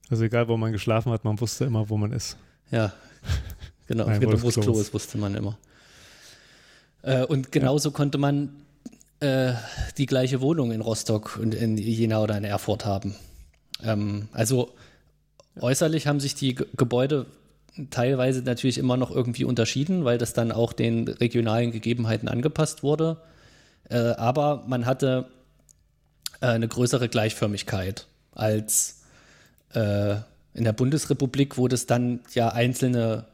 also 0.10 0.24
egal, 0.24 0.48
wo 0.48 0.56
man 0.56 0.72
geschlafen 0.72 1.12
hat, 1.12 1.26
man 1.26 1.42
wusste 1.42 1.66
immer, 1.66 1.90
wo 1.90 1.98
man 1.98 2.14
ist. 2.14 2.38
Ja, 2.72 2.94
genau. 3.88 4.06
Nein, 4.06 4.22
genau 4.22 4.42
wo 4.42 4.50
das 4.50 4.64
Klo 4.64 4.80
ist. 4.80 4.94
wusste 4.94 5.18
man 5.18 5.36
immer. 5.36 5.58
Äh, 7.02 7.26
und 7.26 7.52
genauso 7.52 7.92
konnte 7.92 8.18
man 8.18 8.56
äh, 9.20 9.54
die 9.98 10.06
gleiche 10.06 10.40
Wohnung 10.40 10.72
in 10.72 10.80
Rostock 10.80 11.38
und 11.38 11.54
in 11.54 11.78
Jena 11.78 12.22
oder 12.22 12.38
in 12.38 12.46
Erfurt 12.46 12.86
haben. 12.86 13.16
Ähm, 13.84 14.30
also 14.32 14.74
äußerlich 15.60 16.08
haben 16.08 16.22
sich 16.22 16.36
die 16.36 16.56
Ge 16.56 16.68
Gebäude 16.78 17.26
teilweise 17.90 18.42
natürlich 18.42 18.78
immer 18.78 18.98
noch 18.98 19.12
irgendwie 19.12 19.46
unterschieden, 19.46 20.04
weil 20.04 20.18
das 20.18 20.34
dann 20.34 20.52
auch 20.52 20.74
den 20.74 21.08
regionalen 21.08 21.72
Gegebenheiten 21.72 22.28
angepasst 22.28 22.84
wurde. 22.84 23.18
Äh, 23.90 23.98
aber 23.98 24.64
man 24.68 24.86
hatte 24.86 25.28
äh, 26.42 26.48
eine 26.48 26.68
größere 26.68 27.10
Gleichförmigkeit 27.10 28.08
als 28.34 29.02
äh, 29.74 30.16
in 30.54 30.66
der 30.66 30.74
Bundesrepublik, 30.74 31.58
wo 31.58 31.68
das 31.68 31.86
dann 31.86 32.20
ja 32.34 32.50
einzelne 32.50 33.26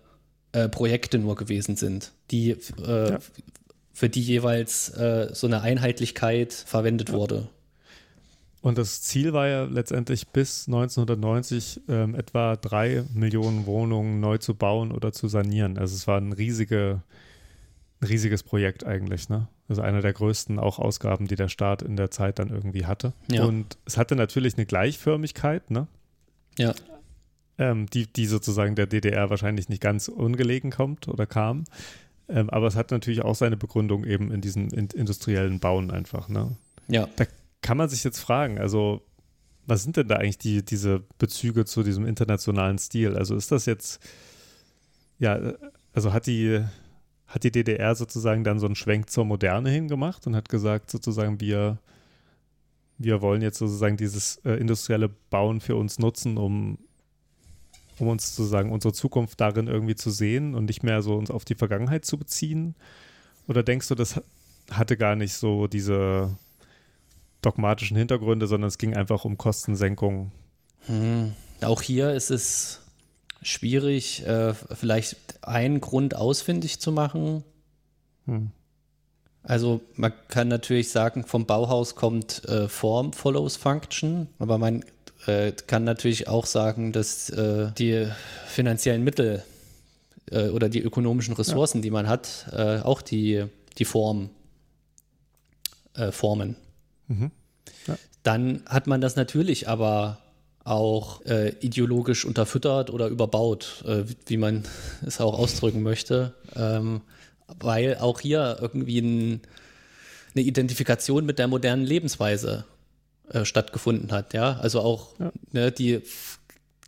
äh, 0.52 0.70
Projekte 0.70 1.18
nur 1.18 1.36
gewesen 1.36 1.76
sind, 1.76 2.12
die 2.30 2.52
äh, 2.52 3.12
Ja. 3.12 3.18
für 3.94 4.10
die 4.10 4.22
jeweils 4.22 4.86
so 5.34 5.48
eine 5.48 5.62
Einheitlichkeit 5.62 6.54
verwendet 6.54 7.12
wurde. 7.12 7.50
Und 8.68 8.78
das 8.78 9.02
Ziel 9.02 9.32
war 9.32 9.48
ja 9.48 9.64
letztendlich 9.64 10.28
bis 10.28 10.68
1990 10.68 11.84
ähm, 11.88 12.16
etwa 12.16 12.58
drei 12.58 13.06
Millionen 13.14 13.66
Wohnungen 13.66 14.20
neu 14.20 14.40
zu 14.40 14.56
bauen 14.56 14.92
oder 14.92 15.14
zu 15.14 15.30
sanieren. 15.30 15.78
Also 15.78 15.96
es 15.96 16.06
war 16.06 16.20
ein, 16.20 16.34
riesige, 16.34 17.02
ein 18.02 18.08
riesiges 18.08 18.44
Projekt 18.44 18.86
eigentlich, 18.86 19.30
ne? 19.30 19.48
Also 19.70 19.82
einer 19.84 20.02
der 20.02 20.12
größten 20.12 20.60
auch 20.60 20.80
Ausgaben, 20.80 21.28
die 21.28 21.38
der 21.38 21.48
Staat 21.48 21.82
in 21.82 21.96
der 21.96 22.12
Zeit 22.12 22.40
dann 22.40 22.50
irgendwie 22.50 22.86
hatte. 22.86 23.14
Ja. 23.32 23.46
Und 23.46 23.78
es 23.86 23.96
hatte 23.96 24.18
natürlich 24.18 24.58
eine 24.58 24.66
Gleichförmigkeit, 24.66 25.72
ne? 25.72 25.88
Ja, 26.58 26.76
ähm, 27.58 27.86
die, 27.88 28.06
die 28.12 28.26
sozusagen 28.26 28.76
der 28.76 28.88
DDR 28.88 29.30
wahrscheinlich 29.30 29.70
nicht 29.70 29.82
ganz 29.82 30.10
ungelegen 30.10 30.72
kommt 30.72 31.08
oder 31.08 31.26
kam. 31.26 31.64
Ähm, 32.28 32.50
aber 32.50 32.68
es 32.68 32.76
hat 32.76 32.92
natürlich 32.92 33.22
auch 33.22 33.36
seine 33.36 33.56
Begründung 33.56 34.04
eben 34.04 34.30
in 34.30 34.42
diesem 34.42 34.68
in, 34.72 34.88
industriellen 34.88 35.62
Bauen 35.62 35.90
einfach. 35.90 36.28
Ne? 36.28 36.58
ja. 36.90 37.08
Da 37.16 37.26
kann 37.68 37.76
man 37.76 37.90
sich 37.90 38.06
jetzt 38.06 38.22
fragen, 38.22 38.60
also 38.60 39.02
was 39.66 39.84
sind 39.84 39.98
denn 39.98 40.08
da 40.08 40.16
eigentlich 40.16 40.38
die, 40.38 40.64
diese 40.64 41.04
Bezüge 41.18 41.66
zu 41.66 41.84
diesem 41.84 42.06
internationalen 42.06 42.78
Stil? 42.78 43.18
Also 43.18 43.36
ist 43.36 43.52
das 43.52 43.66
jetzt, 43.66 44.00
ja, 45.20 45.38
also 45.92 46.14
hat 46.14 46.28
die, 46.28 46.64
hat 47.28 47.44
die 47.44 47.52
DDR 47.52 47.94
sozusagen 47.94 48.46
dann 48.46 48.60
so 48.60 48.68
einen 48.68 48.76
Schwenk 48.76 49.10
zur 49.10 49.26
Moderne 49.26 49.70
hingemacht 49.70 50.26
und 50.28 50.34
hat 50.38 50.48
gesagt, 50.48 50.90
sozusagen, 50.90 51.42
wir, 51.42 51.80
wir 52.98 53.22
wollen 53.22 53.42
jetzt 53.42 53.58
sozusagen 53.58 53.98
dieses 53.98 54.38
äh, 54.46 54.54
industrielle 54.54 55.10
Bauen 55.30 55.60
für 55.60 55.76
uns 55.76 56.00
nutzen, 56.00 56.38
um, 56.38 56.78
um 58.00 58.08
uns 58.08 58.34
sozusagen 58.34 58.72
unsere 58.72 58.94
Zukunft 58.94 59.42
darin 59.42 59.68
irgendwie 59.68 59.96
zu 59.96 60.10
sehen 60.10 60.56
und 60.56 60.68
nicht 60.68 60.84
mehr 60.84 61.02
so 61.02 61.18
uns 61.18 61.30
auf 61.30 61.44
die 61.44 61.56
Vergangenheit 61.56 62.06
zu 62.06 62.18
beziehen? 62.18 62.76
Oder 63.46 63.62
denkst 63.62 63.90
du, 63.90 63.96
das 63.96 64.16
ha- 64.16 64.24
hatte 64.72 64.96
gar 64.96 65.18
nicht 65.18 65.34
so 65.34 65.68
diese 65.68 66.38
dogmatischen 67.48 67.96
Hintergründe, 67.96 68.48
sondern 68.48 68.68
es 68.68 68.78
ging 68.78 68.96
einfach 68.96 69.24
um 69.24 69.38
Kostensenkung? 69.38 70.32
Hm. 70.88 71.34
Auch 71.62 71.82
hier 71.82 72.12
ist 72.12 72.30
es 72.30 72.82
schwierig, 73.42 74.26
äh, 74.26 74.54
vielleicht 74.54 75.18
einen 75.44 75.80
Grund 75.80 76.16
ausfindig 76.16 76.80
zu 76.80 76.92
machen. 76.92 77.44
Hm. 78.26 78.52
Also 79.44 79.80
man 79.96 80.12
kann 80.28 80.50
natürlich 80.50 80.90
sagen, 80.90 81.24
vom 81.24 81.46
Bauhaus 81.46 81.96
kommt 81.96 82.44
äh, 82.46 82.68
Form 82.68 83.14
follows 83.14 83.56
Function, 83.56 84.28
aber 84.40 84.58
man 84.58 84.84
äh, 85.26 85.54
kann 85.54 85.86
natürlich 85.86 86.28
auch 86.28 86.46
sagen, 86.46 86.92
dass 86.92 87.30
äh, 87.30 87.72
die 87.78 88.08
finanziellen 88.48 89.06
Mittel 89.06 89.44
äh, 90.32 90.50
oder 90.50 90.68
die 90.68 90.82
ökonomischen 90.82 91.34
Ressourcen, 91.34 91.82
die 91.82 91.92
man 91.92 92.10
hat, 92.10 92.48
äh, 92.52 92.80
auch 92.80 93.02
die, 93.02 93.46
die 93.78 93.86
Form 93.86 94.32
äh, 95.94 96.12
formen. 96.12 96.58
Mhm. 97.08 97.32
Dann 98.24 98.64
hat 98.68 98.88
man 98.88 99.02
das 99.02 99.16
natürlich 99.16 99.70
aber 99.70 100.20
auch 100.64 101.26
äh, 101.26 101.56
ideologisch 101.62 102.26
unterfüttert 102.26 102.90
oder 102.90 103.08
überbaut, 103.08 103.84
äh, 103.88 104.04
wie 104.26 104.38
man 104.38 104.64
es 105.06 105.22
auch 105.22 105.38
ausdrücken 105.38 105.82
möchte, 105.82 106.34
ähm, 106.56 107.02
weil 107.60 107.98
auch 107.98 108.20
hier 108.20 108.58
irgendwie 108.60 109.00
ein, 109.00 109.42
eine 110.36 110.44
Identifikation 110.44 111.26
mit 111.26 111.40
der 111.40 111.48
modernen 111.48 111.86
Lebensweise 111.86 112.66
äh, 113.30 113.46
stattgefunden 113.46 114.12
hat. 114.12 114.34
Ja, 114.34 114.58
also 114.58 114.82
auch 114.82 115.14
ne, 115.54 115.72
die 115.72 116.02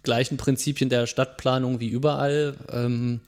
gleichen 0.04 0.38
Prinzipien 0.38 0.90
der 0.90 1.08
Stadtplanung 1.08 1.80
wie 1.80 1.88
überall. 1.88 2.56
Ähm, 2.72 3.22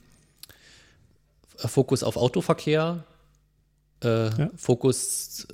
Fokus 1.56 2.02
auf 2.02 2.16
Autoverkehr, 2.16 3.04
äh, 4.02 4.24
Ja. 4.36 4.50
Fokus 4.56 5.46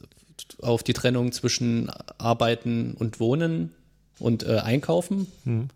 auf 0.61 0.83
die 0.83 0.93
Trennung 0.93 1.33
zwischen 1.33 1.91
Arbeiten 2.19 2.95
und 2.95 3.21
Wohnen 3.21 3.75
und 4.19 4.45
äh, 4.45 4.59
Einkaufen. 4.59 5.27
Mhm. 5.45 5.69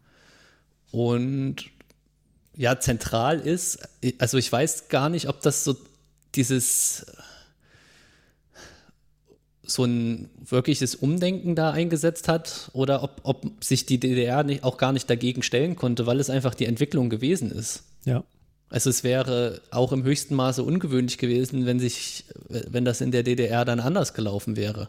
Und 0.90 1.70
ja 2.56 2.78
zentral 2.78 3.40
ist. 3.40 3.78
Also 4.18 4.38
ich 4.38 4.50
weiß 4.50 4.88
gar 4.88 5.08
nicht, 5.08 5.28
ob 5.28 5.40
das 5.40 5.64
so 5.64 5.76
dieses 6.34 7.06
so 9.64 9.84
ein 9.84 10.28
wirkliches 10.44 10.94
Umdenken 10.94 11.54
da 11.54 11.70
eingesetzt 11.70 12.28
hat 12.28 12.70
oder 12.72 13.02
ob, 13.02 13.20
ob 13.22 13.64
sich 13.64 13.86
die 13.86 13.98
DDR 13.98 14.42
nicht, 14.42 14.64
auch 14.64 14.76
gar 14.76 14.92
nicht 14.92 15.08
dagegen 15.08 15.42
stellen 15.42 15.76
konnte, 15.76 16.04
weil 16.06 16.20
es 16.20 16.30
einfach 16.30 16.54
die 16.54 16.66
Entwicklung 16.66 17.08
gewesen 17.08 17.50
ist. 17.50 17.84
Ja. 18.04 18.24
Also 18.72 18.88
es 18.88 19.04
wäre 19.04 19.60
auch 19.70 19.92
im 19.92 20.02
höchsten 20.02 20.34
Maße 20.34 20.62
ungewöhnlich 20.62 21.18
gewesen, 21.18 21.66
wenn 21.66 21.78
sich, 21.78 22.24
wenn 22.48 22.86
das 22.86 23.02
in 23.02 23.10
der 23.10 23.22
DDR 23.22 23.66
dann 23.66 23.80
anders 23.80 24.14
gelaufen 24.14 24.56
wäre. 24.56 24.88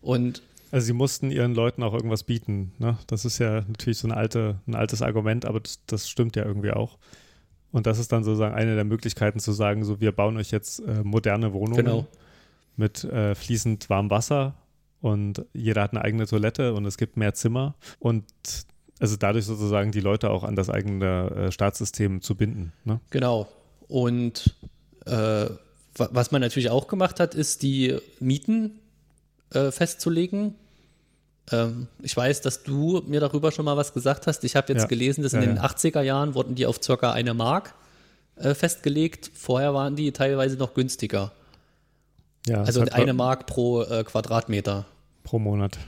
Und 0.00 0.42
also 0.72 0.86
sie 0.86 0.92
mussten 0.92 1.30
ihren 1.30 1.54
Leuten 1.54 1.84
auch 1.84 1.94
irgendwas 1.94 2.24
bieten. 2.24 2.72
Ne? 2.78 2.98
Das 3.06 3.24
ist 3.24 3.38
ja 3.38 3.60
natürlich 3.68 3.98
so 3.98 4.08
eine 4.08 4.16
alte, 4.16 4.56
ein 4.66 4.74
altes 4.74 5.02
Argument, 5.02 5.44
aber 5.44 5.60
das, 5.60 5.78
das, 5.86 6.08
stimmt 6.08 6.34
ja 6.34 6.44
irgendwie 6.44 6.72
auch. 6.72 6.98
Und 7.70 7.86
das 7.86 8.00
ist 8.00 8.10
dann 8.10 8.24
sozusagen 8.24 8.56
eine 8.56 8.74
der 8.74 8.84
Möglichkeiten 8.84 9.38
zu 9.38 9.52
sagen, 9.52 9.84
so 9.84 10.00
wir 10.00 10.10
bauen 10.10 10.36
euch 10.36 10.50
jetzt 10.50 10.80
äh, 10.80 11.04
moderne 11.04 11.52
Wohnungen 11.52 11.76
genau. 11.76 12.06
mit 12.76 13.04
äh, 13.04 13.36
fließend 13.36 13.88
warmem 13.88 14.10
Wasser 14.10 14.56
und 15.00 15.46
jeder 15.52 15.82
hat 15.82 15.92
eine 15.92 16.02
eigene 16.02 16.26
Toilette 16.26 16.74
und 16.74 16.86
es 16.86 16.96
gibt 16.96 17.16
mehr 17.16 17.34
Zimmer 17.34 17.76
und 18.00 18.24
also 19.02 19.16
dadurch 19.16 19.44
sozusagen 19.44 19.92
die 19.92 20.00
Leute 20.00 20.30
auch 20.30 20.44
an 20.44 20.54
das 20.56 20.70
eigene 20.70 21.30
äh, 21.48 21.52
Staatssystem 21.52 22.22
zu 22.22 22.34
binden. 22.36 22.72
Ne? 22.84 23.00
Genau. 23.10 23.48
Und 23.88 24.54
äh, 25.06 25.46
was 25.94 26.30
man 26.30 26.40
natürlich 26.40 26.70
auch 26.70 26.86
gemacht 26.88 27.20
hat, 27.20 27.34
ist 27.34 27.62
die 27.62 27.98
Mieten 28.20 28.78
äh, 29.52 29.70
festzulegen. 29.70 30.54
Ähm, 31.50 31.88
ich 32.00 32.16
weiß, 32.16 32.40
dass 32.40 32.62
du 32.62 33.02
mir 33.06 33.20
darüber 33.20 33.52
schon 33.52 33.64
mal 33.66 33.76
was 33.76 33.92
gesagt 33.92 34.26
hast. 34.26 34.44
Ich 34.44 34.56
habe 34.56 34.72
jetzt 34.72 34.82
Ja. 34.82 34.88
gelesen, 34.88 35.22
dass 35.22 35.32
Ja, 35.32 35.40
in 35.40 35.48
den 35.48 35.56
ja. 35.56 35.64
80er 35.64 36.00
Jahren 36.02 36.34
wurden 36.34 36.54
die 36.54 36.64
auf 36.66 36.78
circa 36.82 37.12
eine 37.12 37.34
Mark 37.34 37.74
äh, 38.36 38.54
festgelegt. 38.54 39.30
Vorher 39.34 39.74
waren 39.74 39.96
die 39.96 40.12
teilweise 40.12 40.56
noch 40.56 40.72
günstiger. 40.74 41.32
Ja, 42.46 42.62
Also 42.62 42.80
eine 42.82 43.12
Mark 43.12 43.46
pro 43.46 43.82
äh, 43.82 44.04
Quadratmeter. 44.04 44.86
pro 45.24 45.38
Monat. 45.38 45.78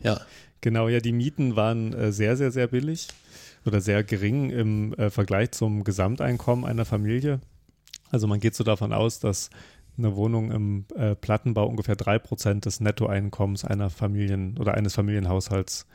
Ja. 0.00 0.20
Genau, 0.60 0.88
ja, 0.88 1.00
die 1.00 1.12
Mieten 1.12 1.56
waren 1.56 1.92
äh, 1.92 2.12
sehr, 2.12 2.36
sehr, 2.36 2.50
sehr 2.50 2.68
billig 2.68 3.08
oder 3.64 3.80
sehr 3.80 4.04
gering 4.04 4.50
im 4.50 4.94
äh, 4.94 5.10
Vergleich 5.10 5.52
zum 5.52 5.84
Gesamteinkommen 5.84 6.64
einer 6.64 6.84
Familie. 6.84 7.40
Also 8.10 8.26
man 8.26 8.40
geht 8.40 8.54
so 8.54 8.64
davon 8.64 8.92
aus, 8.92 9.20
dass 9.20 9.50
eine 9.98 10.14
Wohnung 10.14 10.50
im 10.50 10.84
äh, 10.94 11.14
Plattenbau 11.14 11.66
ungefähr 11.66 11.96
drei 11.96 12.18
Prozent 12.18 12.66
des 12.66 12.80
Nettoeinkommens 12.80 13.64
einer 13.64 13.90
Familien 13.90 14.58
oder 14.58 14.74
eines 14.74 14.94
Familienhaushalts 14.94 15.86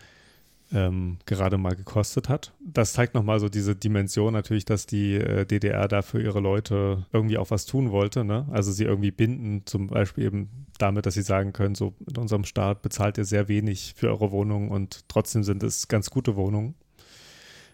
ähm, 0.74 1.18
gerade 1.26 1.58
mal 1.58 1.76
gekostet 1.76 2.30
hat. 2.30 2.54
Das 2.60 2.94
zeigt 2.94 3.14
nochmal 3.14 3.40
so 3.40 3.50
diese 3.50 3.76
Dimension 3.76 4.34
natürlich, 4.34 4.66
dass 4.66 4.86
die 4.86 5.16
äh, 5.16 5.46
DDR 5.46 5.88
da 5.88 6.02
für 6.02 6.22
ihre 6.22 6.40
Leute 6.40 7.06
irgendwie 7.12 7.38
auch 7.38 7.52
was 7.52 7.66
tun 7.66 7.92
wollte. 7.92 8.24
Ne? 8.24 8.48
Also 8.52 8.72
sie 8.72 8.86
irgendwie 8.86 9.12
binden, 9.12 9.64
zum 9.66 9.88
Beispiel 9.88 10.26
eben 10.26 10.68
damit, 10.78 11.06
dass 11.06 11.16
sie 11.16 11.22
sagen 11.22 11.54
können, 11.54 11.76
so 11.76 11.94
in 12.08 12.18
unserem 12.18 12.46
Staat 12.46 12.82
bezahlt 12.82 13.18
ihr 13.18 13.26
sehr 13.26 13.48
wenig 13.48 13.94
für 13.98 14.10
eure 14.10 14.32
Wohnungen 14.32 14.70
und 14.70 15.08
trotzdem 15.10 15.44
sind 15.44 15.62
es 15.64 15.88
ganz 15.88 16.10
gute 16.10 16.36
Wohnungen. 16.36 16.76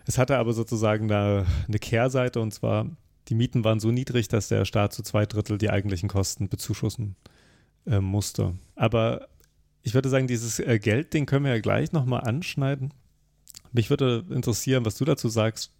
Es 0.06 0.18
hatte 0.18 0.38
aber 0.38 0.54
sozusagen 0.54 1.08
da 1.08 1.46
eine 1.68 1.80
Kehrseite 1.80 2.40
und 2.40 2.54
zwar, 2.54 2.90
die 3.28 3.36
Mieten 3.36 3.64
waren 3.64 3.80
so 3.80 3.92
niedrig, 3.92 4.28
dass 4.30 4.48
der 4.48 4.66
Staat 4.66 4.94
zu 4.94 5.04
zwei 5.04 5.26
Drittel 5.26 5.58
die 5.58 5.70
eigentlichen 5.70 6.10
Kosten 6.10 6.50
bezuschussen 6.50 7.16
äh, 7.86 8.00
musste. 8.00 8.56
Aber 8.76 9.28
ich 9.88 9.94
würde 9.94 10.10
sagen, 10.10 10.28
dieses 10.28 10.60
äh, 10.60 10.80
Geldding 10.80 11.26
können 11.26 11.46
wir 11.46 11.54
ja 11.54 11.62
gleich 11.62 11.94
nochmal 11.94 12.28
anschneiden. 12.28 12.94
Mich 13.72 13.90
würde 13.90 14.26
interessieren, 14.30 14.84
was 14.84 14.98
du 14.98 15.06
dazu 15.06 15.30
sagst 15.30 15.72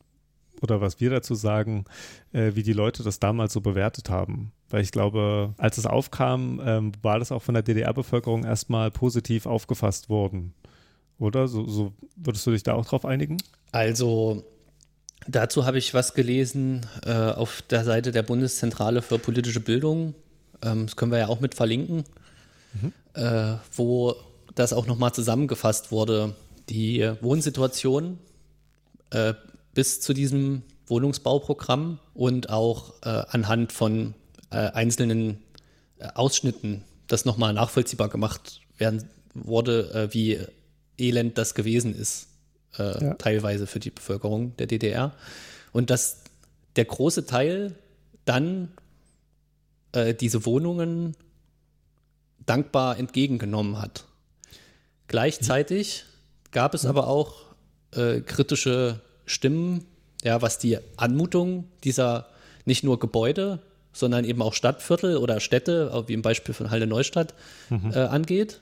oder 0.62 0.80
was 0.80 1.02
wir 1.02 1.10
dazu 1.10 1.36
sagen, 1.36 1.84
äh, 2.32 2.52
wie 2.56 2.64
die 2.64 2.72
Leute 2.72 3.04
das 3.04 3.20
damals 3.20 3.52
so 3.52 3.60
bewertet 3.60 4.10
haben. 4.10 4.54
Weil 4.70 4.82
ich 4.82 4.92
glaube, 4.92 5.54
als 5.58 5.78
es 5.78 5.86
aufkam, 5.86 6.62
ähm, 6.64 6.94
war 7.02 7.20
das 7.20 7.34
auch 7.34 7.44
von 7.44 7.54
der 7.54 7.64
DDR-Bevölkerung 7.64 8.46
erstmal 8.46 8.92
positiv 8.92 9.46
aufgefasst 9.46 10.08
worden. 10.08 10.54
Oder? 11.20 11.50
So, 11.50 11.68
so 11.68 11.92
würdest 12.16 12.48
du 12.48 12.52
dich 12.52 12.64
da 12.64 12.76
auch 12.76 12.86
drauf 12.86 13.04
einigen? 13.04 13.36
Also 13.74 14.46
dazu 15.28 15.66
habe 15.66 15.80
ich 15.80 15.94
was 15.94 16.14
gelesen 16.14 16.86
äh, 17.06 17.12
auf 17.12 17.62
der 17.62 17.84
Seite 17.84 18.14
der 18.14 18.24
Bundeszentrale 18.24 19.02
für 19.02 19.20
politische 19.20 19.60
Bildung. 19.60 20.16
Ähm, 20.64 20.86
das 20.86 20.96
können 20.96 21.12
wir 21.12 21.20
ja 21.20 21.28
auch 21.28 21.42
mit 21.42 21.56
verlinken, 21.56 22.06
äh, 23.18 23.56
wo 23.76 24.16
das 24.56 24.74
auch 24.74 24.88
nochmal 24.88 25.14
zusammengefasst 25.14 25.92
wurde. 25.92 26.36
Die 26.70 27.10
Wohnsituation 27.22 28.18
äh, 29.12 29.34
bis 29.74 30.02
zu 30.02 30.14
diesem 30.14 30.64
Wohnungsbauprogramm 30.88 32.00
und 32.14 32.50
auch 32.50 32.94
äh, 33.04 33.10
anhand 33.30 33.72
von 33.72 34.14
äh, 34.52 34.58
einzelnen 34.58 35.44
äh, 36.00 36.08
Ausschnitten 36.16 36.84
das 37.08 37.26
nochmal 37.26 37.54
nachvollziehbar 37.54 38.10
gemacht 38.10 38.62
werden 38.78 39.10
wurde, 39.34 39.92
äh, 39.94 40.14
wie 40.14 40.40
elend 40.98 41.38
das 41.38 41.54
gewesen 41.56 41.94
ist, 41.96 42.28
Ja. 42.78 43.16
teilweise 43.16 43.66
für 43.66 43.80
die 43.80 43.90
Bevölkerung 43.90 44.56
der 44.58 44.68
DDR. 44.68 45.14
Und 45.74 45.90
dass 45.90 46.24
der 46.76 46.86
große 46.86 47.26
Teil 47.26 47.74
dann 48.26 48.72
diese 50.22 50.46
Wohnungen 50.46 51.16
dankbar 52.48 52.98
entgegengenommen 52.98 53.80
hat. 53.80 54.06
Gleichzeitig 55.08 56.06
gab 56.52 56.74
es 56.74 56.86
aber 56.86 57.08
auch 57.08 57.36
äh, 57.94 58.22
kritische 58.22 59.00
Stimmen, 59.26 59.86
ja, 60.24 60.42
was 60.42 60.58
die 60.58 60.80
Anmutung 60.98 61.66
dieser 61.84 62.28
nicht 62.66 62.84
nur 62.84 63.00
Gebäude, 63.00 63.60
sondern 63.94 64.26
eben 64.26 64.42
auch 64.42 64.54
Stadtviertel 64.54 65.18
oder 65.18 65.40
Städte, 65.40 66.04
wie 66.08 66.14
im 66.14 66.22
Beispiel 66.22 66.54
von 66.54 66.70
Halle 66.72 66.88
Neustadt, 66.88 67.34
äh, 67.70 68.00
angeht. 68.00 68.62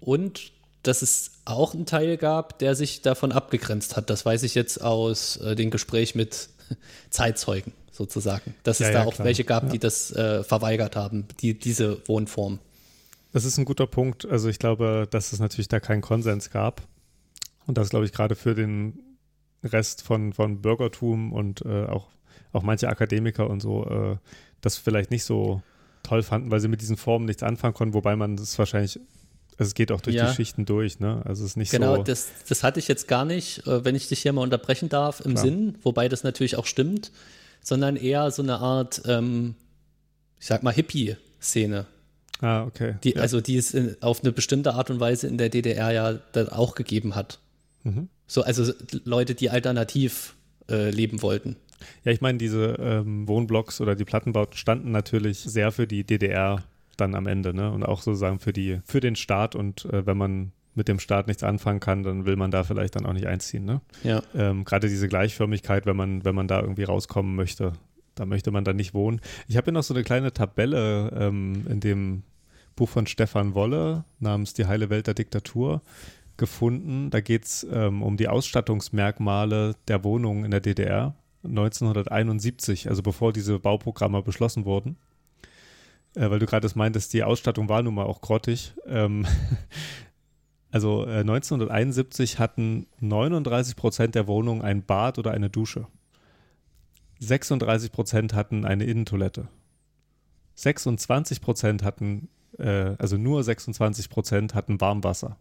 Und 0.00 0.52
dass 0.82 1.02
es 1.02 1.32
auch 1.44 1.74
einen 1.74 1.86
Teil 1.86 2.16
gab, 2.16 2.58
der 2.58 2.74
sich 2.74 3.02
davon 3.02 3.32
abgegrenzt 3.32 3.96
hat. 3.96 4.08
Das 4.08 4.24
weiß 4.24 4.42
ich 4.44 4.54
jetzt 4.54 4.80
aus 4.82 5.36
äh, 5.38 5.54
dem 5.56 5.70
Gespräch 5.70 6.14
mit 6.14 6.48
Zeitzeugen 7.10 7.72
sozusagen. 7.92 8.54
Dass 8.62 8.78
Ja, 8.78 8.86
es 8.88 8.94
ja, 8.94 9.00
da 9.02 9.08
auch 9.08 9.14
klar. 9.14 9.26
welche 9.26 9.44
gab, 9.44 9.64
Ja. 9.64 9.68
die 9.70 9.78
das 9.78 10.10
äh, 10.12 10.42
verweigert 10.44 10.96
haben, 10.96 11.26
die, 11.40 11.58
diese 11.58 12.06
Wohnform. 12.08 12.58
Das 13.32 13.44
ist 13.44 13.58
ein 13.58 13.64
guter 13.64 13.86
Punkt. 13.86 14.26
Also 14.26 14.48
ich 14.48 14.58
glaube, 14.58 15.06
dass 15.10 15.32
es 15.32 15.40
natürlich 15.40 15.68
da 15.68 15.80
keinen 15.80 16.00
Konsens 16.02 16.50
gab. 16.50 16.82
Und 17.66 17.76
das 17.78 17.90
glaube 17.90 18.04
ich 18.04 18.12
gerade 18.12 18.34
für 18.34 18.54
den 18.54 18.98
Rest 19.64 20.02
von, 20.02 20.32
von 20.32 20.62
Bürgertum 20.62 21.32
und 21.32 21.62
äh, 21.62 21.86
auch, 21.86 22.08
auch 22.52 22.62
manche 22.62 22.88
Akademiker 22.88 23.50
und 23.50 23.60
so 23.60 23.84
äh, 23.84 24.16
das 24.60 24.76
vielleicht 24.76 25.10
nicht 25.10 25.24
so 25.24 25.62
toll 26.02 26.22
fanden, 26.22 26.50
weil 26.50 26.60
sie 26.60 26.68
mit 26.68 26.80
diesen 26.80 26.96
Formen 26.96 27.24
nichts 27.26 27.42
anfangen 27.42 27.74
konnten, 27.74 27.94
wobei 27.94 28.14
man 28.14 28.36
das 28.36 28.56
wahrscheinlich, 28.58 29.00
also 29.58 29.68
es 29.68 29.74
geht 29.74 29.90
auch 29.90 30.00
durch 30.00 30.14
Ja. 30.14 30.28
die 30.28 30.34
Schichten 30.36 30.64
durch, 30.64 31.00
ne? 31.00 31.20
Also 31.24 31.42
es 31.44 31.50
ist 31.50 31.56
nicht 31.56 31.72
Genau, 31.72 31.96
so. 31.96 32.02
das, 32.04 32.28
das 32.48 32.62
hatte 32.62 32.78
ich 32.78 32.86
jetzt 32.86 33.08
gar 33.08 33.24
nicht, 33.24 33.66
äh, 33.66 33.84
wenn 33.84 33.96
ich 33.96 34.06
dich 34.08 34.20
hier 34.20 34.32
mal 34.32 34.42
unterbrechen 34.42 34.88
darf, 34.88 35.20
im 35.20 35.32
Klar. 35.32 35.44
Sinn, 35.44 35.78
wobei 35.82 36.08
das 36.08 36.22
natürlich 36.22 36.56
auch 36.56 36.66
stimmt, 36.66 37.10
sondern 37.60 37.96
eher 37.96 38.30
so 38.30 38.42
eine 38.42 38.58
Art, 38.60 39.02
ähm, 39.06 39.56
ich 40.38 40.46
sag 40.46 40.62
mal, 40.62 40.72
Hippie-Szene. 40.72 41.86
Ah, 42.40 42.64
okay. 42.64 42.96
Die, 43.04 43.14
ja. 43.14 43.20
Also 43.20 43.40
die 43.40 43.56
es 43.56 43.74
in, 43.74 43.96
auf 44.00 44.22
eine 44.22 44.32
bestimmte 44.32 44.74
Art 44.74 44.90
und 44.90 45.00
Weise 45.00 45.26
in 45.26 45.38
der 45.38 45.48
DDR 45.48 45.92
ja 45.92 46.18
dann 46.32 46.48
auch 46.48 46.74
gegeben 46.74 47.14
hat. 47.14 47.38
Mhm. 47.84 48.08
So, 48.26 48.42
also 48.42 48.72
Leute, 49.04 49.34
die 49.34 49.50
alternativ 49.50 50.34
äh, 50.68 50.90
leben 50.90 51.22
wollten. 51.22 51.56
Ja, 52.04 52.12
ich 52.12 52.20
meine, 52.20 52.38
diese 52.38 52.76
ähm, 52.80 53.28
Wohnblocks 53.28 53.80
oder 53.80 53.94
die 53.94 54.04
Plattenbauten 54.04 54.56
standen 54.56 54.90
natürlich 54.90 55.38
sehr 55.38 55.72
für 55.72 55.86
die 55.86 56.04
DDR 56.04 56.64
dann 56.96 57.14
am 57.14 57.26
Ende, 57.26 57.52
ne? 57.52 57.70
Und 57.70 57.84
auch 57.84 58.00
sozusagen 58.00 58.38
für 58.38 58.52
die, 58.52 58.80
für 58.84 59.00
den 59.00 59.16
Staat 59.16 59.54
und 59.54 59.84
äh, 59.86 60.06
wenn 60.06 60.16
man 60.16 60.52
mit 60.74 60.88
dem 60.88 60.98
Staat 60.98 61.26
nichts 61.26 61.42
anfangen 61.42 61.80
kann, 61.80 62.02
dann 62.02 62.26
will 62.26 62.36
man 62.36 62.50
da 62.50 62.64
vielleicht 62.64 62.96
dann 62.96 63.06
auch 63.06 63.12
nicht 63.12 63.26
einziehen, 63.26 63.64
ne? 63.64 63.80
Ja. 64.02 64.22
Ähm, 64.34 64.64
Gerade 64.64 64.88
diese 64.88 65.08
Gleichförmigkeit, 65.08 65.86
wenn 65.86 65.96
man, 65.96 66.24
wenn 66.24 66.34
man 66.34 66.48
da 66.48 66.60
irgendwie 66.60 66.84
rauskommen 66.84 67.34
möchte, 67.34 67.72
da 68.16 68.26
möchte 68.26 68.50
man 68.50 68.64
dann 68.64 68.76
nicht 68.76 68.94
wohnen. 68.94 69.20
Ich 69.46 69.56
habe 69.56 69.66
hier 69.66 69.72
noch 69.72 69.84
so 69.84 69.94
eine 69.94 70.02
kleine 70.02 70.32
Tabelle 70.32 71.12
ähm, 71.16 71.66
in 71.68 71.80
dem 71.80 72.22
Buch 72.74 72.88
von 72.88 73.06
Stefan 73.06 73.54
Wolle 73.54 74.04
namens 74.18 74.54
Die 74.54 74.66
heile 74.66 74.90
Welt 74.90 75.06
der 75.06 75.14
Diktatur 75.14 75.82
gefunden. 76.36 77.10
Da 77.10 77.20
geht 77.20 77.44
es 77.44 77.66
ähm, 77.70 78.02
um 78.02 78.16
die 78.16 78.28
Ausstattungsmerkmale 78.28 79.74
der 79.88 80.02
Wohnungen 80.02 80.44
in 80.44 80.50
der 80.50 80.60
DDR 80.60 81.14
1971, 81.44 82.88
also 82.88 83.02
bevor 83.02 83.32
diese 83.32 83.58
Bauprogramme 83.58 84.22
beschlossen 84.22 84.64
wurden. 84.64 84.96
Äh, 86.14 86.30
weil 86.30 86.38
du 86.38 86.46
gerade 86.46 86.62
das 86.62 86.74
meintest, 86.74 87.12
die 87.12 87.22
Ausstattung 87.22 87.68
war 87.68 87.82
nun 87.82 87.94
mal 87.94 88.06
auch 88.06 88.20
grottig. 88.20 88.74
Ähm, 88.86 89.26
also 90.70 91.06
äh, 91.06 91.20
1971 91.20 92.38
hatten 92.38 92.86
39 93.00 93.76
Prozent 93.76 94.14
der 94.14 94.26
Wohnungen 94.26 94.62
ein 94.62 94.82
Bad 94.82 95.18
oder 95.18 95.30
eine 95.30 95.50
Dusche. 95.50 95.86
36 97.18 97.92
Prozent 97.92 98.34
hatten 98.34 98.64
eine 98.64 98.84
Innentoilette. 98.84 99.48
26 100.56 101.40
Prozent 101.40 101.82
hatten, 101.82 102.28
äh, 102.58 102.94
also 102.98 103.16
nur 103.16 103.42
26 103.42 104.08
Prozent 104.08 104.54
hatten 104.54 104.80
Warmwasser. 104.80 105.36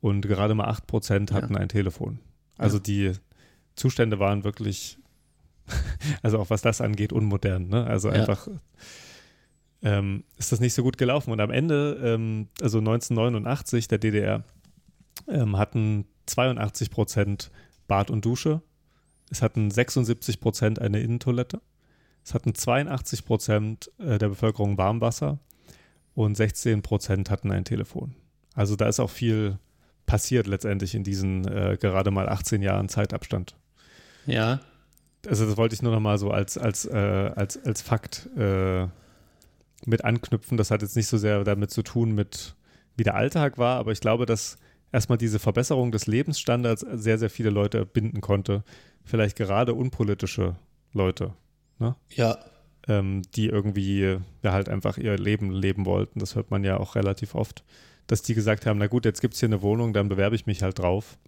Und 0.00 0.22
gerade 0.22 0.54
mal 0.54 0.66
8 0.66 0.86
Prozent 0.86 1.32
hatten 1.32 1.56
ein 1.56 1.68
Telefon. 1.68 2.20
Also 2.56 2.78
die, 2.78 3.12
Zustände 3.78 4.18
waren 4.18 4.44
wirklich, 4.44 4.98
also 6.22 6.38
auch 6.38 6.50
was 6.50 6.62
das 6.62 6.80
angeht, 6.80 7.12
unmodern. 7.12 7.68
Ne? 7.68 7.86
Also 7.86 8.08
Ja. 8.08 8.14
einfach 8.16 8.48
ähm, 9.80 10.24
ist 10.36 10.50
das 10.50 10.60
nicht 10.60 10.74
so 10.74 10.82
gut 10.82 10.98
gelaufen. 10.98 11.30
Und 11.30 11.40
am 11.40 11.50
Ende, 11.50 11.98
ähm, 12.02 12.48
also 12.60 12.78
1989 12.78 13.86
der 13.88 13.98
DDR, 13.98 14.44
ähm, 15.28 15.56
hatten 15.56 16.04
82 16.26 16.90
Prozent 16.90 17.50
Bad 17.86 18.10
und 18.10 18.24
Dusche. 18.24 18.60
Es 19.30 19.42
hatten 19.42 19.70
76 19.70 20.40
Prozent 20.40 20.80
eine 20.80 21.00
Innentoilette. 21.00 21.60
Es 22.24 22.34
hatten 22.34 22.54
82 22.54 23.24
Prozent 23.24 23.90
äh, 23.98 24.18
der 24.18 24.28
Bevölkerung 24.28 24.78
Warmwasser 24.78 25.38
und 26.14 26.36
16 26.36 26.82
Prozent 26.82 27.30
hatten 27.30 27.52
ein 27.52 27.64
Telefon. 27.64 28.14
Also 28.54 28.76
da 28.76 28.88
ist 28.88 29.00
auch 29.00 29.10
viel 29.10 29.58
passiert 30.06 30.46
letztendlich 30.46 30.94
in 30.94 31.04
diesen 31.04 31.46
äh, 31.46 31.76
gerade 31.80 32.10
mal 32.10 32.28
18 32.28 32.62
Jahren 32.62 32.88
Zeitabstand. 32.88 33.54
Ja, 34.26 34.60
Also 35.28 35.46
das 35.46 35.56
wollte 35.56 35.74
ich 35.74 35.82
nur 35.82 35.92
noch 35.92 36.00
mal 36.00 36.18
so 36.18 36.30
als, 36.30 36.58
als, 36.58 36.86
äh, 36.86 37.32
als, 37.34 37.62
als 37.64 37.82
Fakt 37.82 38.28
äh, 38.36 38.86
mit 39.84 40.04
anknüpfen. 40.04 40.56
Das 40.56 40.70
hat 40.70 40.82
jetzt 40.82 40.96
nicht 40.96 41.06
so 41.06 41.18
sehr 41.18 41.44
damit 41.44 41.70
zu 41.70 41.82
tun 41.82 42.14
mit, 42.14 42.54
wie 42.96 43.04
der 43.04 43.14
Alltag 43.14 43.58
war, 43.58 43.78
aber 43.78 43.92
ich 43.92 44.00
glaube, 44.00 44.26
dass 44.26 44.56
erstmal 44.92 45.18
diese 45.18 45.38
Verbesserung 45.38 45.92
des 45.92 46.06
Lebensstandards 46.06 46.84
sehr, 46.92 47.18
sehr 47.18 47.30
viele 47.30 47.50
Leute 47.50 47.84
binden 47.86 48.20
konnte. 48.20 48.64
Vielleicht 49.04 49.36
gerade 49.36 49.74
unpolitische 49.74 50.56
Leute, 50.92 51.34
ja, 51.78 51.96
ähm, 52.86 53.22
die 53.34 53.46
irgendwie 53.46 54.18
ja 54.42 54.52
halt 54.52 54.68
einfach 54.68 54.98
ihr 54.98 55.16
Leben 55.16 55.50
leben 55.50 55.86
wollten. 55.86 56.18
Das 56.18 56.34
hört 56.34 56.50
man 56.50 56.64
ja 56.64 56.78
auch 56.78 56.94
relativ 56.94 57.34
oft, 57.34 57.64
dass 58.06 58.22
die 58.22 58.34
gesagt 58.34 58.66
haben, 58.66 58.78
na 58.78 58.86
gut, 58.86 59.04
jetzt 59.04 59.20
gibt 59.20 59.34
es 59.34 59.40
hier 59.40 59.48
eine 59.48 59.62
Wohnung, 59.62 59.92
dann 59.92 60.08
bewerbe 60.08 60.36
ich 60.36 60.46
mich 60.46 60.62
halt 60.62 60.78
drauf. 60.78 61.18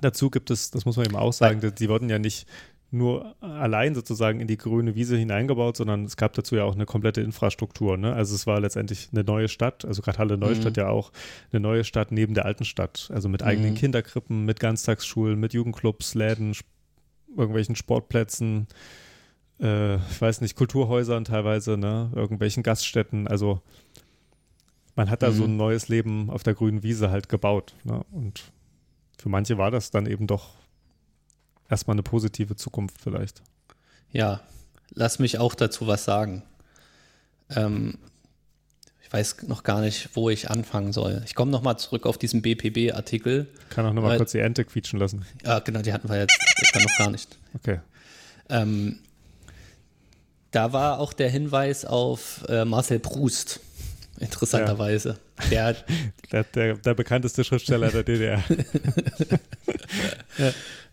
Dazu 0.00 0.30
gibt 0.30 0.50
es, 0.50 0.70
das 0.70 0.84
muss 0.84 0.96
man 0.96 1.06
eben 1.06 1.16
auch 1.16 1.32
sagen, 1.32 1.60
die, 1.60 1.72
die 1.72 1.88
wurden 1.88 2.08
ja 2.08 2.18
nicht 2.18 2.46
nur 2.90 3.34
allein 3.42 3.94
sozusagen 3.94 4.40
in 4.40 4.46
die 4.46 4.56
grüne 4.56 4.94
Wiese 4.94 5.16
hineingebaut, 5.16 5.76
sondern 5.76 6.04
es 6.04 6.16
gab 6.16 6.32
dazu 6.32 6.56
ja 6.56 6.64
auch 6.64 6.74
eine 6.74 6.86
komplette 6.86 7.20
Infrastruktur. 7.20 7.98
Ne? 7.98 8.14
Also 8.14 8.34
es 8.34 8.46
war 8.46 8.60
letztendlich 8.60 9.08
eine 9.12 9.24
neue 9.24 9.48
Stadt, 9.48 9.84
also 9.84 10.00
gerade 10.00 10.18
Halle 10.18 10.38
Neustadt 10.38 10.76
Mhm. 10.76 10.82
ja 10.82 10.88
auch 10.88 11.12
eine 11.52 11.60
neue 11.60 11.84
Stadt 11.84 12.12
neben 12.12 12.32
der 12.32 12.46
alten 12.46 12.64
Stadt, 12.64 13.10
also 13.12 13.28
mit 13.28 13.42
eigenen 13.42 13.72
Mhm. 13.72 13.76
Kinderkrippen, 13.76 14.46
mit 14.46 14.58
Ganztagsschulen, 14.58 15.38
mit 15.38 15.52
Jugendclubs, 15.52 16.14
Läden, 16.14 16.54
irgendwelchen 17.36 17.76
Sportplätzen, 17.76 18.68
äh, 19.60 19.96
ich 19.96 20.20
weiß 20.20 20.40
nicht, 20.40 20.56
Kulturhäusern 20.56 21.24
teilweise, 21.24 21.76
ne? 21.76 22.10
irgendwelchen 22.14 22.62
Gaststätten. 22.62 23.28
Also 23.28 23.60
man 24.96 25.10
hat 25.10 25.22
da 25.22 25.28
Mhm. 25.30 25.34
so 25.34 25.44
ein 25.44 25.56
neues 25.58 25.88
Leben 25.88 26.30
auf 26.30 26.42
der 26.42 26.54
grünen 26.54 26.82
Wiese 26.82 27.10
halt 27.10 27.28
gebaut. 27.28 27.74
Ne? 27.84 28.00
Und 28.12 28.50
für 29.18 29.28
manche 29.28 29.58
war 29.58 29.70
das 29.70 29.90
dann 29.90 30.06
eben 30.06 30.26
doch 30.26 30.54
erstmal 31.68 31.94
eine 31.94 32.02
positive 32.02 32.56
Zukunft 32.56 33.00
vielleicht. 33.00 33.42
ja. 34.12 34.40
Lass 34.94 35.18
mich 35.18 35.38
auch 35.38 35.54
dazu 35.54 35.86
was 35.86 36.04
sagen. 36.04 36.42
Ähm, 37.50 37.98
ich 39.02 39.12
weiß 39.12 39.42
noch 39.46 39.62
gar 39.62 39.80
nicht, 39.80 40.10
wo 40.14 40.30
ich 40.30 40.50
anfangen 40.50 40.92
soll. 40.92 41.22
Ich 41.26 41.34
komme 41.34 41.50
nochmal 41.50 41.78
zurück 41.78 42.06
auf 42.06 42.18
diesen 42.18 42.42
BPB-Artikel. 42.42 43.46
Kann 43.70 43.86
auch 43.86 43.92
nochmal 43.92 44.16
kurz 44.16 44.32
die 44.32 44.38
Ente 44.38 44.64
quietschen 44.64 44.98
lassen. 44.98 45.24
Ja, 45.44 45.58
genau, 45.60 45.82
die 45.82 45.92
hatten 45.92 46.08
wir 46.08 46.18
jetzt 46.18 46.36
dann 46.72 46.82
noch 46.82 46.98
gar 46.98 47.10
nicht. 47.10 47.38
Okay. 47.54 47.80
Ähm, 48.48 48.98
da 50.50 50.72
war 50.72 50.98
auch 51.00 51.12
der 51.12 51.30
Hinweis 51.30 51.84
auf 51.84 52.44
äh, 52.48 52.64
Marcel 52.64 52.98
Proust, 52.98 53.60
interessanterweise. 54.20 55.18
Der, 55.50 55.76
Der, 56.32 56.44
der, 56.44 56.74
der 56.76 56.94
bekannteste 56.94 57.44
Schriftsteller 57.44 57.90
der 57.90 58.02
DDR. 58.02 58.42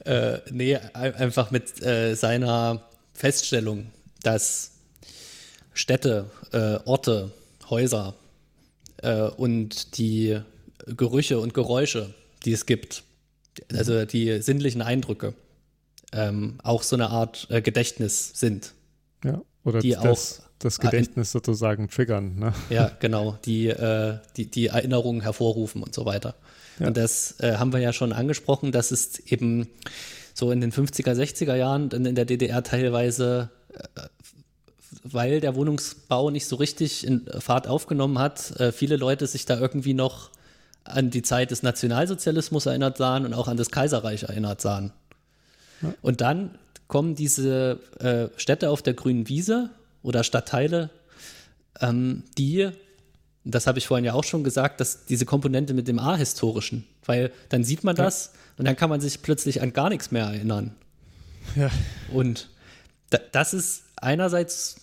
äh, 0.06 0.40
nee, 0.52 0.78
ein- 0.94 1.16
einfach 1.16 1.52
mit 1.52 1.82
äh, 1.84 2.16
seiner 2.16 2.82
Feststellung, 3.14 3.88
dass 4.24 4.72
Städte, 5.74 6.30
äh, 6.54 6.78
Orte, 6.86 7.32
Häuser 7.70 8.16
äh, 9.02 9.22
und 9.24 9.98
die 9.98 10.40
Gerüche 10.86 11.40
und 11.40 11.54
Geräusche, 11.54 12.14
die 12.46 12.54
es 12.54 12.66
gibt, 12.66 13.04
also 13.74 14.06
die 14.06 14.42
sinnlichen 14.42 14.82
Eindrücke, 14.82 15.34
ähm, 16.14 16.60
auch 16.64 16.84
so 16.84 16.96
eine 16.96 17.10
Art 17.10 17.48
äh, 17.50 17.62
Gedächtnis 17.62 18.32
sind. 18.36 18.74
Ja. 19.24 19.42
Oder 19.64 19.80
Die 19.80 19.92
das, 19.92 20.44
das 20.60 20.80
Ah, 20.80 20.84
Gedächtnis 20.84 21.32
sozusagen 21.32 21.89
triggern. 21.89 22.38
Ne? 22.38 22.53
Ja, 22.70 22.91
genau, 22.99 23.38
die, 23.45 23.68
äh, 23.68 24.18
die, 24.38 24.49
die 24.49 24.68
Erinnerungen 24.68 25.22
hervorrufen 25.22 25.84
und 25.84 25.93
so 25.93 26.06
weiter. 26.06 26.36
Ja. 26.80 26.88
Und 26.88 26.97
das 26.97 27.39
äh, 27.39 27.56
haben 27.58 27.74
wir 27.74 27.80
ja 27.80 27.93
schon 27.93 28.14
angesprochen, 28.14 28.72
dass 28.72 28.91
es 28.91 29.20
eben 29.20 29.68
so 30.34 30.51
in 30.51 30.62
den 30.62 30.72
50er, 30.72 31.14
60er 31.14 31.56
Jahren 31.56 31.89
dann 31.89 32.06
in 32.06 32.16
der 32.16 32.26
DDR 32.26 32.64
teilweise, 32.64 33.49
äh, 33.74 34.01
weil 35.03 35.39
der 35.39 35.56
Wohnungsbau 35.56 36.30
nicht 36.30 36.47
so 36.47 36.56
richtig 36.56 37.06
in 37.06 37.26
Fahrt 37.39 37.68
aufgenommen 37.68 38.20
hat, 38.20 38.60
äh, 38.60 38.72
viele 38.72 38.97
Leute 38.97 39.28
sich 39.28 39.45
da 39.45 39.60
irgendwie 39.60 39.93
noch 39.93 40.32
an 40.84 41.10
die 41.10 41.22
Zeit 41.22 41.51
des 41.51 41.64
Nationalsozialismus 41.64 42.66
erinnert 42.66 42.97
sahen 42.97 43.26
und 43.26 43.34
auch 43.34 43.47
an 43.47 43.58
das 43.58 43.72
Kaiserreich 43.72 44.24
erinnert 44.24 44.62
sahen. 44.62 44.93
Und 46.01 46.22
dann 46.22 46.58
kommen 46.88 47.16
diese 47.16 47.80
äh, 47.99 48.39
Städte 48.39 48.70
auf 48.70 48.82
der 48.82 48.93
grünen 48.93 49.28
Wiese 49.28 49.72
oder 50.06 50.24
Stadtteile, 50.24 50.89
ähm, 51.82 52.24
die, 52.38 52.70
das 53.43 53.68
habe 53.68 53.80
ich 53.80 53.88
vorhin 53.88 54.06
ja 54.06 54.14
auch 54.14 54.24
schon 54.24 54.43
gesagt, 54.43 54.80
dass 54.80 55.06
diese 55.06 55.26
Komponente 55.26 55.74
mit 55.74 55.88
dem 55.88 55.99
A-Historischen, 55.99 56.88
weil 57.06 57.32
dann 57.49 57.64
sieht 57.64 57.84
man 57.84 57.95
das 57.95 58.32
und 58.58 58.66
dann 58.66 58.76
kann 58.76 58.89
man 58.89 59.01
sich 59.01 59.22
plötzlich 59.22 59.62
an 59.62 59.74
gar 59.74 59.89
nichts 59.89 60.12
mehr 60.12 60.26
erinnern. 60.26 60.76
Ja. 61.56 61.70
Und 62.14 62.49
da, 63.10 63.20
das 63.32 63.53
ist 63.53 63.84
einerseits 63.97 64.78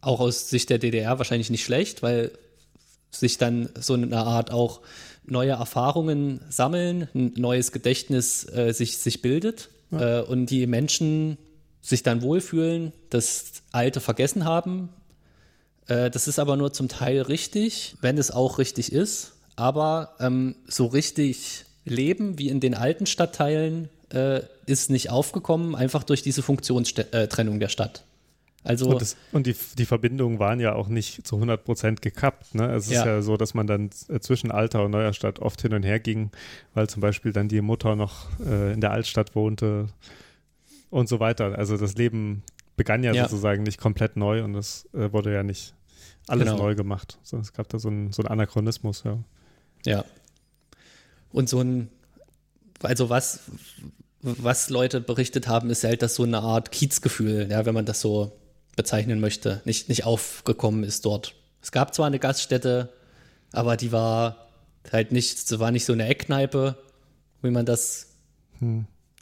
auch 0.00 0.20
aus 0.20 0.48
Sicht 0.48 0.70
der 0.70 0.78
DDR 0.78 1.18
wahrscheinlich 1.18 1.50
nicht 1.50 1.64
schlecht, 1.64 2.02
weil 2.02 2.30
sich 3.10 3.38
dann 3.38 3.68
so 3.78 3.94
eine 3.94 4.16
Art 4.16 4.50
auch 4.50 4.80
neue 5.24 5.52
Erfahrungen 5.52 6.40
sammeln, 6.50 7.08
ein 7.14 7.32
neues 7.36 7.72
Gedächtnis 7.72 8.46
äh, 8.52 8.72
sich, 8.72 8.98
sich 8.98 9.22
bildet 9.22 9.70
äh, 9.92 10.20
und 10.20 10.46
die 10.46 10.66
Menschen 10.66 11.38
sich 11.84 12.02
dann 12.02 12.22
wohlfühlen, 12.22 12.92
das 13.10 13.62
Alte 13.70 14.00
vergessen 14.00 14.46
haben. 14.46 14.88
Äh, 15.86 16.10
das 16.10 16.26
ist 16.26 16.38
aber 16.38 16.56
nur 16.56 16.72
zum 16.72 16.88
Teil 16.88 17.20
richtig, 17.20 17.96
wenn 18.00 18.16
es 18.16 18.30
auch 18.30 18.58
richtig 18.58 18.90
ist. 18.90 19.32
Aber 19.54 20.14
ähm, 20.18 20.56
so 20.66 20.86
richtig 20.86 21.66
leben 21.84 22.38
wie 22.38 22.48
in 22.48 22.60
den 22.60 22.74
alten 22.74 23.04
Stadtteilen 23.04 23.90
äh, 24.08 24.40
ist 24.64 24.90
nicht 24.90 25.10
aufgekommen, 25.10 25.74
einfach 25.76 26.02
durch 26.04 26.22
diese 26.22 26.42
Funktionstrennung 26.42 27.60
der 27.60 27.68
Stadt. 27.68 28.04
Also 28.64 28.88
Und, 28.88 29.02
das, 29.02 29.16
und 29.32 29.46
die, 29.46 29.54
die 29.76 29.84
Verbindungen 29.84 30.38
waren 30.38 30.58
ja 30.60 30.74
auch 30.74 30.88
nicht 30.88 31.26
zu 31.26 31.36
100 31.36 31.64
Prozent 31.64 32.00
gekappt. 32.00 32.54
Ne? 32.54 32.74
Es 32.74 32.86
ist 32.86 32.92
Ja. 32.92 33.04
ja 33.04 33.22
so, 33.22 33.36
dass 33.36 33.52
man 33.52 33.66
dann 33.66 33.90
äh, 34.08 34.20
zwischen 34.20 34.50
Alter 34.50 34.84
und 34.84 34.92
neuer 34.92 35.12
Stadt 35.12 35.38
oft 35.38 35.60
hin 35.60 35.74
und 35.74 35.82
her 35.82 36.00
ging, 36.00 36.30
weil 36.72 36.88
zum 36.88 37.02
Beispiel 37.02 37.34
dann 37.34 37.48
die 37.48 37.60
Mutter 37.60 37.94
noch 37.94 38.28
äh, 38.40 38.72
in 38.72 38.80
der 38.80 38.92
Altstadt 38.92 39.34
wohnte 39.34 39.88
und 40.94 41.08
so 41.08 41.18
weiter. 41.18 41.58
Also 41.58 41.76
das 41.76 41.96
Leben 41.96 42.42
begann 42.76 43.02
ja, 43.02 43.12
Ja. 43.12 43.24
sozusagen 43.28 43.64
nicht 43.64 43.78
komplett 43.80 44.16
neu 44.16 44.44
und 44.44 44.54
es 44.54 44.88
äh, 44.94 45.12
wurde 45.12 45.32
ja 45.34 45.42
nicht 45.42 45.74
alles 46.28 46.48
Genau. 46.48 46.58
neu 46.62 46.74
gemacht, 46.76 47.18
sondern 47.22 47.42
es 47.44 47.52
gab 47.52 47.68
da 47.68 47.78
so 47.78 47.88
einen 47.88 48.12
so 48.12 48.22
Anachronismus. 48.22 49.02
Ja. 49.04 49.18
Ja. 49.84 50.04
Und 51.32 51.48
so 51.48 51.60
ein, 51.60 51.90
also 52.82 53.10
was, 53.10 53.40
was 54.22 54.70
Leute 54.70 55.00
berichtet 55.00 55.48
haben, 55.48 55.68
ist 55.68 55.82
halt, 55.82 56.00
dass 56.02 56.14
so 56.14 56.22
eine 56.22 56.38
Art 56.40 56.70
Kiezgefühl, 56.70 57.48
ja, 57.50 57.66
wenn 57.66 57.74
man 57.74 57.86
das 57.86 58.00
so 58.00 58.32
bezeichnen 58.76 59.20
möchte, 59.20 59.60
nicht, 59.64 59.88
nicht 59.88 60.04
aufgekommen 60.04 60.84
ist 60.84 61.04
dort. 61.04 61.34
Es 61.60 61.72
gab 61.72 61.92
zwar 61.94 62.06
eine 62.06 62.18
Gaststätte, 62.20 62.92
aber 63.52 63.76
die 63.76 63.90
war 63.92 64.46
halt 64.92 65.10
nicht, 65.12 65.38
sie 65.48 65.58
war 65.58 65.70
nicht 65.72 65.84
so 65.84 65.92
eine 65.92 66.06
Eckkneipe, 66.06 66.76
wie 67.42 67.50
man 67.50 67.66
das 67.66 68.14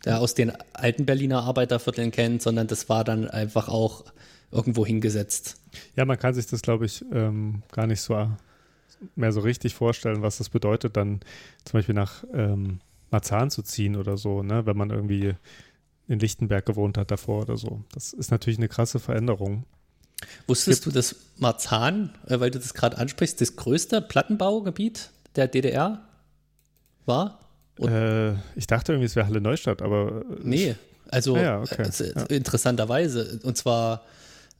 ja, 0.04 0.18
aus 0.18 0.34
den 0.34 0.52
alten 0.72 1.06
Berliner 1.06 1.42
Arbeitervierteln 1.42 2.10
kennt, 2.10 2.42
sondern 2.42 2.66
das 2.66 2.88
war 2.88 3.04
dann 3.04 3.28
einfach 3.28 3.68
auch 3.68 4.04
irgendwo 4.50 4.84
hingesetzt. 4.84 5.56
ja, 5.96 6.04
man 6.04 6.18
kann 6.18 6.34
sich 6.34 6.46
das, 6.46 6.62
glaube 6.62 6.84
ich, 6.86 7.04
ähm, 7.12 7.62
gar 7.72 7.86
nicht 7.86 8.00
so 8.00 8.28
mehr 9.16 9.32
so 9.32 9.40
richtig 9.40 9.74
vorstellen, 9.74 10.22
was 10.22 10.38
das 10.38 10.48
bedeutet, 10.48 10.96
dann 10.96 11.20
zum 11.64 11.78
Beispiel 11.78 11.94
nach 11.94 12.24
ähm, 12.32 12.80
Marzahn 13.10 13.50
zu 13.50 13.62
ziehen 13.62 13.96
oder 13.96 14.16
so, 14.16 14.42
ne? 14.42 14.66
wenn 14.66 14.76
man 14.76 14.90
irgendwie 14.90 15.34
in 16.08 16.18
Lichtenberg 16.18 16.66
gewohnt 16.66 16.98
hat 16.98 17.10
davor 17.10 17.42
oder 17.42 17.56
so. 17.56 17.82
Das 17.92 18.12
ist 18.12 18.30
natürlich 18.30 18.58
eine 18.58 18.68
krasse 18.68 19.00
Veränderung. 19.00 19.64
Wusstest 20.46 20.86
du, 20.86 20.90
dass 20.90 21.16
Marzahn, 21.38 22.16
äh, 22.26 22.38
weil 22.38 22.50
du 22.50 22.58
das 22.58 22.74
gerade 22.74 22.98
ansprichst, 22.98 23.40
das 23.40 23.56
größte 23.56 24.00
Plattenbaugebiet 24.00 25.10
der 25.36 25.48
DDR 25.48 26.06
war? 27.06 27.41
Äh, 27.78 28.32
ich 28.56 28.66
dachte 28.66 28.92
irgendwie, 28.92 29.06
es 29.06 29.16
wäre 29.16 29.26
Halle 29.26 29.40
Neustadt, 29.40 29.82
aber 29.82 30.22
äh, 30.30 30.34
Nee, 30.42 30.74
also 31.10 31.36
Ah 31.36 31.42
ja, 31.42 31.60
okay. 31.60 31.88
äh, 32.28 32.34
interessanterweise. 32.34 33.40
Und 33.42 33.56
zwar 33.56 34.02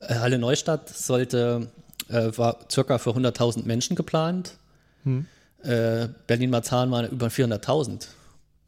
äh, 0.01 0.15
Halle 0.15 0.39
Neustadt 0.39 0.89
sollte, 0.89 1.69
äh, 2.09 2.31
war 2.37 2.59
circa 2.71 2.99
für 2.99 3.11
100.000 3.11 3.65
Menschen 3.65 3.97
geplant. 3.97 4.57
Hm. 5.05 5.27
Äh, 5.63 6.09
Berlin-Marzahn 6.27 6.91
waren 6.91 7.09
über 7.11 7.29
400.000. 7.29 8.07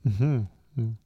Mhm. 0.05 0.47
Hm. 0.77 0.97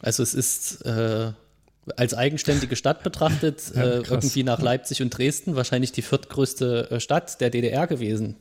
Also 0.00 0.22
es 0.22 0.34
ist 0.34 0.84
als 0.84 2.14
eigenständige 2.14 2.76
Stadt 2.76 3.02
betrachtet, 3.02 3.62
Ja, 3.74 3.82
irgendwie 3.84 4.44
nach 4.44 4.60
Leipzig 4.60 5.02
und 5.02 5.16
Dresden 5.16 5.56
wahrscheinlich 5.56 5.90
die 5.90 6.02
viertgrößte 6.02 7.00
Stadt 7.00 7.40
der 7.40 7.50
DDR 7.50 7.86
gewesen. 7.86 8.36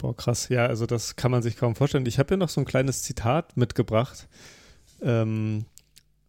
Boah, 0.00 0.16
krass. 0.16 0.48
Ja, 0.48 0.64
also 0.64 0.86
das 0.86 1.16
kann 1.16 1.30
man 1.30 1.42
sich 1.42 1.56
kaum 1.56 1.76
vorstellen. 1.76 2.06
Ich 2.06 2.18
habe 2.18 2.28
hier 2.28 2.38
noch 2.38 2.48
so 2.48 2.62
ein 2.62 2.64
kleines 2.64 3.02
Zitat 3.02 3.58
mitgebracht 3.58 4.28
ähm, 5.02 5.66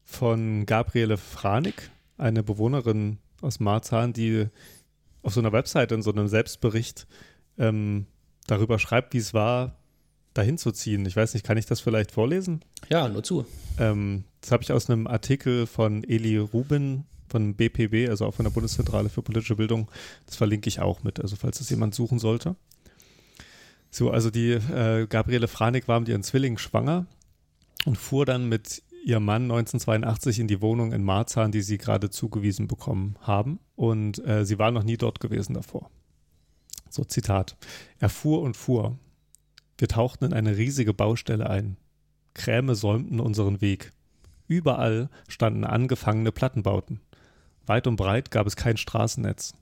von 0.04 0.66
Gabriele 0.66 1.16
Franig, 1.16 1.90
eine 2.18 2.44
Bewohnerin 2.44 3.20
aus 3.42 3.62
Marzahn, 3.62 4.12
die 4.12 4.48
auf 5.22 5.34
so 5.34 5.40
einer 5.40 5.54
Webseite 5.54 5.96
in 5.96 6.02
so 6.02 6.12
einem 6.12 6.28
Selbstbericht 6.28 7.08
ähm, 7.58 8.08
darüber 8.46 8.78
schreibt, 8.78 9.14
wie 9.14 9.20
es 9.20 9.34
war, 9.34 9.78
dahin 10.34 10.58
zu 10.58 10.74
ziehen. 10.74 11.06
Ich 11.06 11.16
weiß 11.16 11.34
nicht, 11.34 11.46
kann 11.46 11.58
ich 11.58 11.66
das 11.66 11.80
vielleicht 11.80 12.12
vorlesen? 12.12 12.66
Ja, 12.90 13.08
nur 13.08 13.24
zu. 13.24 13.46
Ähm, 13.80 14.26
das 14.42 14.52
habe 14.52 14.64
ich 14.64 14.74
aus 14.74 14.90
einem 14.90 15.08
Artikel 15.08 15.66
von 15.66 16.04
Eli 16.04 16.38
Rubin 16.40 17.06
von 17.30 17.56
BPB, 17.56 18.10
also 18.10 18.26
auch 18.26 18.34
von 18.34 18.44
der 18.44 18.52
Bundeszentrale 18.52 19.08
für 19.08 19.22
politische 19.22 19.56
Bildung. 19.56 19.90
Das 20.26 20.36
verlinke 20.36 20.68
ich 20.68 20.82
auch 20.82 21.04
mit, 21.04 21.22
also 21.22 21.38
falls 21.38 21.62
es 21.62 21.70
jemand 21.70 21.96
suchen 21.96 22.20
sollte. 22.20 22.58
So, 23.92 24.10
also 24.10 24.32
die 24.32 24.52
äh, 24.52 25.06
Gabriele 25.08 25.50
Franig 25.50 25.88
war 25.88 26.00
mit 26.00 26.10
ihren 26.10 26.24
Zwillingen 26.24 26.58
schwanger 26.58 27.06
und 27.86 27.98
fuhr 27.98 28.26
dann 28.26 28.48
mit 28.48 28.82
ihrem 29.04 29.26
Mann 29.26 29.44
1982 29.44 30.40
in 30.40 30.48
die 30.48 30.62
Wohnung 30.62 30.94
in 30.94 31.04
Marzahn, 31.04 31.52
die 31.52 31.62
sie 31.62 31.78
gerade 31.78 32.10
zugewiesen 32.10 32.68
bekommen 32.68 33.18
haben. 33.22 33.60
Und 33.76 34.26
äh, 34.26 34.46
sie 34.46 34.60
war 34.60 34.72
noch 34.72 34.84
nie 34.84 34.98
dort 34.98 35.20
gewesen 35.20 35.54
davor. 35.54 35.90
So, 36.90 37.04
Zitat. 37.04 37.58
Er 38.00 38.10
fuhr 38.10 38.42
und 38.42 38.56
fuhr. 38.56 38.98
Wir 39.78 39.88
tauchten 39.88 40.26
in 40.26 40.34
eine 40.34 40.58
riesige 40.58 40.94
Baustelle 40.94 41.50
ein. 41.50 41.78
Kräme 42.34 42.76
säumten 42.76 43.20
unseren 43.20 43.60
Weg. 43.60 43.92
Überall 44.48 45.10
standen 45.28 45.64
angefangene 45.64 46.32
Plattenbauten. 46.32 47.02
Weit 47.66 47.88
und 47.88 47.96
breit 47.96 48.32
gab 48.32 48.48
es 48.48 48.56
kein 48.56 48.78
Straßennetz. 48.78 49.54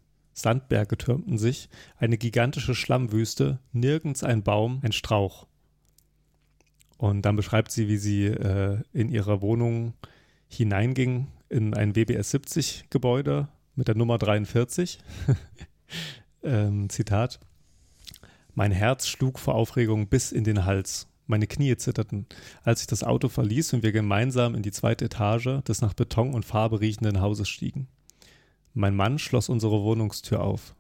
Sandberge 0.41 0.97
türmten 0.97 1.37
sich, 1.37 1.69
eine 1.97 2.17
gigantische 2.17 2.75
Schlammwüste, 2.75 3.59
nirgends 3.71 4.23
ein 4.23 4.43
Baum, 4.43 4.79
ein 4.83 4.91
Strauch. 4.91 5.47
Und 6.97 7.21
dann 7.23 7.35
beschreibt 7.35 7.71
sie, 7.71 7.87
wie 7.87 7.97
sie 7.97 8.25
äh, 8.25 8.81
in 8.91 9.09
ihrer 9.09 9.41
Wohnung 9.41 9.93
hineinging 10.49 11.27
in 11.47 11.73
ein 11.73 11.95
WBS 11.95 12.31
70 12.31 12.85
Gebäude 12.89 13.47
mit 13.75 13.87
der 13.87 13.95
Nummer 13.95 14.17
43. 14.17 14.99
ähm, 16.43 16.89
Zitat. 16.89 17.39
Mein 18.53 18.71
Herz 18.71 19.07
schlug 19.07 19.39
vor 19.39 19.55
Aufregung 19.55 20.07
bis 20.07 20.31
in 20.31 20.43
den 20.43 20.65
Hals. 20.65 21.07
Meine 21.27 21.47
Knie 21.47 21.77
zitterten, 21.77 22.25
als 22.63 22.81
ich 22.81 22.87
das 22.87 23.03
Auto 23.03 23.29
verließ 23.29 23.73
und 23.73 23.83
wir 23.83 23.91
gemeinsam 23.91 24.55
in 24.55 24.63
die 24.63 24.71
zweite 24.71 25.05
Etage 25.05 25.63
des 25.67 25.81
nach 25.81 25.93
Beton 25.93 26.33
und 26.33 26.43
Farbe 26.43 26.81
riechenden 26.81 27.21
Hauses 27.21 27.47
stiegen. 27.47 27.87
Mein 28.73 28.95
Mann 28.95 29.19
schloss 29.19 29.49
unsere 29.49 29.81
Wohnungstür 29.81 30.41
auf. 30.41 30.75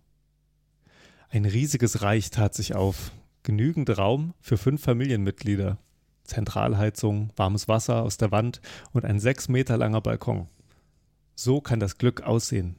Ein 1.29 1.45
riesiges 1.45 2.01
Reich 2.01 2.29
tat 2.29 2.53
sich 2.53 2.75
auf, 2.75 3.11
genügend 3.43 3.97
Raum 3.97 4.33
für 4.41 4.57
fünf 4.57 4.81
Familienmitglieder. 4.83 5.77
Zentralheizung, 6.23 7.31
warmes 7.35 7.67
Wasser 7.67 8.03
aus 8.03 8.17
der 8.17 8.31
Wand 8.31 8.61
und 8.91 9.05
ein 9.05 9.19
sechs 9.19 9.49
Meter 9.49 9.77
langer 9.77 10.01
Balkon. 10.01 10.47
So 11.35 11.61
kann 11.61 11.79
das 11.79 11.97
Glück 11.97 12.21
aussehen. 12.21 12.75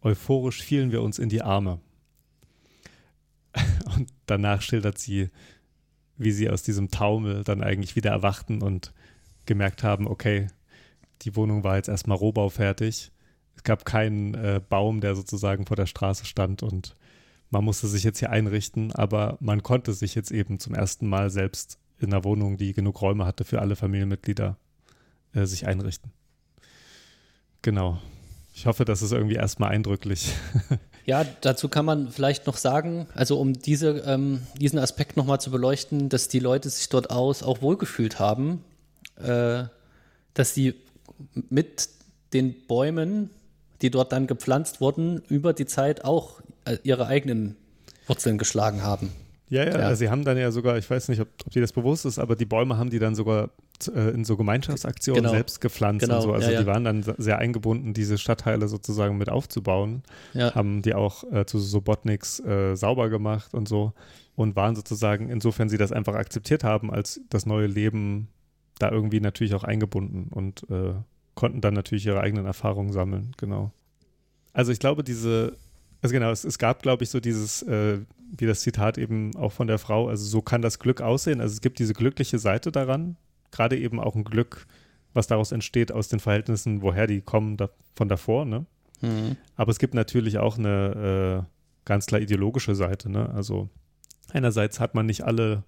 Euphorisch 0.00 0.62
fielen 0.62 0.90
wir 0.90 1.02
uns 1.02 1.18
in 1.18 1.28
die 1.28 1.42
Arme. 1.42 1.80
Und 3.96 4.08
danach 4.26 4.62
schildert 4.62 4.98
sie, 4.98 5.30
wie 6.16 6.32
sie 6.32 6.48
aus 6.48 6.62
diesem 6.62 6.90
Taumel 6.90 7.44
dann 7.44 7.62
eigentlich 7.62 7.94
wieder 7.96 8.10
erwachten 8.10 8.62
und 8.62 8.92
gemerkt 9.46 9.82
haben, 9.82 10.06
okay, 10.06 10.48
die 11.22 11.36
Wohnung 11.36 11.62
war 11.62 11.76
jetzt 11.76 11.88
erstmal 11.88 12.16
rohbaufertig. 12.16 13.12
Es 13.62 13.64
gab 13.64 13.84
keinen 13.84 14.34
äh, 14.34 14.60
Baum, 14.68 15.00
der 15.00 15.14
sozusagen 15.14 15.66
vor 15.66 15.76
der 15.76 15.86
Straße 15.86 16.24
stand 16.24 16.64
und 16.64 16.96
man 17.50 17.62
musste 17.62 17.86
sich 17.86 18.02
jetzt 18.02 18.18
hier 18.18 18.30
einrichten, 18.30 18.90
aber 18.90 19.36
man 19.38 19.62
konnte 19.62 19.92
sich 19.92 20.16
jetzt 20.16 20.32
eben 20.32 20.58
zum 20.58 20.74
ersten 20.74 21.06
Mal 21.06 21.30
selbst 21.30 21.78
in 22.00 22.12
einer 22.12 22.24
Wohnung, 22.24 22.56
die 22.56 22.72
genug 22.72 23.00
Räume 23.00 23.24
hatte 23.24 23.44
für 23.44 23.60
alle 23.60 23.76
Familienmitglieder, 23.76 24.56
äh, 25.32 25.44
sich 25.44 25.64
einrichten. 25.64 26.10
Genau. 27.60 28.00
Ich 28.52 28.66
hoffe, 28.66 28.84
das 28.84 29.00
ist 29.00 29.12
irgendwie 29.12 29.36
erstmal 29.36 29.70
eindrücklich. 29.70 30.32
Ja, 31.04 31.24
dazu 31.24 31.68
kann 31.68 31.84
man 31.84 32.12
vielleicht 32.12 32.46
noch 32.46 32.56
sagen, 32.56 33.08
also 33.12 33.40
um 33.40 33.54
diese, 33.54 34.04
ähm, 34.06 34.46
diesen 34.56 34.78
Aspekt 34.78 35.16
nochmal 35.16 35.40
zu 35.40 35.50
beleuchten, 35.50 36.08
dass 36.08 36.28
die 36.28 36.38
Leute 36.38 36.70
sich 36.70 36.88
dort 36.90 37.10
aus 37.10 37.42
auch 37.42 37.60
wohlgefühlt 37.60 38.20
haben, 38.20 38.62
äh, 39.16 39.64
dass 40.32 40.54
sie 40.54 40.74
mit 41.50 41.88
den 42.32 42.54
Bäumen, 42.68 43.30
die 43.82 43.90
dort 43.90 44.12
dann 44.12 44.26
gepflanzt 44.26 44.80
wurden, 44.80 45.20
über 45.28 45.52
die 45.52 45.66
Zeit 45.66 46.04
auch 46.04 46.40
äh, 46.64 46.78
ihre 46.84 47.06
eigenen 47.06 47.56
Wurzeln 48.06 48.38
geschlagen 48.38 48.82
haben. 48.82 49.10
Ja, 49.48 49.64
ja, 49.64 49.70
Ja. 49.78 49.86
also 49.86 49.96
sie 49.98 50.08
haben 50.08 50.24
dann 50.24 50.38
ja 50.38 50.50
sogar, 50.50 50.78
ich 50.78 50.88
weiß 50.88 51.08
nicht, 51.08 51.20
ob, 51.20 51.28
ob 51.44 51.52
dir 51.52 51.60
das 51.60 51.72
bewusst 51.72 52.06
ist, 52.06 52.18
aber 52.18 52.36
die 52.36 52.46
Bäume 52.46 52.78
haben 52.78 52.88
die 52.90 52.98
dann 52.98 53.14
sogar 53.14 53.50
äh, 53.94 54.10
in 54.10 54.24
so 54.24 54.36
Gemeinschaftsaktionen 54.36 55.22
Genau. 55.24 55.34
selbst 55.34 55.60
gepflanzt 55.60 56.04
Genau, 56.06 56.16
und 56.16 56.22
so. 56.22 56.32
Also 56.32 56.46
ja, 56.48 56.54
ja. 56.54 56.60
die 56.60 56.66
waren 56.66 56.84
dann 56.84 57.04
sehr 57.18 57.38
eingebunden, 57.38 57.92
diese 57.92 58.16
Stadtteile 58.16 58.66
sozusagen 58.68 59.18
mit 59.18 59.28
aufzubauen. 59.28 60.04
Ja. 60.32 60.54
Haben 60.54 60.80
die 60.82 60.94
auch 60.94 61.24
äh, 61.32 61.44
zu 61.44 61.58
Sobotniks 61.58 62.40
äh, 62.40 62.76
sauber 62.76 63.10
gemacht 63.10 63.52
und 63.52 63.68
so 63.68 63.92
und 64.36 64.56
waren 64.56 64.74
sozusagen, 64.74 65.28
insofern 65.28 65.68
sie 65.68 65.76
das 65.76 65.92
einfach 65.92 66.14
akzeptiert 66.14 66.64
haben, 66.64 66.90
als 66.90 67.20
das 67.28 67.44
neue 67.44 67.66
Leben 67.66 68.28
da 68.78 68.90
irgendwie 68.90 69.20
natürlich 69.20 69.54
auch 69.54 69.64
eingebunden 69.64 70.28
und 70.32 70.62
äh, 70.70 70.94
konnten 71.34 71.60
dann 71.60 71.74
natürlich 71.74 72.06
ihre 72.06 72.20
eigenen 72.20 72.46
Erfahrungen 72.46 72.92
sammeln, 72.92 73.32
genau. 73.36 73.72
Also 74.52 74.72
ich 74.72 74.78
glaube, 74.78 75.02
diese, 75.02 75.56
also 76.02 76.12
genau, 76.12 76.30
es, 76.30 76.44
es 76.44 76.58
gab, 76.58 76.82
glaube 76.82 77.04
ich, 77.04 77.10
so 77.10 77.20
dieses, 77.20 77.62
äh, 77.62 78.00
wie 78.36 78.46
das 78.46 78.60
Zitat 78.60 78.98
eben 78.98 79.34
auch 79.36 79.52
von 79.52 79.66
der 79.66 79.78
Frau, 79.78 80.08
also 80.08 80.24
so 80.24 80.42
kann 80.42 80.62
das 80.62 80.78
Glück 80.78 81.00
aussehen. 81.00 81.40
Also 81.40 81.54
es 81.54 81.60
gibt 81.60 81.78
diese 81.78 81.94
glückliche 81.94 82.38
Seite 82.38 82.72
daran, 82.72 83.16
gerade 83.50 83.78
eben 83.78 84.00
auch 84.00 84.14
ein 84.14 84.24
Glück, 84.24 84.66
was 85.14 85.26
daraus 85.26 85.52
entsteht 85.52 85.92
aus 85.92 86.08
den 86.08 86.20
Verhältnissen, 86.20 86.82
woher 86.82 87.06
die 87.06 87.20
kommen 87.20 87.56
da, 87.56 87.70
von 87.94 88.08
davor, 88.08 88.44
ne? 88.44 88.66
Mhm. 89.00 89.36
Aber 89.56 89.70
es 89.70 89.78
gibt 89.78 89.94
natürlich 89.94 90.38
auch 90.38 90.58
eine 90.58 91.44
äh, 91.44 91.84
ganz 91.84 92.06
klar 92.06 92.20
ideologische 92.20 92.74
Seite, 92.74 93.10
ne? 93.10 93.30
Also 93.30 93.68
einerseits 94.32 94.80
hat 94.80 94.94
man 94.94 95.06
nicht 95.06 95.22
alle 95.22 95.64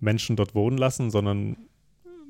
Menschen 0.00 0.36
dort 0.36 0.54
wohnen 0.54 0.76
lassen, 0.76 1.10
sondern 1.10 1.56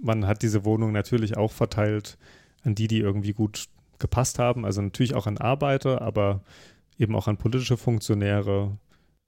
man 0.01 0.27
hat 0.27 0.43
diese 0.43 0.65
Wohnung 0.65 0.93
natürlich 0.93 1.37
auch 1.37 1.53
verteilt 1.53 2.19
an 2.65 2.75
die, 2.75 2.89
die 2.89 2.99
irgendwie 2.99 3.33
gut 3.33 3.67
gepasst 3.99 4.39
haben. 4.39 4.65
Also 4.65 4.83
natürlich 4.83 5.15
auch 5.15 5.27
an 5.27 5.39
Arbeiter, 5.39 6.03
aber 6.03 6.43
eben 6.99 7.15
auch 7.17 7.29
an 7.29 7.37
politische 7.37 7.77
Funktionäre 7.77 8.77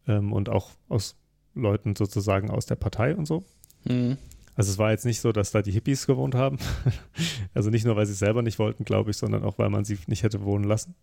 ähm, 0.06 0.32
und 0.32 0.48
auch 0.48 0.70
aus 0.88 1.16
Leuten 1.54 1.96
sozusagen 1.96 2.50
aus 2.50 2.66
der 2.66 2.76
Partei 2.76 3.14
und 3.14 3.26
so. 3.26 3.44
Mhm. 3.84 4.18
Also 4.56 4.70
es 4.70 4.78
war 4.78 4.90
jetzt 4.90 5.04
nicht 5.04 5.20
so, 5.20 5.32
dass 5.32 5.50
da 5.50 5.62
die 5.62 5.72
Hippies 5.72 6.06
gewohnt 6.06 6.34
haben. 6.34 6.58
also 7.54 7.70
nicht 7.70 7.84
nur, 7.84 7.96
weil 7.96 8.06
sie 8.06 8.12
es 8.12 8.18
selber 8.18 8.42
nicht 8.42 8.58
wollten, 8.58 8.84
glaube 8.84 9.10
ich, 9.10 9.16
sondern 9.16 9.44
auch, 9.44 9.58
weil 9.58 9.70
man 9.70 9.84
sie 9.84 9.98
nicht 10.06 10.22
hätte 10.22 10.42
wohnen 10.42 10.64
lassen. 10.64 10.94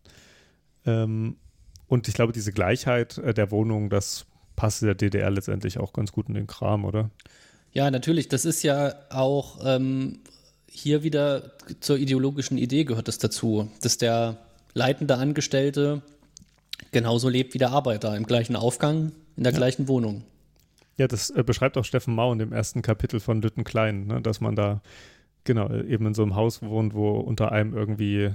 Ähm, 0.86 1.38
und 1.88 2.08
ich 2.08 2.14
glaube, 2.14 2.32
diese 2.32 2.54
Gleichheit 2.54 3.18
äh, 3.18 3.34
der 3.34 3.52
Wohnung, 3.52 3.90
das 3.90 4.26
passte 4.56 4.86
der 4.86 4.96
DDR 4.96 5.30
letztendlich 5.30 5.80
auch 5.80 5.92
ganz 5.92 6.12
gut 6.12 6.30
in 6.30 6.36
den 6.36 6.48
Kram, 6.48 6.86
oder? 6.86 7.10
Ja, 7.74 7.92
natürlich. 7.92 8.30
Das 8.30 8.46
ist 8.46 8.64
ja 8.64 8.94
auch 9.10 9.60
ähm, 9.64 10.20
hier 10.72 11.04
wieder 11.04 11.52
zur 11.82 11.98
ideologischen 11.98 12.58
Idee 12.58 12.86
gehört 12.86 13.10
es 13.10 13.18
dazu, 13.18 13.70
dass 13.82 13.98
der 13.98 14.38
leitende 14.74 15.16
Angestellte 15.18 16.02
genauso 16.92 17.30
lebt 17.30 17.54
wie 17.54 17.58
der 17.58 17.72
Arbeiter 17.72 18.16
im 18.16 18.26
gleichen 18.26 18.56
Aufgang, 18.56 19.12
in 19.36 19.44
der 19.44 19.52
gleichen 19.52 19.88
Wohnung. 19.88 20.24
Ja, 20.98 21.08
das 21.08 21.30
äh, 21.30 21.44
beschreibt 21.44 21.78
auch 21.78 21.86
Steffen 21.86 22.16
Mau 22.16 22.32
in 22.32 22.40
dem 22.40 22.54
ersten 22.54 22.82
Kapitel 22.82 23.20
von 23.20 23.42
Lütten 23.42 23.64
Klein, 23.64 24.08
ne, 24.08 24.22
dass 24.22 24.40
man 24.40 24.56
da 24.56 24.82
genau 25.44 25.70
eben 25.72 26.08
in 26.08 26.14
so 26.14 26.24
einem 26.24 26.36
Haus 26.36 26.62
wohnt, 26.62 26.94
wo 26.94 27.12
unter 27.20 27.52
einem 27.52 27.76
irgendwie 27.76 28.32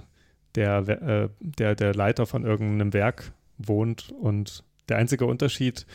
der, 0.54 0.78
äh, 0.88 1.28
der, 1.40 1.74
der 1.74 1.94
Leiter 1.94 2.26
von 2.26 2.44
irgendeinem 2.44 2.92
Werk 2.92 3.32
wohnt 3.56 4.12
und 4.20 4.62
der 4.88 4.98
einzige 4.98 5.26
Unterschied 5.26 5.86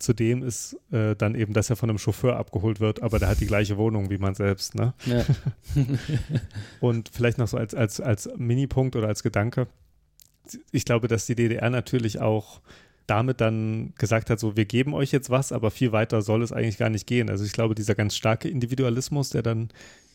zu 0.00 0.12
dem 0.12 0.42
ist 0.42 0.76
äh, 0.92 1.14
dann 1.14 1.34
eben, 1.34 1.52
dass 1.52 1.70
er 1.70 1.76
von 1.76 1.90
einem 1.90 1.98
Chauffeur 1.98 2.36
abgeholt 2.36 2.80
wird, 2.80 3.02
aber 3.02 3.18
der 3.18 3.28
hat 3.28 3.40
die 3.40 3.46
gleiche 3.46 3.76
Wohnung 3.76 4.10
wie 4.10 4.18
man 4.18 4.34
selbst, 4.34 4.74
ne? 4.74 4.94
Ja. 5.06 5.24
Und 6.80 7.10
vielleicht 7.12 7.38
noch 7.38 7.48
so 7.48 7.56
als, 7.56 7.74
als, 7.74 8.00
als 8.00 8.28
Minipunkt 8.36 8.96
oder 8.96 9.08
als 9.08 9.22
Gedanke. 9.22 9.66
Ich 10.72 10.84
glaube, 10.84 11.06
dass 11.06 11.26
die 11.26 11.34
DDR 11.34 11.70
natürlich 11.70 12.20
auch 12.20 12.60
damit 13.06 13.40
dann 13.40 13.92
gesagt 13.98 14.30
hat, 14.30 14.38
so, 14.38 14.56
wir 14.56 14.64
geben 14.64 14.94
euch 14.94 15.10
jetzt 15.10 15.30
was, 15.30 15.52
aber 15.52 15.70
viel 15.70 15.92
weiter 15.92 16.22
soll 16.22 16.42
es 16.42 16.52
eigentlich 16.52 16.78
gar 16.78 16.90
nicht 16.90 17.06
gehen. 17.06 17.28
Also 17.28 17.44
ich 17.44 17.52
glaube, 17.52 17.74
dieser 17.74 17.94
ganz 17.94 18.16
starke 18.16 18.48
Individualismus, 18.48 19.30
der 19.30 19.42
dann 19.42 19.70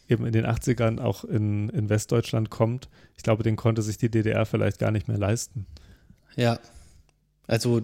eben 0.08 0.26
in 0.26 0.32
den 0.32 0.46
80ern 0.46 1.02
auch 1.02 1.26
in, 1.26 1.70
in 1.70 1.90
Westdeutschland 1.90 2.50
kommt, 2.50 2.90
ich 3.18 3.24
glaube, 3.24 3.44
den 3.44 3.56
konnte 3.56 3.82
sich 3.82 3.98
die 3.98 4.10
DDR 4.10 4.46
vielleicht 4.46 4.80
gar 4.80 4.92
nicht 4.92 5.08
mehr 5.08 5.18
leisten. 5.18 5.66
ja. 6.36 6.60
Also 7.48 7.84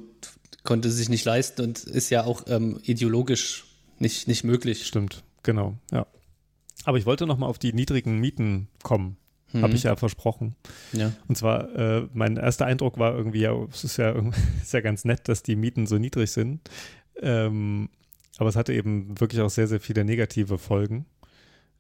konnte 0.64 0.92
sich 0.92 1.10
nicht 1.10 1.26
leisten 1.26 1.62
und 1.62 1.84
ist 1.84 2.10
ja 2.10 2.24
auch 2.26 2.44
ähm, 2.48 2.80
ideologisch 2.84 3.66
nicht, 4.00 4.28
nicht 4.28 4.44
möglich. 4.44 4.88
Stimmt, 4.88 5.24
genau, 5.44 5.78
ja. 5.92 6.08
Aber 6.84 6.98
ich 6.98 7.06
wollte 7.06 7.28
noch 7.28 7.38
mal 7.38 7.48
auf 7.48 7.60
die 7.60 7.74
niedrigen 7.74 8.20
Mieten 8.20 8.68
kommen. 8.84 9.18
Habe 9.54 9.74
ich 9.74 9.84
ja 9.84 9.96
versprochen. 9.96 10.56
Ja. 10.94 11.12
Und 11.28 11.38
zwar, 11.38 11.76
äh, 11.76 12.08
mein 12.14 12.38
erster 12.38 12.66
Eindruck 12.66 12.98
war 12.98 13.16
irgendwie, 13.16 13.42
ja, 13.42 13.54
es 13.66 13.84
ist 13.84 13.98
ja, 13.98 14.12
ist 14.62 14.74
ja 14.74 14.82
ganz 14.82 15.04
nett, 15.04 15.28
dass 15.28 15.44
die 15.44 15.56
Mieten 15.56 15.88
so 15.88 15.98
niedrig 15.98 16.32
sind. 16.32 16.62
Ähm, 17.22 17.90
aber 18.38 18.50
es 18.50 18.56
hatte 18.56 18.74
eben 18.74 19.20
wirklich 19.20 19.42
auch 19.42 19.50
sehr, 19.50 19.68
sehr 19.68 19.82
viele 19.82 20.06
negative 20.06 20.58
Folgen. 20.58 21.06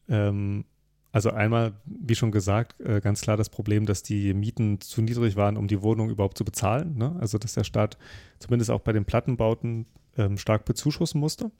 Ähm, 0.10 0.66
also 1.12 1.32
einmal, 1.32 1.74
wie 1.86 2.16
schon 2.16 2.32
gesagt, 2.32 2.80
äh, 2.80 3.02
ganz 3.02 3.22
klar 3.22 3.36
das 3.36 3.50
Problem, 3.50 3.86
dass 3.86 4.02
die 4.02 4.34
Mieten 4.34 4.80
zu 4.80 5.02
niedrig 5.02 5.36
waren, 5.36 5.58
um 5.58 5.68
die 5.68 5.82
Wohnung 5.82 6.10
überhaupt 6.10 6.38
zu 6.38 6.46
bezahlen. 6.46 6.98
Ne? 6.98 7.16
Also 7.20 7.38
dass 7.38 7.54
der 7.54 7.66
Staat 7.66 7.98
zumindest 8.40 8.72
auch 8.72 8.80
bei 8.80 8.94
den 8.94 9.06
Plattenbauten 9.06 9.88
ähm, 10.18 10.38
stark 10.38 10.64
bezuschussen 10.66 11.20
musste. 11.20 11.52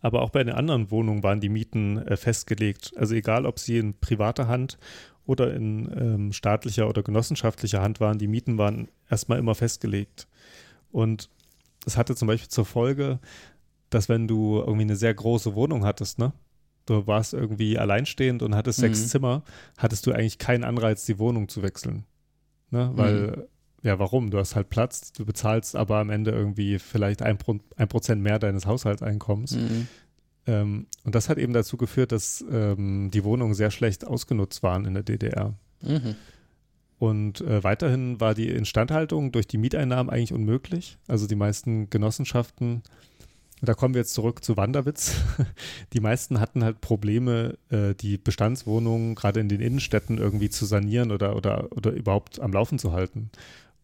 Aber 0.00 0.22
auch 0.22 0.30
bei 0.30 0.42
den 0.42 0.54
anderen 0.54 0.90
Wohnungen 0.90 1.22
waren 1.22 1.40
die 1.40 1.48
Mieten 1.48 1.98
äh, 1.98 2.16
festgelegt. 2.16 2.92
Also 2.96 3.14
egal, 3.14 3.46
ob 3.46 3.58
sie 3.58 3.78
in 3.78 3.94
privater 3.94 4.48
Hand 4.48 4.78
oder 5.24 5.54
in 5.54 5.90
ähm, 5.96 6.32
staatlicher 6.32 6.88
oder 6.88 7.02
genossenschaftlicher 7.02 7.82
Hand 7.82 8.00
waren, 8.00 8.18
die 8.18 8.28
Mieten 8.28 8.58
waren 8.58 8.88
erstmal 9.08 9.38
immer 9.38 9.54
festgelegt. 9.54 10.26
Und 10.90 11.28
es 11.86 11.96
hatte 11.96 12.16
zum 12.16 12.26
Beispiel 12.28 12.48
zur 12.48 12.64
Folge, 12.64 13.20
dass 13.90 14.08
wenn 14.08 14.26
du 14.26 14.58
irgendwie 14.58 14.82
eine 14.82 14.96
sehr 14.96 15.14
große 15.14 15.54
Wohnung 15.54 15.84
hattest, 15.84 16.18
ne? 16.18 16.32
Du 16.88 17.06
warst 17.06 17.34
irgendwie 17.34 17.78
alleinstehend 17.78 18.42
und 18.42 18.54
hattest 18.54 18.78
sechs 18.78 19.02
Mhm. 19.02 19.06
Zimmer, 19.06 19.42
hattest 19.76 20.06
du 20.06 20.12
eigentlich 20.12 20.38
keinen 20.38 20.64
Anreiz, 20.64 21.04
die 21.04 21.18
Wohnung 21.18 21.48
zu 21.48 21.62
wechseln. 21.62 22.04
Ne? 22.70 22.90
Weil, 22.94 23.48
ja, 23.82 23.98
warum? 23.98 24.30
Du 24.30 24.38
hast 24.38 24.56
halt 24.56 24.70
Platz, 24.70 25.12
du 25.12 25.24
bezahlst 25.24 25.76
aber 25.76 25.98
am 25.98 26.10
Ende 26.10 26.30
irgendwie 26.30 26.78
vielleicht 26.78 27.22
ein, 27.22 27.38
Pro 27.38 27.58
ein 27.76 27.88
Prozent 27.88 28.22
mehr 28.22 28.38
deines 28.38 28.66
Haushaltseinkommens. 28.66 29.52
Mhm. 29.56 29.88
Ähm, 30.46 30.86
und 31.04 31.14
das 31.14 31.28
hat 31.28 31.38
eben 31.38 31.52
dazu 31.52 31.76
geführt, 31.76 32.12
dass 32.12 32.44
ähm, 32.50 33.10
die 33.12 33.22
Wohnungen 33.24 33.54
sehr 33.54 33.70
schlecht 33.70 34.06
ausgenutzt 34.06 34.62
waren 34.62 34.84
in 34.86 34.94
der 34.94 35.02
DDR. 35.02 35.54
Mhm. 35.82 36.16
Und 36.98 37.40
äh, 37.42 37.62
weiterhin 37.62 38.18
war 38.20 38.34
die 38.34 38.48
Instandhaltung 38.48 39.30
durch 39.30 39.46
die 39.46 39.58
Mieteinnahmen 39.58 40.10
eigentlich 40.10 40.32
unmöglich. 40.32 40.98
Also 41.06 41.26
die 41.26 41.36
meisten 41.36 41.90
Genossenschaften, 41.90 42.82
da 43.62 43.74
kommen 43.74 43.94
wir 43.94 44.00
jetzt 44.00 44.14
zurück 44.14 44.44
zu 44.44 44.56
Wanderwitz, 44.56 45.16
die 45.92 46.00
meisten 46.00 46.40
hatten 46.40 46.62
halt 46.62 46.80
Probleme, 46.80 47.58
äh, 47.70 47.94
die 47.94 48.18
Bestandswohnungen 48.18 49.14
gerade 49.14 49.40
in 49.40 49.48
den 49.48 49.60
Innenstädten 49.60 50.18
irgendwie 50.18 50.50
zu 50.50 50.64
sanieren 50.64 51.10
oder, 51.10 51.36
oder, 51.36 51.68
oder 51.72 51.90
überhaupt 51.90 52.40
am 52.40 52.52
Laufen 52.52 52.78
zu 52.78 52.92
halten. 52.92 53.30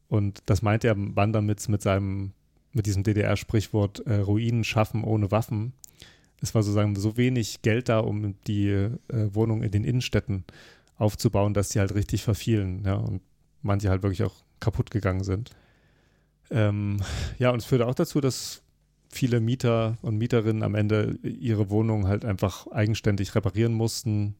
Und 0.08 0.42
das 0.46 0.62
meint 0.62 0.84
ja 0.84 0.94
Wanderwitz 0.96 1.68
mit 1.68 1.82
seinem, 1.82 2.32
mit 2.72 2.86
diesem 2.86 3.02
DDR-Sprichwort 3.02 4.06
äh, 4.06 4.16
Ruinen 4.16 4.64
schaffen 4.64 5.02
ohne 5.02 5.30
Waffen. 5.30 5.72
Es 6.40 6.54
war 6.54 6.62
sozusagen 6.62 6.94
so 6.94 7.16
wenig 7.16 7.62
Geld 7.62 7.88
da, 7.88 8.00
um 8.00 8.34
die 8.46 8.68
äh, 8.68 8.90
Wohnungen 9.08 9.62
in 9.62 9.70
den 9.70 9.84
Innenstädten 9.84 10.44
aufzubauen, 10.96 11.54
dass 11.54 11.70
die 11.70 11.80
halt 11.80 11.94
richtig 11.94 12.22
verfielen, 12.22 12.82
ja, 12.84 12.94
und 12.94 13.22
manche 13.62 13.88
halt 13.88 14.02
wirklich 14.02 14.22
auch 14.22 14.34
kaputt 14.60 14.90
gegangen 14.90 15.24
sind. 15.24 15.50
Ähm, 16.50 16.98
ja, 17.38 17.50
und 17.50 17.58
es 17.58 17.64
führte 17.64 17.86
auch 17.86 17.94
dazu, 17.94 18.20
dass 18.20 18.62
viele 19.14 19.40
Mieter 19.40 19.96
und 20.02 20.18
Mieterinnen 20.18 20.62
am 20.62 20.74
Ende 20.74 21.18
ihre 21.22 21.70
Wohnungen 21.70 22.06
halt 22.06 22.24
einfach 22.24 22.66
eigenständig 22.68 23.34
reparieren 23.34 23.72
mussten. 23.72 24.34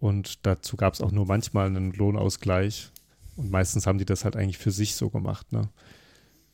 Und 0.00 0.46
dazu 0.46 0.76
gab 0.76 0.94
es 0.94 1.00
auch 1.00 1.10
nur 1.10 1.26
manchmal 1.26 1.66
einen 1.66 1.92
Lohnausgleich. 1.92 2.90
Und 3.36 3.50
meistens 3.50 3.86
haben 3.86 3.98
die 3.98 4.04
das 4.04 4.24
halt 4.24 4.36
eigentlich 4.36 4.58
für 4.58 4.70
sich 4.70 4.94
so 4.94 5.10
gemacht. 5.10 5.52
Ne? 5.52 5.68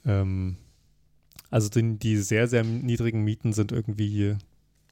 Ähm, 0.04 0.56
also 1.50 1.68
die, 1.68 1.98
die 1.98 2.16
sehr, 2.16 2.48
sehr 2.48 2.64
niedrigen 2.64 3.22
Mieten 3.22 3.52
sind 3.52 3.72
irgendwie, 3.72 4.36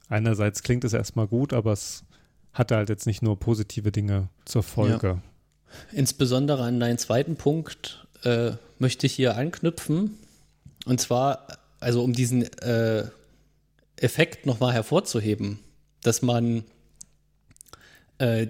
einerseits 0.09 0.63
klingt 0.63 0.85
es 0.85 0.93
erstmal 0.93 1.27
gut, 1.27 1.53
aber 1.53 1.73
es 1.73 2.05
hatte 2.53 2.77
halt 2.77 2.89
jetzt 2.89 3.07
nicht 3.07 3.23
nur 3.23 3.39
positive 3.39 3.93
Dinge 3.93 4.29
zur 4.45 4.63
Folge. 4.63 5.23
Insbesondere 5.91 6.65
an 6.65 6.81
deinen 6.81 6.99
zweiten 6.99 7.37
Punkt 7.37 8.07
äh, 8.25 8.53
möchte 8.79 9.07
ich 9.07 9.15
hier 9.15 9.37
anknüpfen. 9.37 10.19
Und 10.85 11.01
zwar, 11.01 11.47
also 11.83 12.03
um 12.03 12.13
diesen 12.13 12.43
äh, 12.61 13.05
Effekt 13.97 14.47
nochmal 14.47 14.73
hervorzuheben, 14.73 15.59
dass 16.03 16.23
man 16.23 16.65
äh, 18.19 18.47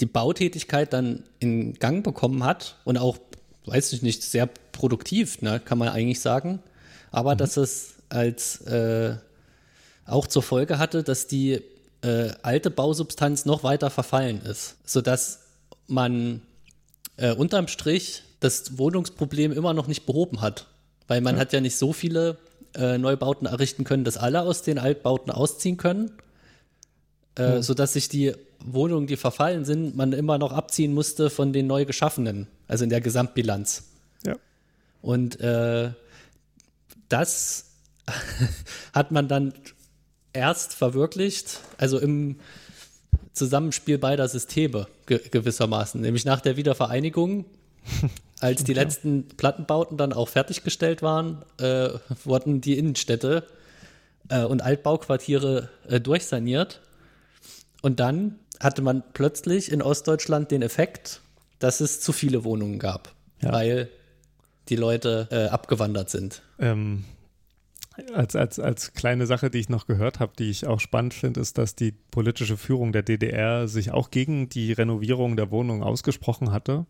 die 0.00 0.06
Bautätigkeit 0.06 0.92
dann 0.92 1.24
in 1.38 1.74
Gang 1.74 2.02
bekommen 2.02 2.44
hat 2.44 2.76
und 2.84 2.98
auch, 2.98 3.18
weiß 3.66 3.92
ich 3.92 4.02
nicht, 4.02 4.22
sehr 4.22 4.48
produktiv, 4.72 5.40
ne, 5.40 5.60
kann 5.60 5.78
man 5.78 5.88
eigentlich 5.88 6.20
sagen. 6.20 6.60
Aber 7.10 7.36
dass 7.36 7.56
es 7.56 7.94
als 8.08 8.60
äh, 8.62 9.16
auch 10.04 10.26
zur 10.26 10.42
Folge 10.42 10.78
hatte, 10.78 11.02
dass 11.02 11.26
die 11.26 11.62
äh, 12.02 12.32
alte 12.42 12.70
Bausubstanz 12.70 13.44
noch 13.46 13.62
weiter 13.62 13.88
verfallen 13.88 14.42
ist, 14.42 14.76
sodass 14.84 15.40
man 15.86 16.42
äh, 17.16 17.32
unterm 17.32 17.68
Strich 17.68 18.22
das 18.40 18.78
Wohnungsproblem 18.78 19.52
immer 19.52 19.74
noch 19.74 19.86
nicht 19.86 20.06
behoben 20.06 20.40
hat. 20.40 20.66
Weil 21.06 21.20
man 21.20 21.38
hat 21.38 21.52
ja 21.52 21.60
nicht 21.60 21.76
so 21.76 21.92
viele 21.92 22.38
äh, 22.74 22.98
Neubauten 22.98 23.46
errichten 23.46 23.84
können, 23.84 24.04
dass 24.04 24.16
alle 24.16 24.42
aus 24.42 24.62
den 24.62 24.78
Altbauten 24.78 25.30
ausziehen 25.30 25.76
können, 25.76 26.12
äh, 27.36 27.62
sodass 27.62 27.92
sich 27.92 28.08
die 28.08 28.34
Wohnungen, 28.64 29.06
die 29.06 29.16
verfallen 29.16 29.64
sind, 29.64 29.96
man 29.96 30.12
immer 30.12 30.38
noch 30.38 30.52
abziehen 30.52 30.94
musste 30.94 31.30
von 31.30 31.52
den 31.52 31.66
neu 31.66 31.84
geschaffenen, 31.84 32.46
also 32.66 32.84
in 32.84 32.90
der 32.90 33.00
Gesamtbilanz. 33.00 33.84
Ja. 34.26 34.36
Und 35.02 35.40
äh, 35.40 35.90
das 37.08 37.72
hat 38.92 39.10
man 39.10 39.28
dann 39.28 39.52
erst 40.32 40.74
verwirklicht, 40.74 41.60
also 41.78 41.98
im 41.98 42.36
Zusammenspiel 43.32 43.98
beider 43.98 44.28
Systeme 44.28 44.86
ge 45.06 45.20
gewissermaßen, 45.30 46.00
nämlich 46.00 46.24
nach 46.24 46.40
der 46.40 46.56
Wiedervereinigung, 46.56 47.44
als 48.40 48.64
die 48.64 48.74
letzten 48.74 49.28
Plattenbauten 49.28 49.96
dann 49.96 50.12
auch 50.12 50.28
fertiggestellt 50.28 51.02
waren, 51.02 51.42
äh, 51.58 51.90
wurden 52.24 52.60
die 52.60 52.78
Innenstädte 52.78 53.46
äh, 54.28 54.44
und 54.44 54.62
Altbauquartiere 54.62 55.70
äh, 55.88 56.00
durchsaniert. 56.00 56.80
Und 57.82 58.00
dann 58.00 58.38
hatte 58.60 58.82
man 58.82 59.02
plötzlich 59.12 59.70
in 59.70 59.82
Ostdeutschland 59.82 60.50
den 60.50 60.62
Effekt, 60.62 61.20
dass 61.58 61.80
es 61.80 62.00
zu 62.00 62.12
viele 62.12 62.44
Wohnungen 62.44 62.78
gab, 62.78 63.14
Ja. 63.40 63.52
weil 63.52 63.88
die 64.68 64.76
Leute 64.76 65.28
äh, 65.30 65.46
abgewandert 65.48 66.08
sind. 66.10 66.42
Ähm, 66.58 67.04
als, 68.12 68.34
als, 68.34 68.58
als 68.58 68.94
kleine 68.94 69.26
Sache, 69.26 69.50
die 69.50 69.58
ich 69.58 69.68
noch 69.68 69.86
gehört 69.86 70.18
habe, 70.18 70.32
die 70.38 70.50
ich 70.50 70.66
auch 70.66 70.80
spannend 70.80 71.14
finde, 71.14 71.40
ist, 71.40 71.58
dass 71.58 71.76
die 71.76 71.92
politische 71.92 72.56
Führung 72.56 72.92
der 72.92 73.02
DDR 73.02 73.68
sich 73.68 73.92
auch 73.92 74.10
gegen 74.10 74.48
die 74.48 74.72
Renovierung 74.72 75.36
der 75.36 75.50
Wohnungen 75.50 75.82
ausgesprochen 75.82 76.50
hatte, 76.50 76.86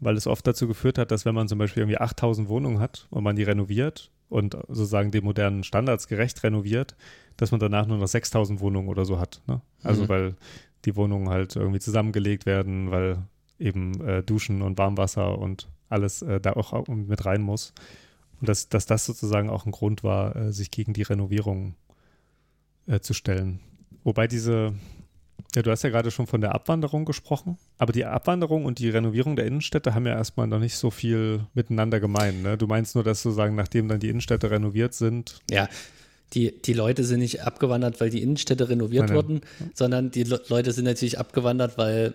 weil 0.00 0.16
es 0.16 0.26
oft 0.26 0.46
dazu 0.46 0.66
geführt 0.66 0.98
hat, 0.98 1.10
dass 1.10 1.24
wenn 1.24 1.34
man 1.34 1.48
zum 1.48 1.58
Beispiel 1.58 1.82
irgendwie 1.82 1.98
8000 1.98 2.48
Wohnungen 2.48 2.80
hat 2.80 3.06
und 3.10 3.22
man 3.22 3.36
die 3.36 3.42
renoviert 3.42 4.10
und 4.28 4.54
sozusagen 4.68 5.10
den 5.10 5.24
modernen 5.24 5.64
Standards 5.64 6.08
gerecht 6.08 6.42
renoviert, 6.42 6.96
dass 7.36 7.50
man 7.50 7.60
danach 7.60 7.86
nur 7.86 7.98
noch 7.98 8.08
6000 8.08 8.60
Wohnungen 8.60 8.88
oder 8.88 9.04
so 9.04 9.18
hat. 9.18 9.42
Ne? 9.46 9.60
Also 9.82 10.04
Mhm. 10.04 10.08
weil 10.08 10.34
die 10.84 10.96
Wohnungen 10.96 11.28
halt 11.28 11.56
irgendwie 11.56 11.80
zusammengelegt 11.80 12.46
werden, 12.46 12.90
weil 12.90 13.18
eben 13.58 14.00
äh, 14.00 14.22
Duschen 14.22 14.62
und 14.62 14.78
Warmwasser 14.78 15.38
und 15.38 15.68
alles 15.88 16.22
äh, 16.22 16.40
da 16.40 16.52
auch 16.54 16.86
mit 16.88 17.26
rein 17.26 17.42
muss. 17.42 17.74
Und 18.40 18.48
dass, 18.48 18.68
dass 18.70 18.86
das 18.86 19.04
sozusagen 19.04 19.50
auch 19.50 19.66
ein 19.66 19.72
Grund 19.72 20.02
war, 20.02 20.34
äh, 20.36 20.52
sich 20.52 20.70
gegen 20.70 20.94
die 20.94 21.02
Renovierung 21.02 21.74
äh, 22.86 23.00
zu 23.00 23.12
stellen. 23.12 23.60
Wobei 24.02 24.26
diese, 24.26 24.72
ja, 25.54 25.62
du 25.62 25.70
hast 25.70 25.82
ja 25.82 25.90
gerade 25.90 26.10
schon 26.10 26.26
von 26.26 26.40
der 26.40 26.54
Abwanderung 26.54 27.04
gesprochen, 27.04 27.58
aber 27.78 27.92
die 27.92 28.04
Abwanderung 28.04 28.64
und 28.64 28.78
die 28.78 28.88
Renovierung 28.88 29.36
der 29.36 29.46
Innenstädte 29.46 29.94
haben 29.94 30.06
ja 30.06 30.12
erstmal 30.12 30.46
noch 30.46 30.60
nicht 30.60 30.76
so 30.76 30.90
viel 30.90 31.46
miteinander 31.54 32.00
gemein. 32.00 32.42
Ne? 32.42 32.56
Du 32.56 32.66
meinst 32.66 32.94
nur, 32.94 33.04
dass 33.04 33.22
sozusagen, 33.22 33.56
nachdem 33.56 33.88
dann 33.88 34.00
die 34.00 34.08
Innenstädte 34.08 34.50
renoviert 34.50 34.94
sind, 34.94 35.40
Ja, 35.50 35.68
die, 36.32 36.60
die 36.62 36.72
Leute 36.72 37.02
sind 37.04 37.20
nicht 37.20 37.42
abgewandert, 37.42 38.00
weil 38.00 38.10
die 38.10 38.22
Innenstädte 38.22 38.68
renoviert 38.68 39.08
Nein, 39.08 39.16
nein. 39.16 39.16
wurden, 39.16 39.40
sondern 39.74 40.10
die 40.10 40.22
Le 40.22 40.40
Leute 40.48 40.72
sind 40.72 40.84
natürlich 40.84 41.18
abgewandert, 41.18 41.76
weil 41.76 42.14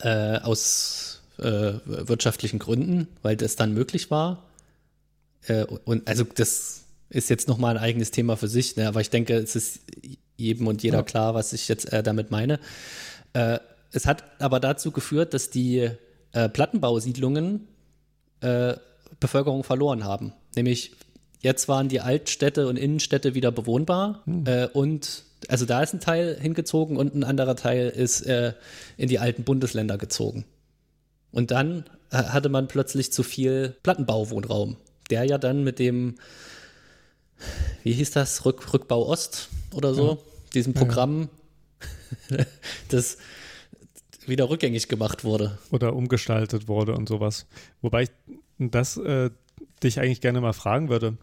äh, 0.00 0.38
aus 0.38 1.22
äh, 1.38 1.74
wirtschaftlichen 1.84 2.58
Gründen, 2.58 3.08
weil 3.22 3.36
das 3.36 3.56
dann 3.56 3.74
möglich 3.74 4.10
war. 4.10 4.44
Äh, 5.46 5.64
und 5.64 6.08
also 6.08 6.24
das 6.24 6.84
ist 7.10 7.30
jetzt 7.30 7.48
nochmal 7.48 7.76
ein 7.76 7.82
eigenes 7.82 8.10
Thema 8.10 8.36
für 8.36 8.48
sich, 8.48 8.76
ne? 8.76 8.88
aber 8.88 9.00
ich 9.00 9.10
denke, 9.10 9.34
es 9.34 9.54
ist 9.54 9.80
jedem 10.36 10.66
und 10.66 10.82
jeder 10.82 10.98
Ja. 10.98 11.02
klar, 11.02 11.34
was 11.34 11.52
ich 11.52 11.68
jetzt 11.68 11.92
äh, 11.92 12.02
damit 12.02 12.30
meine. 12.30 12.60
Äh, 13.32 13.58
es 13.92 14.06
hat 14.06 14.24
aber 14.40 14.60
dazu 14.60 14.90
geführt, 14.90 15.34
dass 15.34 15.50
die 15.50 15.90
äh, 16.32 16.48
Plattenbausiedlungen 16.48 17.68
äh, 18.40 18.74
Bevölkerung 19.20 19.64
verloren 19.64 20.04
haben. 20.04 20.32
Nämlich 20.54 20.92
jetzt 21.40 21.68
waren 21.68 21.88
die 21.88 22.00
Altstädte 22.00 22.68
und 22.68 22.76
Innenstädte 22.76 23.34
wieder 23.34 23.52
bewohnbar 23.52 24.22
äh, 24.44 24.66
und 24.66 25.24
also 25.48 25.64
da 25.64 25.82
ist 25.82 25.94
ein 25.94 26.00
Teil 26.00 26.36
hingezogen 26.40 26.96
und 26.96 27.14
ein 27.14 27.24
anderer 27.24 27.56
Teil 27.56 27.88
ist 27.88 28.22
äh, 28.22 28.54
in 28.96 29.08
die 29.08 29.18
alten 29.18 29.44
Bundesländer 29.44 29.98
gezogen. 29.98 30.44
Und 31.30 31.50
dann 31.50 31.84
hatte 32.10 32.48
man 32.48 32.68
plötzlich 32.68 33.12
zu 33.12 33.22
viel 33.22 33.76
Plattenbauwohnraum, 33.82 34.76
der 35.10 35.24
ja 35.24 35.38
dann 35.38 35.64
mit 35.64 35.78
dem, 35.78 36.16
wie 37.82 37.92
hieß 37.92 38.12
das, 38.12 38.44
Rück, 38.44 38.72
Rückbau 38.72 39.06
Ost 39.06 39.48
oder 39.76 39.94
so, 39.94 40.22
diesem 40.54 40.74
Programm, 40.74 41.28
das 42.88 43.18
wieder 44.26 44.48
rückgängig 44.48 44.88
gemacht 44.88 45.24
wurde. 45.24 45.58
Oder 45.70 45.94
umgestaltet 45.94 46.66
wurde 46.66 46.94
und 46.94 47.08
sowas. 47.08 47.46
Wobei 47.82 48.04
ich 48.04 48.10
das 48.58 48.96
äh, 48.96 49.30
dich 49.82 50.00
eigentlich 50.00 50.20
gerne 50.20 50.40
mal 50.40 50.52
fragen 50.52 50.88
würde. 50.88 51.16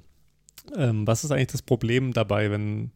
Ähm, 0.76 1.06
was 1.06 1.24
ist 1.24 1.32
eigentlich 1.32 1.48
das 1.48 1.62
Problem 1.62 2.14
dabei, 2.14 2.52
wenn, 2.52 2.92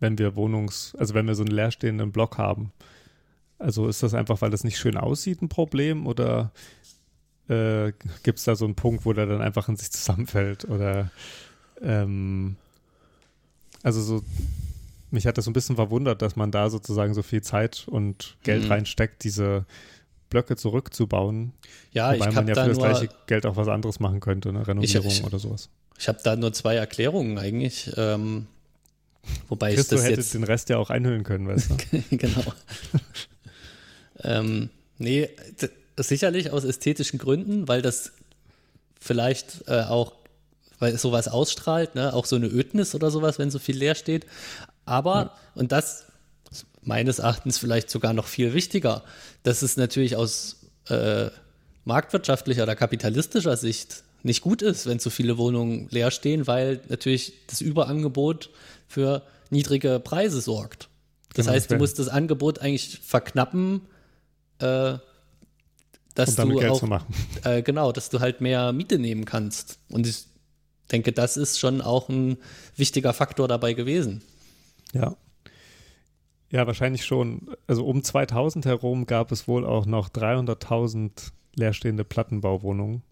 wenn 0.00 0.18
wir 0.18 0.36
Wohnungs-, 0.36 0.96
also 0.96 1.14
wenn 1.14 1.26
wir 1.26 1.34
so 1.34 1.42
einen 1.42 1.54
leerstehenden 1.54 2.12
Block 2.12 2.38
haben? 2.38 2.72
Also 3.58 3.88
ist 3.88 4.02
das 4.02 4.14
einfach, 4.14 4.40
weil 4.40 4.50
das 4.50 4.64
nicht 4.64 4.78
schön 4.78 4.96
aussieht, 4.96 5.42
ein 5.42 5.48
Problem 5.48 6.06
oder 6.06 6.52
äh, 7.48 7.92
gibt 8.22 8.38
es 8.38 8.44
da 8.44 8.54
so 8.54 8.64
einen 8.64 8.74
Punkt, 8.74 9.04
wo 9.04 9.12
der 9.12 9.26
dann 9.26 9.40
einfach 9.40 9.68
in 9.68 9.76
sich 9.76 9.90
zusammenfällt? 9.90 10.64
Oder 10.66 11.10
ähm, 11.82 12.56
also 13.82 14.00
so, 14.02 14.22
mich 15.10 15.26
hat 15.26 15.38
das 15.38 15.44
so 15.44 15.50
ein 15.50 15.54
bisschen 15.54 15.76
verwundert, 15.76 16.20
dass 16.22 16.36
man 16.36 16.50
da 16.50 16.68
sozusagen 16.70 17.14
so 17.14 17.22
viel 17.22 17.42
Zeit 17.42 17.86
und 17.88 18.36
Geld 18.42 18.64
Mhm. 18.64 18.70
reinsteckt, 18.72 19.22
diese 19.24 19.64
Blöcke 20.30 20.56
zurückzubauen. 20.56 21.52
Ja, 21.92 22.12
Wobei 22.12 22.28
ich 22.28 22.34
man 22.34 22.48
ja 22.48 22.54
da 22.54 22.62
für 22.64 22.68
das 22.70 22.78
gleiche 22.78 23.08
Geld 23.26 23.46
auch 23.46 23.56
was 23.56 23.68
anderes 23.68 24.00
machen 24.00 24.20
könnte, 24.20 24.52
ne? 24.52 24.66
Renovierung 24.66 25.06
ich- 25.10 25.24
oder 25.24 25.38
sowas. 25.38 25.68
ich 25.98 26.08
habe 26.08 26.18
da 26.24 26.34
nur 26.36 26.52
zwei 26.52 26.74
Erklärungen 26.74 27.38
eigentlich. 27.38 27.90
Ähm, 27.96 28.46
wobei 29.48 29.70
ich 29.70 29.76
Christo 29.76 29.94
das 29.96 30.04
hätte 30.04 30.20
jetzt 30.20 30.34
den 30.34 30.42
Rest 30.44 30.68
ja 30.68 30.78
auch 30.78 30.90
einhüllen 30.90 31.22
können, 31.22 31.46
weißt 31.48 31.70
du? 31.70 31.76
genau. 32.16 32.42
ähm, 34.22 34.70
nee, 34.98 35.28
sicherlich 35.96 36.50
aus 36.50 36.64
ästhetischen 36.64 37.18
Gründen, 37.18 37.68
weil 37.68 37.82
das 37.82 38.12
vielleicht 39.00 39.64
äh, 39.68 39.82
auch, 39.82 40.12
weil 40.78 40.98
sowas 40.98 41.28
ausstrahlt, 41.28 41.94
ne? 41.94 42.12
auch 42.12 42.26
so 42.26 42.36
eine 42.36 42.46
Ödnis 42.46 42.94
oder 42.94 43.10
sowas, 43.10 43.38
wenn 43.38 43.50
so 43.50 43.58
viel 43.58 43.76
leer 43.76 43.94
steht. 43.94 44.26
Aber, 44.86 45.32
und 45.54 45.72
das 45.72 46.06
ist 46.50 46.66
meines 46.82 47.18
Erachtens 47.18 47.58
vielleicht 47.58 47.90
sogar 47.90 48.14
noch 48.14 48.26
viel 48.26 48.54
wichtiger, 48.54 49.02
dass 49.42 49.62
es 49.62 49.76
natürlich 49.76 50.16
aus 50.16 50.56
äh, 50.88 51.28
marktwirtschaftlicher 51.84 52.62
oder 52.62 52.76
kapitalistischer 52.76 53.56
Sicht 53.56 54.04
nicht 54.22 54.40
gut 54.40 54.62
ist, 54.62 54.86
wenn 54.86 54.98
so 54.98 55.10
viele 55.10 55.38
Wohnungen 55.38 55.88
leer 55.90 56.10
stehen, 56.10 56.46
weil 56.46 56.80
natürlich 56.88 57.34
das 57.46 57.60
Überangebot 57.60 58.50
für 58.88 59.22
niedrige 59.50 60.00
Preise 60.00 60.40
sorgt. 60.40 60.88
Das 61.34 61.46
Genau, 61.46 61.54
heißt, 61.54 61.70
du 61.70 61.76
musst 61.76 61.98
das 61.98 62.08
Angebot 62.08 62.60
eigentlich 62.60 62.98
verknappen, 63.00 63.82
äh, 64.58 64.94
dass 66.14 66.30
um 66.30 66.36
damit 66.36 66.56
du 66.56 66.60
Geld 66.60 66.72
auch 66.72 66.80
zu 66.80 66.98
äh, 67.44 67.62
genau, 67.62 67.92
dass 67.92 68.08
du 68.08 68.20
halt 68.20 68.40
mehr 68.40 68.72
Miete 68.72 68.98
nehmen 68.98 69.24
kannst. 69.24 69.78
Und 69.90 70.06
ich 70.06 70.24
denke, 70.90 71.12
das 71.12 71.36
ist 71.36 71.58
schon 71.58 71.80
auch 71.80 72.08
ein 72.08 72.38
wichtiger 72.76 73.12
Faktor 73.12 73.48
dabei 73.48 73.74
gewesen. 73.74 74.22
Ja. 74.92 75.16
Ja, 76.50 76.66
wahrscheinlich 76.66 77.04
schon. 77.04 77.48
Also 77.66 77.84
um 77.84 78.02
2000 78.02 78.66
herum 78.66 79.06
gab 79.06 79.32
es 79.32 79.48
wohl 79.48 79.66
auch 79.66 79.84
noch 79.84 80.08
300.000 80.08 81.32
leerstehende 81.56 82.04
Plattenbauwohnungen. 82.04 83.02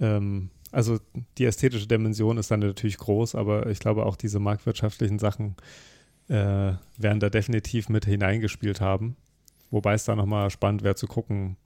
Ähm, 0.00 0.50
also 0.72 0.98
die 1.38 1.44
ästhetische 1.44 1.86
Dimension 1.86 2.38
ist 2.38 2.50
dann 2.50 2.60
natürlich 2.60 2.98
groß, 2.98 3.34
aber 3.36 3.68
ich 3.68 3.78
glaube 3.78 4.04
auch 4.04 4.16
diese 4.16 4.40
marktwirtschaftlichen 4.40 5.18
Sachen 5.18 5.54
äh, 6.28 6.72
werden 6.98 7.20
da 7.20 7.30
definitiv 7.30 7.88
mit 7.88 8.04
hineingespielt 8.04 8.80
haben. 8.80 9.16
Wobei 9.70 9.94
es 9.94 10.04
da 10.04 10.16
nochmal 10.16 10.50
spannend 10.50 10.82
wäre 10.82 10.96
zu 10.96 11.06
gucken, 11.06 11.56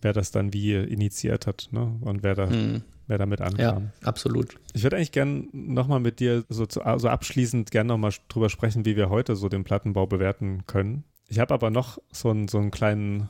wer 0.00 0.12
das 0.12 0.30
dann 0.30 0.52
wie 0.52 0.74
initiiert 0.74 1.46
hat 1.46 1.68
ne? 1.72 1.98
und 2.02 2.22
wer, 2.22 2.34
da, 2.34 2.48
Hm. 2.48 2.82
Wer 3.06 3.18
damit 3.18 3.40
ankam. 3.40 3.90
Ja, 4.02 4.08
absolut. 4.08 4.58
Ich 4.72 4.82
würde 4.82 4.96
eigentlich 4.96 5.12
gern 5.12 5.48
nochmal 5.52 6.00
mit 6.00 6.20
dir 6.20 6.44
so, 6.48 6.66
zu, 6.66 6.80
so 6.96 7.08
abschließend 7.08 7.70
gern 7.70 7.86
nochmal 7.86 8.12
drüber 8.28 8.48
sprechen, 8.48 8.84
wie 8.84 8.96
wir 8.96 9.10
heute 9.10 9.36
so 9.36 9.48
den 9.48 9.64
Plattenbau 9.64 10.06
bewerten 10.06 10.64
können. 10.66 11.04
Ich 11.28 11.38
habe 11.38 11.54
aber 11.54 11.70
noch 11.70 11.98
so 12.12 12.30
einen, 12.30 12.48
so 12.48 12.58
einen 12.58 12.70
kleinen, 12.70 13.28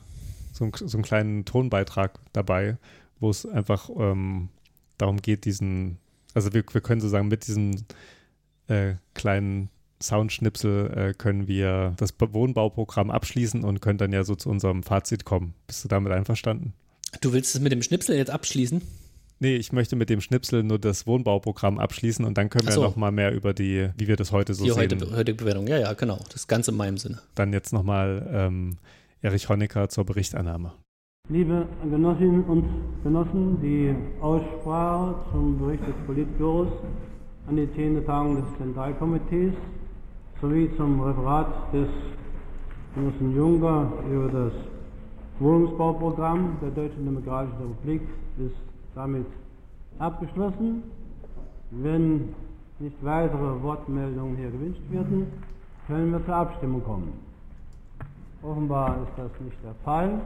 so 0.53 0.65
einen, 0.65 0.73
so 0.75 0.97
einen 0.97 1.05
kleinen 1.05 1.45
Tonbeitrag 1.45 2.19
dabei, 2.33 2.79
wo 3.21 3.31
es 3.31 3.47
einfach 3.47 3.91
ähm, 3.97 4.49
darum 4.99 5.19
geht, 5.23 5.45
diesen, 5.45 5.99
also 6.35 6.53
wir, 6.53 6.65
wir 6.71 6.81
können 6.81 7.01
sozusagen 7.01 7.29
mit 7.29 7.47
diesem 7.47 7.85
äh, 8.67 8.95
kleinen 9.15 9.71
Soundschnipsel 10.03 10.91
äh, 10.97 11.15
können 11.15 11.49
wir 11.49 11.95
das 11.97 12.15
Wohnbauprogramm 12.19 13.11
abschließen 13.11 13.65
und 13.65 13.81
können 13.81 13.99
dann 13.99 14.13
ja 14.13 14.25
so 14.25 14.35
zu 14.35 14.51
unserem 14.51 14.83
Fazit 14.83 15.25
kommen. 15.25 15.55
Bist 15.67 15.85
du 15.85 15.89
damit 15.89 16.13
einverstanden? 16.13 16.75
Du 17.21 17.33
willst 17.33 17.55
es 17.55 17.61
mit 17.61 17.73
dem 17.73 17.83
Schnipsel 17.83 18.17
jetzt 18.17 18.31
abschließen? 18.31 18.83
Nee, 19.45 19.57
ich 19.57 19.75
möchte 19.75 19.95
mit 19.95 20.09
dem 20.09 20.23
Schnipsel 20.23 20.63
nur 20.63 20.79
das 20.79 21.07
Wohnbauprogramm 21.07 21.79
abschließen 21.79 22.25
und 22.25 22.39
dann 22.39 22.49
können 22.49 22.67
wir 22.67 22.73
so. 22.73 22.83
noch 22.83 22.97
mal 22.97 23.13
mehr 23.13 23.35
über 23.35 23.53
die, 23.53 23.91
wie 23.99 24.09
wir 24.09 24.17
das 24.17 24.33
heute 24.33 24.55
so 24.55 24.65
Die 24.65 24.71
sehen. 24.71 24.81
heute, 24.81 25.15
heutige 25.15 25.37
Bewertung. 25.37 25.67
Ja, 25.67 25.77
ja, 25.77 25.93
genau. 25.93 26.17
Das 26.29 26.37
ist 26.37 26.49
ganz 26.49 26.67
in 26.67 26.77
meinem 26.77 26.97
Sinne. 26.97 27.19
Dann 27.35 27.53
jetzt 27.53 27.71
noch 27.75 27.83
mal 27.83 28.27
ähm, 28.33 28.79
Erich 29.21 29.51
Honecker 29.51 29.91
zur 29.91 30.07
Berichtannahme. 30.07 30.73
Liebe 31.29 31.67
Genossinnen 31.83 32.43
und 32.45 32.65
Genossen, 33.03 33.61
die 33.61 33.95
Aussprache 34.23 35.17
zum 35.33 35.59
Bericht 35.59 35.87
des 35.87 35.95
Politbüros 36.07 36.69
an 37.47 37.57
die 37.57 37.71
10. 37.75 38.03
Tagung 38.07 38.37
des 38.37 38.45
Zentralkomitees 38.57 39.53
sowie 40.41 40.71
zum 40.79 41.03
Referat 41.03 41.71
des 41.75 41.89
Genossen 42.95 43.37
Juncker 43.37 43.93
über 44.11 44.29
das 44.29 44.53
Wohnungsbauprogramm 45.39 46.57
der 46.63 46.71
Deutschen 46.71 47.05
Demokratischen 47.05 47.59
Republik 47.59 48.01
ist 48.39 48.74
damit 48.95 49.27
abgeschlossen. 49.99 50.83
Wenn 51.71 52.35
nicht 52.79 52.97
weitere 53.05 53.63
Wortmeldungen 53.63 54.37
hier 54.37 54.51
gewünscht 54.51 54.83
werden, 54.91 55.27
können 55.87 56.13
wir 56.13 56.25
zur 56.25 56.35
Abstimmung 56.35 56.83
kommen. 56.83 57.13
Offenbar 58.43 59.03
ist 59.03 59.13
das 59.17 59.31
nicht 59.41 59.57
der 59.65 59.75
Fall. 59.85 60.21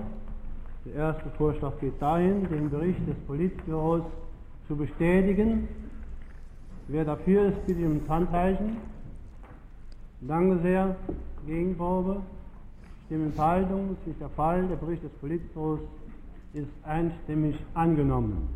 Der 0.85 0.95
erste 0.95 1.31
Vorschlag 1.37 1.73
geht 1.81 2.01
dahin, 2.01 2.49
den 2.49 2.71
Bericht 2.71 3.07
des 3.07 3.17
Politbüros 3.27 4.03
zu 4.67 4.77
bestätigen. 4.77 5.69
Wer 6.89 7.05
dafür 7.05 7.47
ist, 7.47 7.67
bitte 7.67 7.87
um 7.87 8.01
das 8.01 8.09
Handzeichen. 8.09 8.77
Danke 10.21 10.59
sehr. 10.63 10.97
Gegenprobe. 11.47 12.21
Stimmenthaltung 13.07 13.93
ist 13.93 14.07
nicht 14.07 14.21
der 14.21 14.31
Fall. 14.31 14.67
Der 14.67 14.77
Bericht 14.77 15.05
des 15.05 15.13
Politbüros 15.13 15.81
ist 16.53 16.69
einstimmig 16.83 17.57
angenommen. 17.75 18.49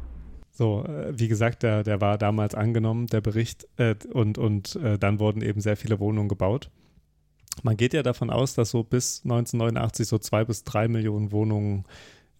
So, 0.50 0.84
äh, 0.84 1.18
wie 1.18 1.28
gesagt, 1.28 1.62
der, 1.62 1.82
der 1.82 2.00
war 2.00 2.18
damals 2.18 2.54
angenommen, 2.54 3.06
der 3.06 3.20
Bericht, 3.20 3.66
äh, 3.78 3.94
und, 4.12 4.38
und 4.38 4.76
äh, 4.76 4.98
dann 4.98 5.18
wurden 5.18 5.40
eben 5.40 5.60
sehr 5.60 5.76
viele 5.76 5.98
Wohnungen 5.98 6.28
gebaut. 6.28 6.70
Man 7.62 7.76
geht 7.76 7.94
ja 7.94 8.02
davon 8.02 8.30
aus, 8.30 8.54
dass 8.54 8.70
so 8.70 8.82
bis 8.82 9.22
1989 9.24 10.06
so 10.06 10.18
zwei 10.18 10.44
bis 10.44 10.64
drei 10.64 10.88
Millionen 10.88 11.32
Wohnungen 11.32 11.84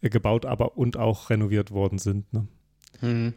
äh, 0.02 0.10
gebaut, 0.10 0.46
aber 0.46 0.76
und 0.76 0.96
auch 0.96 1.30
renoviert 1.30 1.70
worden 1.70 1.98
sind. 1.98 2.30
Ne? 2.32 2.46
Hm. 3.00 3.34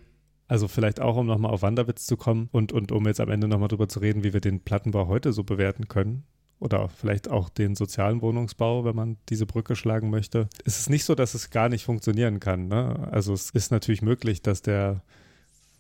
Also 0.48 0.68
vielleicht 0.68 1.00
auch, 1.00 1.16
um 1.18 1.26
nochmal 1.26 1.52
auf 1.52 1.62
Wanderwitz 1.62 2.06
zu 2.06 2.18
kommen 2.18 2.50
und, 2.52 2.72
und 2.72 2.92
um 2.92 3.06
jetzt 3.08 3.20
am 3.20 3.30
Ende 3.30 3.48
nochmal 3.48 3.68
drüber 3.68 3.88
zu 3.88 4.00
reden, 4.00 4.24
wie 4.24 4.34
wir 4.34 4.42
den 4.42 4.60
Plattenbau 4.60 5.08
heute 5.08 5.34
so 5.34 5.44
bewerten 5.44 5.88
können. 5.88 6.24
Oder 6.60 6.90
vielleicht 6.90 7.30
auch 7.30 7.50
den 7.50 7.76
sozialen 7.76 8.22
Wohnungsbau, 8.22 8.86
wenn 8.86 8.96
man 8.96 9.18
diese 9.30 9.46
Brücke 9.46 9.76
schlagen 9.76 10.10
möchte. 10.10 10.48
Es 10.64 10.80
ist 10.80 10.90
nicht 10.90 11.04
so, 11.04 11.14
dass 11.14 11.34
es 11.34 11.50
gar 11.50 11.70
nicht 11.70 11.84
funktionieren 11.84 12.40
kann. 12.40 12.68
Ne? 12.68 13.10
Also 13.12 13.34
es 13.34 13.50
ist 13.50 13.72
natürlich 13.72 14.02
möglich, 14.02 14.42
dass 14.42 14.62
der 14.62 15.02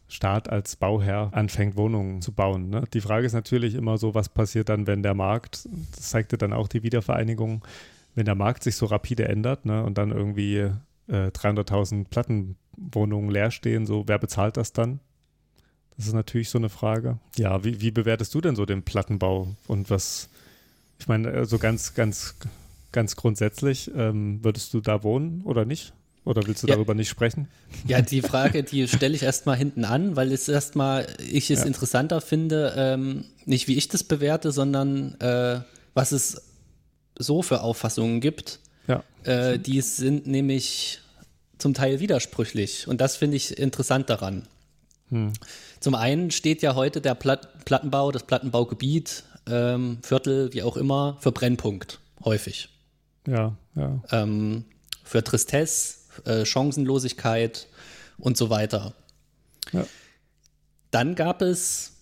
Staat 0.07 0.49
als 0.49 0.75
Bauherr 0.75 1.29
anfängt, 1.33 1.77
Wohnungen 1.77 2.21
zu 2.21 2.31
bauen. 2.31 2.69
Ne? 2.69 2.83
Die 2.93 3.01
Frage 3.01 3.25
ist 3.25 3.33
natürlich 3.33 3.73
immer 3.73 3.97
so, 3.97 4.13
was 4.13 4.29
passiert 4.29 4.69
dann, 4.69 4.85
wenn 4.85 5.01
der 5.01 5.15
Markt, 5.15 5.67
das 5.95 6.09
zeigte 6.09 6.37
dann 6.37 6.53
auch 6.53 6.67
die 6.67 6.83
Wiedervereinigung, 6.83 7.63
wenn 8.13 8.25
der 8.25 8.35
Markt 8.35 8.63
sich 8.63 8.75
so 8.75 8.85
rapide 8.85 9.27
ändert 9.27 9.65
ne? 9.65 9.83
und 9.83 9.97
dann 9.97 10.11
irgendwie 10.11 10.71
äh, 11.07 11.27
300.000 11.29 12.05
Plattenwohnungen 12.09 13.31
leer 13.31 13.51
stehen, 13.51 13.85
so 13.85 14.03
wer 14.07 14.19
bezahlt 14.19 14.57
das 14.57 14.73
dann? 14.73 14.99
Das 15.97 16.07
ist 16.07 16.13
natürlich 16.13 16.49
so 16.49 16.57
eine 16.57 16.69
Frage. 16.69 17.19
Ja, 17.37 17.63
wie, 17.63 17.79
wie 17.81 17.91
bewertest 17.91 18.33
du 18.35 18.41
denn 18.41 18.55
so 18.55 18.65
den 18.65 18.83
Plattenbau 18.83 19.55
und 19.67 19.89
was, 19.89 20.29
ich 20.99 21.07
meine, 21.07 21.31
äh, 21.31 21.45
so 21.45 21.57
ganz, 21.57 21.93
ganz, 21.93 22.35
ganz 22.91 23.15
grundsätzlich, 23.15 23.91
ähm, 23.95 24.43
würdest 24.43 24.73
du 24.73 24.81
da 24.81 25.03
wohnen 25.03 25.41
oder 25.43 25.65
nicht? 25.65 25.93
Oder 26.23 26.47
willst 26.47 26.63
du 26.63 26.67
Ja. 26.67 26.73
darüber 26.75 26.95
nicht 26.95 27.09
sprechen? 27.09 27.47
Ja, 27.85 28.01
die 28.01 28.21
Frage, 28.23 28.63
die 28.63 28.87
stelle 28.87 29.13
ich 29.15 29.21
erstmal 29.21 29.57
hinten 29.57 29.85
an, 29.85 30.15
weil 30.15 30.31
es 30.31 30.47
erstmal 30.47 31.05
ich 31.19 31.51
es 31.51 31.59
Ja. 31.59 31.65
interessanter 31.65 32.19
finde, 32.19 32.73
ähm, 32.75 33.25
nicht 33.45 33.67
wie 33.67 33.75
ich 33.77 33.89
das 33.89 34.03
bewerte, 34.03 34.51
sondern 34.51 35.13
äh, 35.21 35.61
was 35.93 36.11
es 36.11 36.41
so 37.17 37.43
für 37.43 37.61
Auffassungen 37.61 38.21
gibt. 38.21 38.59
Ja. 38.87 39.03
Äh, 39.23 39.59
die 39.59 39.81
sind 39.81 40.25
nämlich 40.25 40.99
zum 41.59 41.73
Teil 41.75 41.99
widersprüchlich. 41.99 42.87
Und 42.87 43.01
das 43.01 43.15
finde 43.17 43.37
ich 43.37 43.57
interessant 43.59 44.09
daran. 44.09 44.47
Hm. 45.09 45.31
Zum 45.79 45.93
einen 45.93 46.31
steht 46.31 46.63
ja 46.63 46.73
heute 46.73 47.01
der 47.01 47.13
Platt 47.13 47.65
Plattenbau, 47.65 48.11
das 48.11 48.23
Plattenbaugebiet, 48.23 49.23
ähm, 49.47 49.99
Viertel, 50.01 50.53
wie 50.53 50.63
auch 50.63 50.77
immer, 50.77 51.17
für 51.19 51.31
Brennpunkt, 51.31 51.99
häufig. 52.23 52.69
Ja, 53.27 53.55
ja. 53.75 54.01
Ähm, 54.11 54.65
für 55.03 55.23
Tristesse, 55.23 55.97
äh, 56.25 56.45
Chancenlosigkeit 56.45 57.67
und 58.17 58.37
so 58.37 58.49
weiter. 58.49 58.93
Ja. 59.71 59.85
Dann 60.91 61.15
gab 61.15 61.41
es, 61.41 61.93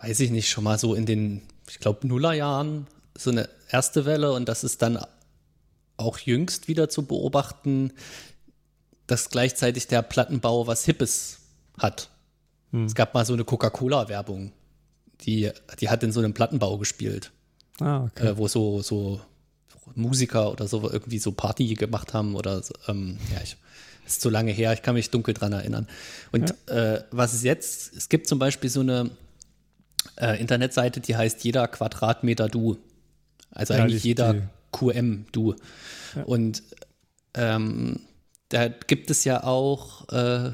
weiß 0.00 0.20
ich 0.20 0.30
nicht, 0.30 0.48
schon 0.48 0.64
mal 0.64 0.78
so 0.78 0.94
in 0.94 1.06
den, 1.06 1.42
ich 1.68 1.80
glaube, 1.80 2.06
Nullerjahren 2.06 2.86
so 3.16 3.30
eine 3.30 3.48
erste 3.70 4.04
Welle 4.04 4.32
und 4.32 4.48
das 4.48 4.64
ist 4.64 4.82
dann 4.82 4.98
auch 5.96 6.18
jüngst 6.18 6.68
wieder 6.68 6.88
zu 6.88 7.06
beobachten, 7.06 7.92
dass 9.06 9.30
gleichzeitig 9.30 9.86
der 9.86 10.02
Plattenbau 10.02 10.66
was 10.66 10.84
Hippes 10.84 11.38
hat. 11.78 12.08
Hm. 12.70 12.86
Es 12.86 12.94
gab 12.94 13.14
mal 13.14 13.24
so 13.24 13.32
eine 13.32 13.44
Coca-Cola-Werbung, 13.44 14.52
die, 15.22 15.50
die 15.80 15.88
hat 15.88 16.02
in 16.02 16.12
so 16.12 16.20
einem 16.20 16.34
Plattenbau 16.34 16.78
gespielt, 16.78 17.30
Ah, 17.80 18.04
okay. 18.04 18.28
äh, 18.28 18.36
wo 18.38 18.48
so, 18.48 18.82
so 18.82 19.20
Musiker 19.94 20.50
oder 20.52 20.66
so 20.68 20.90
irgendwie 20.90 21.18
so 21.18 21.32
Party 21.32 21.74
gemacht 21.74 22.14
haben 22.14 22.34
oder 22.36 22.62
so, 22.62 22.74
ähm, 22.88 23.18
ja, 23.32 23.40
ich, 23.42 23.56
ist 24.06 24.20
zu 24.20 24.28
lange 24.30 24.52
her, 24.52 24.72
ich 24.72 24.82
kann 24.82 24.94
mich 24.94 25.10
dunkel 25.10 25.34
dran 25.34 25.52
erinnern. 25.52 25.88
Und 26.32 26.54
äh, 26.68 27.02
was 27.10 27.32
es 27.32 27.42
jetzt, 27.42 27.96
es 27.96 28.08
gibt 28.08 28.26
zum 28.28 28.38
Beispiel 28.38 28.68
so 28.70 28.80
eine 28.80 29.10
äh, 30.16 30.38
Internetseite, 30.40 31.00
die 31.00 31.16
heißt 31.16 31.42
jeder 31.44 31.66
Quadratmeter 31.68 32.48
du. 32.48 32.76
Also 33.50 33.74
Ja, 33.74 33.82
eigentlich 33.82 34.04
jeder 34.04 34.34
QM 34.72 35.26
du. 35.32 35.54
Und 36.26 36.62
ähm, 37.34 38.00
da 38.50 38.68
gibt 38.68 39.10
es 39.10 39.24
ja 39.24 39.42
auch 39.44 40.08
äh, 40.12 40.52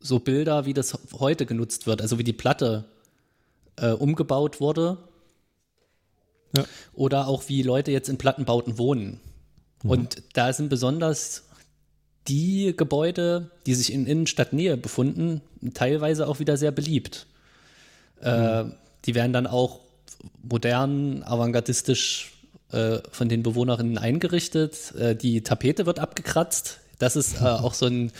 so 0.00 0.18
Bilder, 0.18 0.66
wie 0.66 0.74
das 0.74 0.98
heute 1.18 1.46
genutzt 1.46 1.86
wird, 1.86 2.02
also 2.02 2.18
wie 2.18 2.24
die 2.24 2.32
Platte 2.32 2.84
äh, 3.80 3.90
umgebaut 3.90 4.60
wurde. 4.60 4.98
Ja. 6.56 6.64
Oder 6.92 7.28
auch 7.28 7.48
wie 7.48 7.62
Leute 7.62 7.92
jetzt 7.92 8.08
in 8.08 8.18
Plattenbauten 8.18 8.78
wohnen. 8.78 9.20
Und 9.82 10.22
da 10.34 10.52
sind 10.52 10.68
besonders 10.68 11.44
die 12.28 12.74
Gebäude, 12.76 13.50
die 13.66 13.74
sich 13.74 13.92
in 13.92 14.06
Innenstadtnähe 14.06 14.76
befunden, 14.76 15.40
teilweise 15.74 16.28
auch 16.28 16.38
wieder 16.38 16.56
sehr 16.56 16.70
beliebt. 16.70 17.26
Äh, 18.20 18.64
die 19.06 19.14
werden 19.14 19.32
dann 19.32 19.46
auch 19.46 19.80
modern, 20.42 21.22
avantgardistisch 21.22 22.32
äh, 22.72 22.98
von 23.10 23.28
den 23.28 23.42
Bewohnerinnen 23.42 23.98
eingerichtet. 23.98 24.94
Äh, 24.94 25.16
die 25.16 25.42
Tapete 25.42 25.86
wird 25.86 25.98
abgekratzt. 25.98 26.78
Das 26.98 27.16
ist 27.16 27.40
äh, 27.40 27.44
auch 27.44 27.74
so 27.74 27.86
ein, 27.86 28.12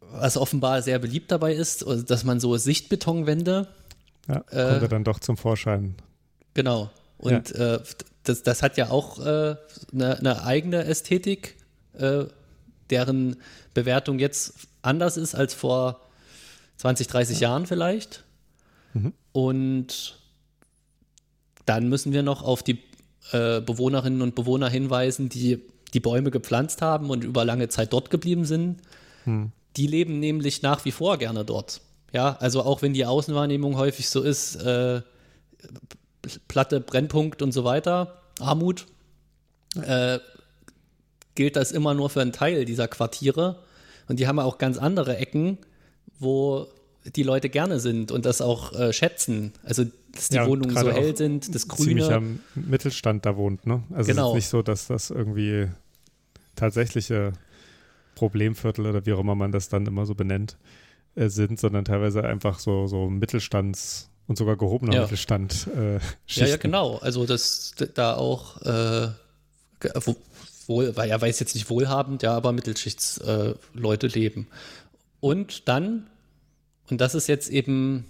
was 0.00 0.36
offenbar 0.36 0.82
sehr 0.82 0.98
beliebt 0.98 1.32
dabei 1.32 1.54
ist, 1.54 1.84
dass 2.06 2.24
man 2.24 2.40
so 2.40 2.56
Sichtbetonwände 2.56 3.68
ja, 4.28 4.44
äh, 4.50 4.70
kommt 4.70 4.82
er 4.82 4.88
dann 4.88 5.04
doch 5.04 5.20
zum 5.20 5.36
Vorschein. 5.36 5.94
Genau. 6.54 6.90
Und 7.18 7.54
äh, 7.54 7.80
das, 8.24 8.42
das 8.42 8.62
hat 8.62 8.76
ja 8.76 8.90
auch 8.90 9.18
äh, 9.18 9.56
eine, 9.92 10.18
eine 10.18 10.44
eigene 10.44 10.84
Ästhetik, 10.84 11.56
äh, 11.94 12.24
deren 12.90 13.36
Bewertung 13.74 14.18
jetzt 14.18 14.54
anders 14.82 15.16
ist 15.16 15.34
als 15.34 15.54
vor 15.54 16.00
20, 16.76 17.06
30 17.08 17.40
Jahren 17.40 17.66
vielleicht. 17.66 18.24
Und 19.32 20.18
dann 21.66 21.88
müssen 21.88 22.12
wir 22.12 22.22
noch 22.22 22.42
auf 22.42 22.62
die 22.62 22.78
äh, 23.32 23.60
Bewohnerinnen 23.60 24.22
und 24.22 24.34
Bewohner 24.34 24.68
hinweisen, 24.68 25.28
die 25.28 25.60
die 25.92 26.00
Bäume 26.00 26.30
gepflanzt 26.30 26.82
haben 26.82 27.10
und 27.10 27.24
über 27.24 27.44
lange 27.44 27.68
Zeit 27.68 27.92
dort 27.92 28.10
geblieben 28.10 28.44
sind. 28.44 28.80
Die 29.76 29.86
leben 29.86 30.20
nämlich 30.20 30.62
nach 30.62 30.84
wie 30.84 30.92
vor 30.92 31.18
gerne 31.18 31.44
dort. 31.44 31.80
Ja, 32.16 32.34
also 32.40 32.62
auch 32.62 32.80
wenn 32.80 32.94
die 32.94 33.04
Außenwahrnehmung 33.04 33.76
häufig 33.76 34.08
so 34.08 34.22
ist, 34.22 34.56
äh, 34.56 35.02
Platte, 36.48 36.80
Brennpunkt 36.80 37.42
und 37.42 37.52
so 37.52 37.62
weiter, 37.64 38.22
Armut, 38.40 38.86
äh, 39.82 40.18
gilt 41.34 41.56
das 41.56 41.72
immer 41.72 41.92
nur 41.92 42.08
für 42.08 42.22
einen 42.22 42.32
Teil 42.32 42.64
dieser 42.64 42.88
Quartiere. 42.88 43.62
Und 44.08 44.18
die 44.18 44.26
haben 44.26 44.38
auch 44.38 44.56
ganz 44.56 44.78
andere 44.78 45.18
Ecken, 45.18 45.58
wo 46.18 46.68
die 47.14 47.22
Leute 47.22 47.50
gerne 47.50 47.80
sind 47.80 48.10
und 48.10 48.24
das 48.24 48.40
auch 48.40 48.72
äh, 48.72 48.94
schätzen. 48.94 49.52
Also, 49.62 49.84
dass 50.12 50.30
die 50.30 50.36
Ja, 50.36 50.46
Wohnungen 50.46 50.74
so 50.74 50.90
hell 50.90 51.14
sind, 51.14 51.54
das 51.54 51.68
Ziemlich 51.68 52.06
Grüne. 52.06 52.14
am 52.16 52.40
Mittelstand 52.54 53.26
da 53.26 53.36
wohnt, 53.36 53.66
ne? 53.66 53.82
Also 53.92 54.10
Genau. 54.10 54.22
es 54.28 54.30
ist 54.30 54.34
nicht 54.36 54.48
so, 54.48 54.62
dass 54.62 54.86
das 54.86 55.10
irgendwie 55.10 55.68
tatsächliche 56.54 57.34
Problemviertel 58.14 58.86
oder 58.86 59.04
wie 59.04 59.12
auch 59.12 59.20
immer 59.20 59.34
man 59.34 59.52
das 59.52 59.68
dann 59.68 59.84
immer 59.84 60.06
so 60.06 60.14
benennt, 60.14 60.56
sind, 61.16 61.58
sondern 61.58 61.84
teilweise 61.84 62.22
einfach 62.24 62.58
so, 62.58 62.86
so 62.86 63.08
Mittelstands- 63.08 64.08
und 64.26 64.36
sogar 64.36 64.56
gehobener 64.56 64.94
Ja. 64.94 65.02
Mittelstand 65.02 65.68
äh, 65.76 65.98
Ja, 66.26 66.46
ja, 66.46 66.56
genau. 66.56 66.96
Also, 66.98 67.26
dass 67.26 67.72
d- 67.78 67.88
da 67.94 68.16
auch 68.16 68.60
äh, 68.62 69.08
wohl, 70.66 70.96
weil 70.96 71.10
er 71.10 71.20
weiß 71.20 71.38
jetzt 71.40 71.54
nicht 71.54 71.70
wohlhabend, 71.70 72.22
ja, 72.22 72.34
aber 72.34 72.52
Mittelschichts-Leute 72.52 73.58
äh, 73.74 73.78
Leute 73.78 74.06
leben. 74.08 74.48
Und 75.20 75.68
dann, 75.68 76.06
und 76.90 77.00
das 77.00 77.14
ist 77.14 77.28
jetzt 77.28 77.48
eben 77.50 78.04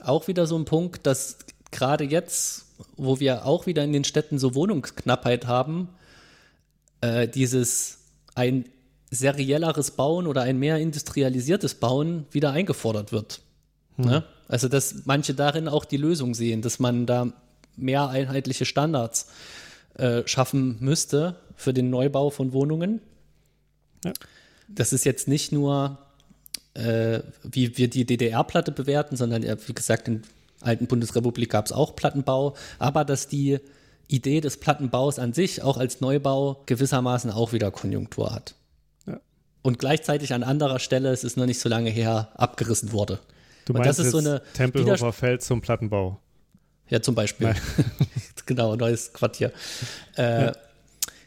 auch 0.00 0.28
wieder 0.28 0.46
so 0.46 0.58
ein 0.58 0.64
Punkt, 0.64 1.06
dass 1.06 1.38
gerade 1.70 2.04
jetzt, 2.04 2.66
wo 2.96 3.20
wir 3.20 3.46
auch 3.46 3.66
wieder 3.66 3.84
in 3.84 3.92
den 3.92 4.04
Städten 4.04 4.38
so 4.38 4.54
Wohnungsknappheit 4.54 5.46
haben, 5.46 5.88
äh, 7.00 7.28
dieses 7.28 7.98
ein 8.34 8.66
serielleres 9.10 9.92
Bauen 9.92 10.26
oder 10.26 10.42
ein 10.42 10.58
mehr 10.58 10.78
industrialisiertes 10.78 11.74
Bauen 11.74 12.26
wieder 12.30 12.52
eingefordert 12.52 13.12
wird. 13.12 13.40
Ne? 13.96 14.24
Also, 14.48 14.68
dass 14.68 15.06
manche 15.06 15.34
darin 15.34 15.68
auch 15.68 15.84
die 15.84 15.96
Lösung 15.96 16.34
sehen, 16.34 16.62
dass 16.62 16.78
man 16.78 17.06
da 17.06 17.32
mehr 17.76 18.08
einheitliche 18.08 18.64
Standards 18.64 19.28
äh, 19.94 20.22
schaffen 20.26 20.76
müsste 20.80 21.36
für 21.56 21.72
den 21.72 21.90
Neubau 21.90 22.30
von 22.30 22.52
Wohnungen. 22.52 23.00
Ja. 24.04 24.12
Das 24.68 24.92
ist 24.92 25.04
jetzt 25.04 25.28
nicht 25.28 25.52
nur, 25.52 25.98
äh, 26.74 27.20
wie 27.42 27.76
wir 27.78 27.88
die 27.88 28.04
DDR-Platte 28.04 28.72
bewerten, 28.72 29.16
sondern 29.16 29.42
wie 29.42 29.72
gesagt, 29.72 30.08
in 30.08 30.22
der 30.22 30.68
alten 30.68 30.86
Bundesrepublik 30.86 31.50
gab 31.50 31.66
es 31.66 31.72
auch 31.72 31.96
Plattenbau, 31.96 32.54
aber 32.78 33.04
dass 33.04 33.28
die 33.28 33.58
Idee 34.08 34.40
des 34.40 34.58
Plattenbaus 34.58 35.18
an 35.18 35.32
sich 35.32 35.62
auch 35.62 35.78
als 35.78 36.00
Neubau 36.00 36.62
gewissermaßen 36.66 37.30
auch 37.30 37.52
wieder 37.52 37.70
Konjunktur 37.70 38.32
hat. 38.32 38.54
Ja. 39.66 39.68
Und 39.68 39.78
gleichzeitig 39.78 40.32
an 40.32 40.42
anderer 40.42 40.78
Stelle, 40.78 41.10
es 41.10 41.24
ist 41.24 41.36
noch 41.36 41.46
nicht 41.46 41.60
so 41.60 41.68
lange 41.68 41.90
her, 41.90 42.28
abgerissen 42.34 42.92
wurde. 42.92 43.18
Du 43.64 43.72
Und 43.72 43.80
meinst 43.80 43.98
das 43.98 44.06
ist 44.06 44.12
so 44.12 44.18
eine 44.18 44.42
Tempelhofer 44.54 45.12
Feld 45.12 45.42
zum 45.42 45.60
Plattenbau. 45.60 46.20
Ja, 46.88 47.02
zum 47.02 47.14
Beispiel. 47.16 47.52
genau, 48.46 48.76
neues 48.76 49.12
Quartier. 49.12 49.50
Äh, 50.14 50.52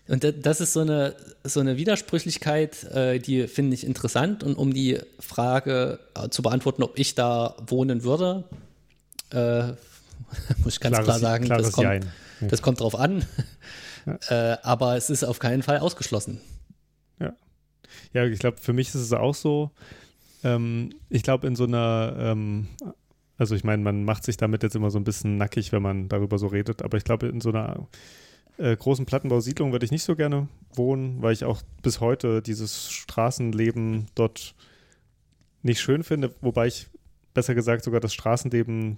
Und 0.08 0.24
da- 0.24 0.32
das 0.32 0.62
ist 0.62 0.72
so 0.74 0.80
eine, 0.80 1.16
so 1.44 1.60
eine 1.60 1.76
Widersprüchlichkeit, 1.78 2.84
äh, 2.86 3.20
die 3.20 3.48
finde 3.48 3.74
ich 3.76 3.86
interessant. 3.86 4.42
Und 4.44 4.56
um 4.56 4.74
die 4.74 5.00
Frage 5.20 6.00
äh, 6.16 6.30
zu 6.30 6.42
beantworten, 6.42 6.82
ob 6.84 6.98
ich 6.98 7.14
da 7.16 7.56
wohnen 7.68 8.04
würde, 8.04 8.46
äh, 9.32 9.64
muss 10.64 10.76
ich 10.76 10.80
ganz 10.80 10.96
Klares- 10.96 11.06
klar 11.06 11.20
sagen, 11.20 11.50
das 11.50 11.72
kommt. 11.74 11.88
Ja. 11.88 12.48
das 12.48 12.62
kommt 12.62 12.80
drauf 12.80 12.96
an. 12.96 13.26
Äh, 14.30 14.58
aber 14.64 14.96
es 14.96 15.10
ist 15.12 15.24
auf 15.24 15.38
keinen 15.40 15.62
Fall 15.62 15.80
ausgeschlossen. 15.80 16.40
Ja. 18.14 18.26
Ich 18.26 18.40
glaube, 18.40 18.58
für 18.58 18.74
mich 18.74 18.90
ist 18.90 18.96
es 18.96 19.14
auch 19.14 19.36
so. 19.36 19.72
Ähm, 20.44 20.92
ich 21.10 21.24
glaube, 21.24 21.48
in 21.48 21.56
so 21.56 21.66
einer, 21.66 22.16
ähm, 22.18 22.68
also 23.38 23.56
ich 23.56 23.64
meine, 23.64 23.84
man 23.84 24.04
macht 24.04 24.24
sich 24.24 24.38
damit 24.38 24.64
jetzt 24.64 24.76
immer 24.76 24.92
so 24.92 25.00
ein 25.00 25.04
bisschen 25.04 25.38
nackig, 25.38 25.72
wenn 25.72 25.82
man 25.82 26.10
darüber 26.10 26.38
so 26.38 26.48
redet, 26.48 26.82
aber 26.82 26.98
ich 26.98 27.04
glaube, 27.04 27.28
in 27.28 27.42
so 27.42 27.50
einer 27.50 27.88
äh, 28.58 28.76
großen 28.76 29.06
Plattenbausiedlung 29.06 29.72
würde 29.72 29.86
ich 29.86 29.92
nicht 29.92 30.04
so 30.04 30.16
gerne 30.16 30.48
wohnen, 30.74 31.22
weil 31.22 31.34
ich 31.34 31.46
auch 31.46 31.62
bis 31.82 32.00
heute 32.00 32.42
dieses 32.42 32.92
Straßenleben 32.92 34.08
dort 34.16 34.56
nicht 35.62 35.82
schön 35.82 36.04
finde, 36.04 36.34
wobei 36.42 36.68
ich 36.68 36.88
besser 37.34 37.56
gesagt 37.56 37.84
sogar 37.84 38.00
das 38.00 38.14
Straßenleben 38.14 38.98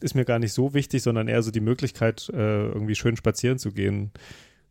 ist 0.00 0.14
mir 0.14 0.24
gar 0.24 0.38
nicht 0.38 0.52
so 0.52 0.74
wichtig, 0.74 1.02
sondern 1.02 1.28
eher 1.28 1.42
so 1.42 1.50
die 1.50 1.60
Möglichkeit, 1.60 2.28
äh, 2.32 2.66
irgendwie 2.68 2.94
schön 2.94 3.16
spazieren 3.16 3.58
zu 3.58 3.72
gehen, 3.72 4.10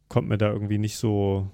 kommt 0.08 0.28
mir 0.28 0.38
da 0.38 0.52
irgendwie 0.52 0.78
nicht 0.78 0.98
so 0.98 1.50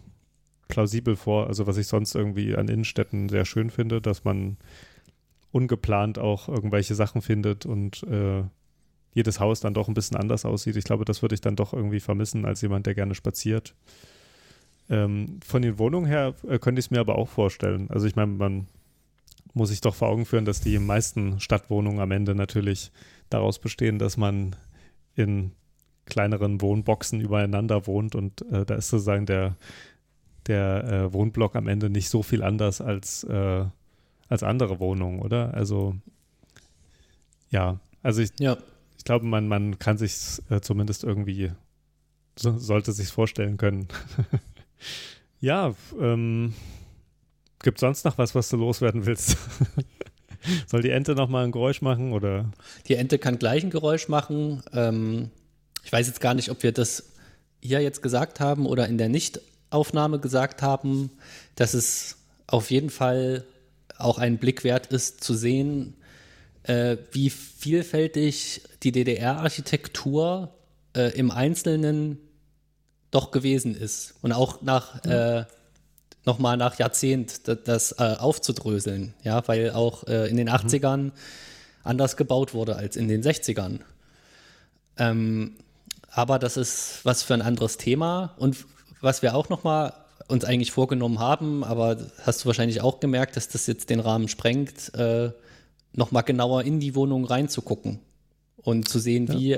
plausibel 0.72 1.16
vor. 1.16 1.48
Also 1.48 1.68
was 1.68 1.78
ich 1.78 1.86
sonst 1.86 2.16
irgendwie 2.16 2.56
an 2.56 2.68
Innenstädten 2.68 3.30
sehr 3.30 3.46
schön 3.46 3.70
finde, 3.70 4.02
dass 4.02 4.24
man 4.24 4.58
ungeplant 5.52 6.18
auch 6.18 6.48
irgendwelche 6.48 6.96
Sachen 6.96 7.22
findet 7.22 7.68
und 7.68 8.02
äh, 8.04 8.44
jedes 9.14 9.40
Haus 9.40 9.60
dann 9.60 9.74
doch 9.74 9.88
ein 9.90 9.94
bisschen 9.94 10.18
anders 10.18 10.46
aussieht. 10.46 10.78
Ich 10.78 10.86
glaube, 10.86 11.06
das 11.06 11.22
würde 11.22 11.36
ich 11.36 11.42
dann 11.42 11.58
doch 11.58 11.74
irgendwie 11.74 12.00
vermissen 12.00 12.46
als 12.46 12.62
jemand, 12.62 12.86
der 12.86 12.96
gerne 12.96 13.14
spaziert. 13.14 13.76
Ähm, 14.90 15.40
von 15.46 15.62
den 15.62 15.78
Wohnungen 15.78 16.08
her 16.08 16.34
äh, 16.48 16.58
könnte 16.58 16.80
ich 16.80 16.86
es 16.86 16.92
mir 16.92 17.02
aber 17.02 17.18
auch 17.18 17.28
vorstellen. 17.28 17.92
Also 17.92 18.08
ich 18.08 18.16
meine, 18.16 18.32
man 18.32 18.68
muss 19.54 19.70
sich 19.70 19.82
doch 19.82 19.94
vor 19.94 20.08
Augen 20.08 20.26
führen, 20.26 20.46
dass 20.46 20.62
die 20.62 20.80
meisten 20.80 21.42
Stadtwohnungen 21.42 22.00
am 22.00 22.12
Ende 22.12 22.34
natürlich 22.34 22.92
daraus 23.30 23.60
bestehen, 23.60 24.00
dass 24.00 24.16
man 24.16 24.56
in 25.16 25.52
kleineren 26.06 26.62
Wohnboxen 26.62 27.20
übereinander 27.22 27.88
wohnt 27.88 28.16
und 28.16 28.42
äh, 28.52 28.66
da 28.66 28.76
ist 28.76 28.90
sozusagen 28.90 29.26
der, 29.26 29.56
der 30.48 30.84
äh, 30.84 31.14
Wohnblock 31.14 31.56
am 31.56 31.68
Ende 31.68 31.90
nicht 31.90 32.10
so 32.10 32.24
viel 32.24 32.44
anders 32.44 32.82
als, 32.82 33.24
äh, 33.24 33.66
als 34.28 34.44
andere 34.44 34.80
Wohnungen, 34.80 35.20
oder? 35.22 35.54
Also 35.54 35.96
ja, 37.50 37.80
also 38.02 38.22
ich, 38.22 38.32
Ja. 38.40 38.58
ich 38.98 39.04
glaube, 39.04 39.26
man, 39.26 39.48
man 39.48 39.78
kann 39.78 39.98
sich 39.98 40.42
äh, 40.50 40.62
zumindest 40.62 41.04
irgendwie, 41.04 41.52
so, 42.38 42.58
sollte 42.58 42.94
sich 42.94 43.10
vorstellen 43.10 43.58
können. 43.58 43.88
ja, 45.40 45.74
ähm, 46.00 46.54
gibt 47.62 47.80
sonst 47.80 48.06
noch 48.06 48.18
was, 48.18 48.34
was 48.36 48.50
du 48.50 48.58
loswerden 48.58 49.06
willst? 49.06 49.38
Soll 50.68 50.82
die 50.82 50.90
Ente 50.90 51.14
noch 51.14 51.30
mal 51.30 51.44
ein 51.44 51.52
Geräusch 51.52 51.82
machen 51.84 52.14
oder? 52.14 52.52
Die 52.88 52.96
Ente 52.96 53.20
kann 53.20 53.38
gleich 53.38 53.64
ein 53.64 53.70
Geräusch 53.70 54.08
machen. 54.08 54.64
Ähm, 54.74 55.30
ich 55.84 55.92
weiß 55.92 56.08
jetzt 56.08 56.22
gar 56.22 56.34
nicht, 56.34 56.50
ob 56.50 56.64
wir 56.64 56.72
das 56.72 57.12
hier 57.62 57.82
jetzt 57.82 58.02
gesagt 58.02 58.40
haben 58.40 58.66
oder 58.66 58.88
in 58.88 58.98
der 58.98 59.10
Nichtaufnahme 59.72 60.20
gesagt 60.20 60.62
haben, 60.62 61.12
dass 61.56 61.74
es 61.74 62.18
auf 62.48 62.72
jeden 62.72 62.90
Fall 62.90 63.46
auch 63.98 64.18
ein 64.18 64.38
Blick 64.38 64.66
wert 64.66 64.88
ist, 64.88 65.24
zu 65.24 65.34
sehen, 65.34 65.96
äh, 66.64 66.98
wie 67.14 67.30
vielfältig 67.30 68.64
die 68.84 68.92
DDR-Architektur 68.92 70.54
äh, 70.94 71.18
im 71.18 71.32
Einzelnen 71.32 72.18
doch 73.12 73.32
gewesen 73.32 73.74
ist. 73.74 74.16
Und 74.22 74.34
auch 74.34 74.62
nach 74.62 75.06
äh, 75.06 75.46
nochmal 76.26 76.58
nach 76.58 76.78
Jahrzehnt 76.78 77.48
das, 77.48 77.58
das 77.64 77.92
äh, 77.94 78.18
aufzudröseln, 78.20 79.14
ja, 79.24 79.48
weil 79.48 79.72
auch 79.72 80.06
äh, 80.06 80.30
in 80.30 80.36
den 80.36 80.50
80ern 80.50 80.98
mhm. 80.98 81.12
anders 81.84 82.18
gebaut 82.18 82.54
wurde 82.54 82.76
als 82.76 82.98
in 82.98 83.08
den 83.08 83.24
60ern. 83.24 83.80
Ähm, 84.98 85.56
aber 86.10 86.40
das 86.40 86.58
ist 86.58 87.00
was 87.04 87.24
für 87.24 87.34
ein 87.34 87.42
anderes 87.42 87.78
Thema 87.78 88.34
und 88.38 88.58
was 89.02 89.22
wir 89.22 89.36
auch 89.36 89.50
nochmal 89.50 89.94
uns 90.28 90.46
eigentlich 90.46 90.72
vorgenommen 90.72 91.20
haben, 91.20 91.64
aber 91.64 91.98
hast 92.24 92.44
du 92.44 92.46
wahrscheinlich 92.48 92.82
auch 92.82 93.00
gemerkt, 93.00 93.36
dass 93.36 93.50
das 93.50 93.68
jetzt 93.68 93.90
den 93.90 94.00
Rahmen 94.00 94.28
sprengt, 94.28 94.94
äh, 94.96 95.32
nochmal 95.94 96.24
genauer 96.24 96.64
in 96.64 96.80
die 96.80 96.96
Wohnung 96.96 97.26
reinzugucken 97.26 98.00
und 98.58 98.88
zu 98.88 99.00
sehen, 99.00 99.28
ja. 99.28 99.34
wie 99.34 99.58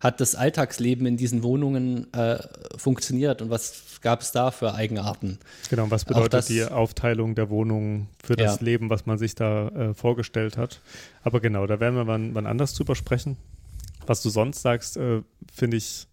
hat 0.00 0.20
das 0.20 0.34
Alltagsleben 0.34 1.06
in 1.06 1.16
diesen 1.16 1.42
Wohnungen 1.42 2.12
äh, 2.14 2.38
funktioniert 2.76 3.42
und 3.42 3.50
was 3.50 4.00
gab 4.00 4.22
es 4.22 4.32
da 4.32 4.50
für 4.50 4.74
Eigenarten? 4.74 5.38
Genau, 5.68 5.90
was 5.90 6.06
bedeutet 6.06 6.32
das, 6.32 6.46
die 6.46 6.64
Aufteilung 6.64 7.34
der 7.34 7.50
Wohnungen 7.50 8.08
für 8.22 8.34
das 8.34 8.60
ja. 8.60 8.64
Leben, 8.64 8.88
was 8.88 9.04
man 9.04 9.18
sich 9.18 9.34
da 9.34 9.68
äh, 9.68 9.94
vorgestellt 9.94 10.56
hat? 10.56 10.80
Aber 11.22 11.40
genau, 11.40 11.66
da 11.66 11.80
werden 11.80 11.96
wir 11.96 12.06
wann, 12.06 12.34
wann 12.34 12.46
anders 12.46 12.74
drüber 12.74 12.94
sprechen. 12.94 13.36
Was 14.06 14.22
du 14.22 14.30
sonst 14.30 14.62
sagst, 14.62 14.96
äh, 14.96 15.20
finde 15.52 15.76
ich, 15.76 16.06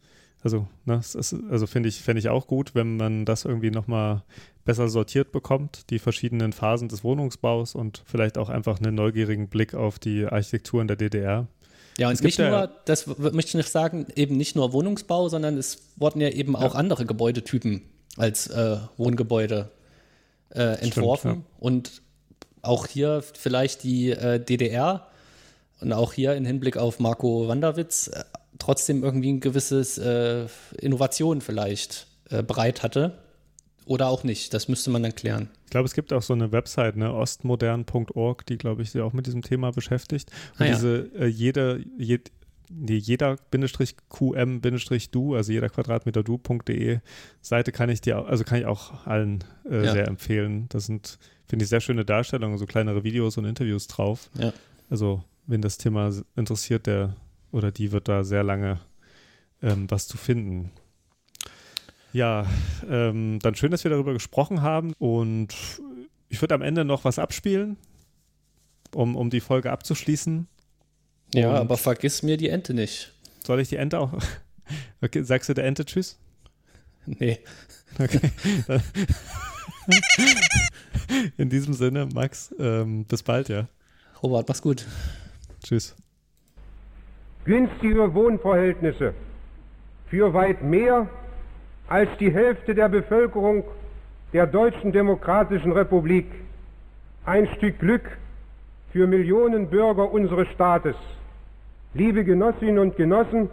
also, 0.47 0.67
ne, 0.85 0.95
ist, 0.99 1.35
also 1.49 1.67
finde 1.67 1.89
ich, 1.89 2.01
fände 2.01 2.19
ich 2.19 2.29
auch 2.29 2.47
gut, 2.47 2.73
wenn 2.73 2.95
man 2.95 3.25
das 3.25 3.43
irgendwie 3.43 3.69
nochmal 3.69 4.23
besser 4.63 4.87
sortiert 4.87 5.33
bekommt, 5.33 5.89
die 5.89 5.99
verschiedenen 5.99 6.53
Phasen 6.53 6.87
des 6.87 7.03
Wohnungsbaus 7.03 7.75
und 7.75 8.01
vielleicht 8.05 8.37
auch 8.37 8.47
einfach 8.47 8.79
einen 8.79 8.95
neugierigen 8.95 9.49
Blick 9.49 9.73
auf 9.73 9.99
die 9.99 10.25
Architektur 10.25 10.81
in 10.81 10.87
der 10.87 10.95
DDR. 10.95 11.47
Ja, 11.97 12.07
und 12.07 12.13
es 12.13 12.21
nicht 12.21 12.39
nur, 12.39 12.47
ja, 12.47 12.67
das 12.85 13.07
möchte 13.07 13.49
ich 13.49 13.55
nicht 13.55 13.69
sagen, 13.69 14.07
eben 14.15 14.37
nicht 14.37 14.55
nur 14.55 14.71
Wohnungsbau, 14.71 15.27
sondern 15.27 15.57
es 15.57 15.79
wurden 15.97 16.21
ja 16.21 16.29
eben 16.29 16.55
auch 16.55 16.75
andere 16.75 17.05
Gebäudetypen 17.05 17.81
als 18.15 18.47
äh, 18.47 18.77
Wohngebäude 18.95 19.69
äh, 20.51 20.79
entworfen. 20.79 21.31
Stimmt, 21.31 21.45
ja. 21.45 21.55
Und 21.59 22.01
auch 22.61 22.87
hier 22.87 23.21
vielleicht 23.21 23.83
die 23.83 24.11
äh, 24.11 24.39
DDR 24.39 25.07
und 25.81 25.91
auch 25.91 26.13
hier 26.13 26.35
in 26.35 26.45
Hinblick 26.45 26.77
auf 26.77 26.99
Marco 26.99 27.47
Wanderwitz 27.47 28.07
äh, 28.07 28.23
trotzdem 28.59 29.03
irgendwie 29.03 29.33
ein 29.33 29.39
gewisses 29.39 29.97
äh, 29.97 30.47
Innovation 30.79 31.41
vielleicht 31.41 32.07
äh, 32.29 32.43
bereit 32.43 32.83
hatte. 32.83 33.17
Oder 33.85 34.09
auch 34.09 34.25
nicht, 34.25 34.53
das 34.53 34.67
müsste 34.67 34.89
man 34.89 35.01
dann 35.01 35.15
klären. 35.15 35.49
Ich 35.63 35.71
glaube, 35.71 35.85
es 35.85 35.93
gibt 35.93 36.11
auch 36.11 36.21
so 36.21 36.33
eine 36.33 36.51
Website, 36.51 36.97
ne, 36.97 37.13
ostmodern.org, 37.13 38.45
die, 38.45 38.57
glaube 38.57 38.81
ich, 38.81 38.91
sich 38.91 39.01
auch 39.01 39.13
mit 39.13 39.27
diesem 39.27 39.41
Thema 39.41 39.71
beschäftigt. 39.71 40.29
Und 40.55 40.61
ah, 40.61 40.65
ja. 40.65 40.73
diese 40.73 41.09
äh, 41.17 41.27
jede, 41.27 41.85
jed, 41.97 42.31
nee, 42.69 42.97
jeder 42.97 43.37
Bindestrich 43.49 43.95
QM 44.09 44.59
Bindestrich 44.59 45.09
du, 45.11 45.35
also 45.35 45.53
jeder 45.53 45.69
Quadratmeter 45.69 46.21
du.de 46.21 46.99
Seite 47.41 47.71
kann 47.71 47.89
ich 47.89 48.01
dir, 48.01 48.25
also 48.25 48.43
kann 48.43 48.59
ich 48.59 48.65
auch 48.65 49.05
allen 49.05 49.45
äh, 49.69 49.85
ja. 49.85 49.91
sehr 49.93 50.07
empfehlen. 50.07 50.65
Das 50.67 50.85
sind, 50.85 51.17
finde 51.45 51.63
ich, 51.63 51.69
sehr 51.69 51.81
schöne 51.81 52.03
Darstellungen, 52.03 52.57
so 52.57 52.65
kleinere 52.65 53.05
Videos 53.05 53.37
und 53.37 53.45
Interviews 53.45 53.87
drauf. 53.87 54.29
Ja. 54.37 54.51
Also, 54.89 55.23
wenn 55.45 55.61
das 55.61 55.77
Thema 55.77 56.11
interessiert, 56.35 56.87
der 56.87 57.15
oder 57.57 57.71
die 57.71 57.91
wird 57.91 58.07
da 58.07 58.23
sehr 58.23 58.43
lange 58.43 58.79
ähm, 59.61 59.89
was 59.89 60.07
zu 60.07 60.17
finden. 60.17 60.71
Ja, 62.13 62.45
ähm, 62.89 63.39
dann 63.41 63.55
schön, 63.55 63.71
dass 63.71 63.83
wir 63.83 63.91
darüber 63.91 64.13
gesprochen 64.13 64.61
haben 64.61 64.93
und 64.97 65.55
ich 66.29 66.41
würde 66.41 66.55
am 66.55 66.61
Ende 66.61 66.85
noch 66.85 67.03
was 67.03 67.19
abspielen, 67.19 67.77
um, 68.95 69.15
um 69.15 69.29
die 69.29 69.41
Folge 69.41 69.71
abzuschließen. 69.71 70.47
Ja, 71.33 71.49
und 71.49 71.55
aber 71.55 71.77
vergiss 71.77 72.23
mir 72.23 72.37
die 72.37 72.49
Ente 72.49 72.73
nicht. 72.73 73.13
Soll 73.45 73.59
ich 73.59 73.69
die 73.69 73.75
Ente 73.77 73.99
auch? 73.99 74.13
Okay, 74.99 75.23
sagst 75.23 75.47
du 75.47 75.53
der 75.53 75.63
Ente 75.63 75.85
Tschüss? 75.85 76.19
Nee. 77.05 77.39
Okay. 77.97 78.19
In 81.37 81.49
diesem 81.49 81.73
Sinne, 81.73 82.09
Max, 82.13 82.53
ähm, 82.59 83.05
bis 83.05 83.23
bald, 83.23 83.47
ja. 83.47 83.69
Robert, 84.21 84.49
mach's 84.49 84.61
gut. 84.61 84.85
Tschüss. 85.63 85.95
Günstige 87.47 88.13
Wohnverhältnisse 88.13 89.13
für 90.09 90.33
weit 90.33 90.61
mehr 90.63 91.07
als 91.87 92.09
die 92.19 92.29
Hälfte 92.29 92.75
der 92.75 92.89
Bevölkerung 92.89 93.63
der 94.33 94.47
Deutschen 94.47 94.91
Demokratischen 94.91 95.71
Republik. 95.71 96.25
Ein 97.25 97.47
Stück 97.55 97.79
Glück 97.79 98.03
für 98.91 99.07
Millionen 99.07 99.69
Bürger 99.69 100.11
unseres 100.11 100.49
Staates. 100.49 100.97
Liebe 101.93 102.25
Genossinnen 102.25 102.79
und 102.79 102.97
Genossen, 102.97 103.49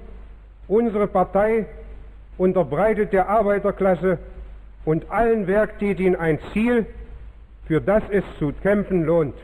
unsere 0.66 1.06
Partei 1.06 1.66
unterbreitet 2.36 3.12
der 3.12 3.28
Arbeiterklasse 3.28 4.18
und 4.84 5.08
allen 5.12 5.46
Werktätigen 5.46 6.16
ein 6.16 6.40
Ziel, 6.52 6.84
für 7.68 7.80
das 7.80 8.02
es 8.10 8.24
zu 8.40 8.52
kämpfen 8.60 9.04
lohnt. 9.04 9.36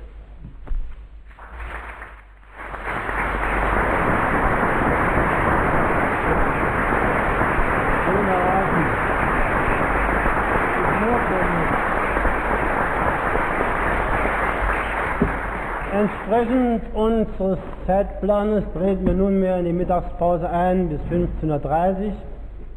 Entsprechend 16.01 16.81
unseres 16.95 17.59
Zeitplanes 17.87 18.65
treten 18.73 19.05
wir 19.05 19.13
nunmehr 19.13 19.59
in 19.59 19.67
die 19.67 19.73
Mittagspause 19.75 20.49
ein 20.49 20.89
bis 20.89 21.01
15.30 21.11 22.07
Uhr. 22.07 22.13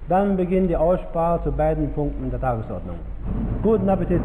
Dann 0.10 0.36
beginnt 0.36 0.70
die 0.70 0.76
Aussprache 0.76 1.46
zu 1.46 1.52
beiden 1.54 1.94
Punkten 1.94 2.30
der 2.32 2.42
Tagesordnung. 2.42 2.98
Guten 3.62 3.88
Appetit! 3.88 4.20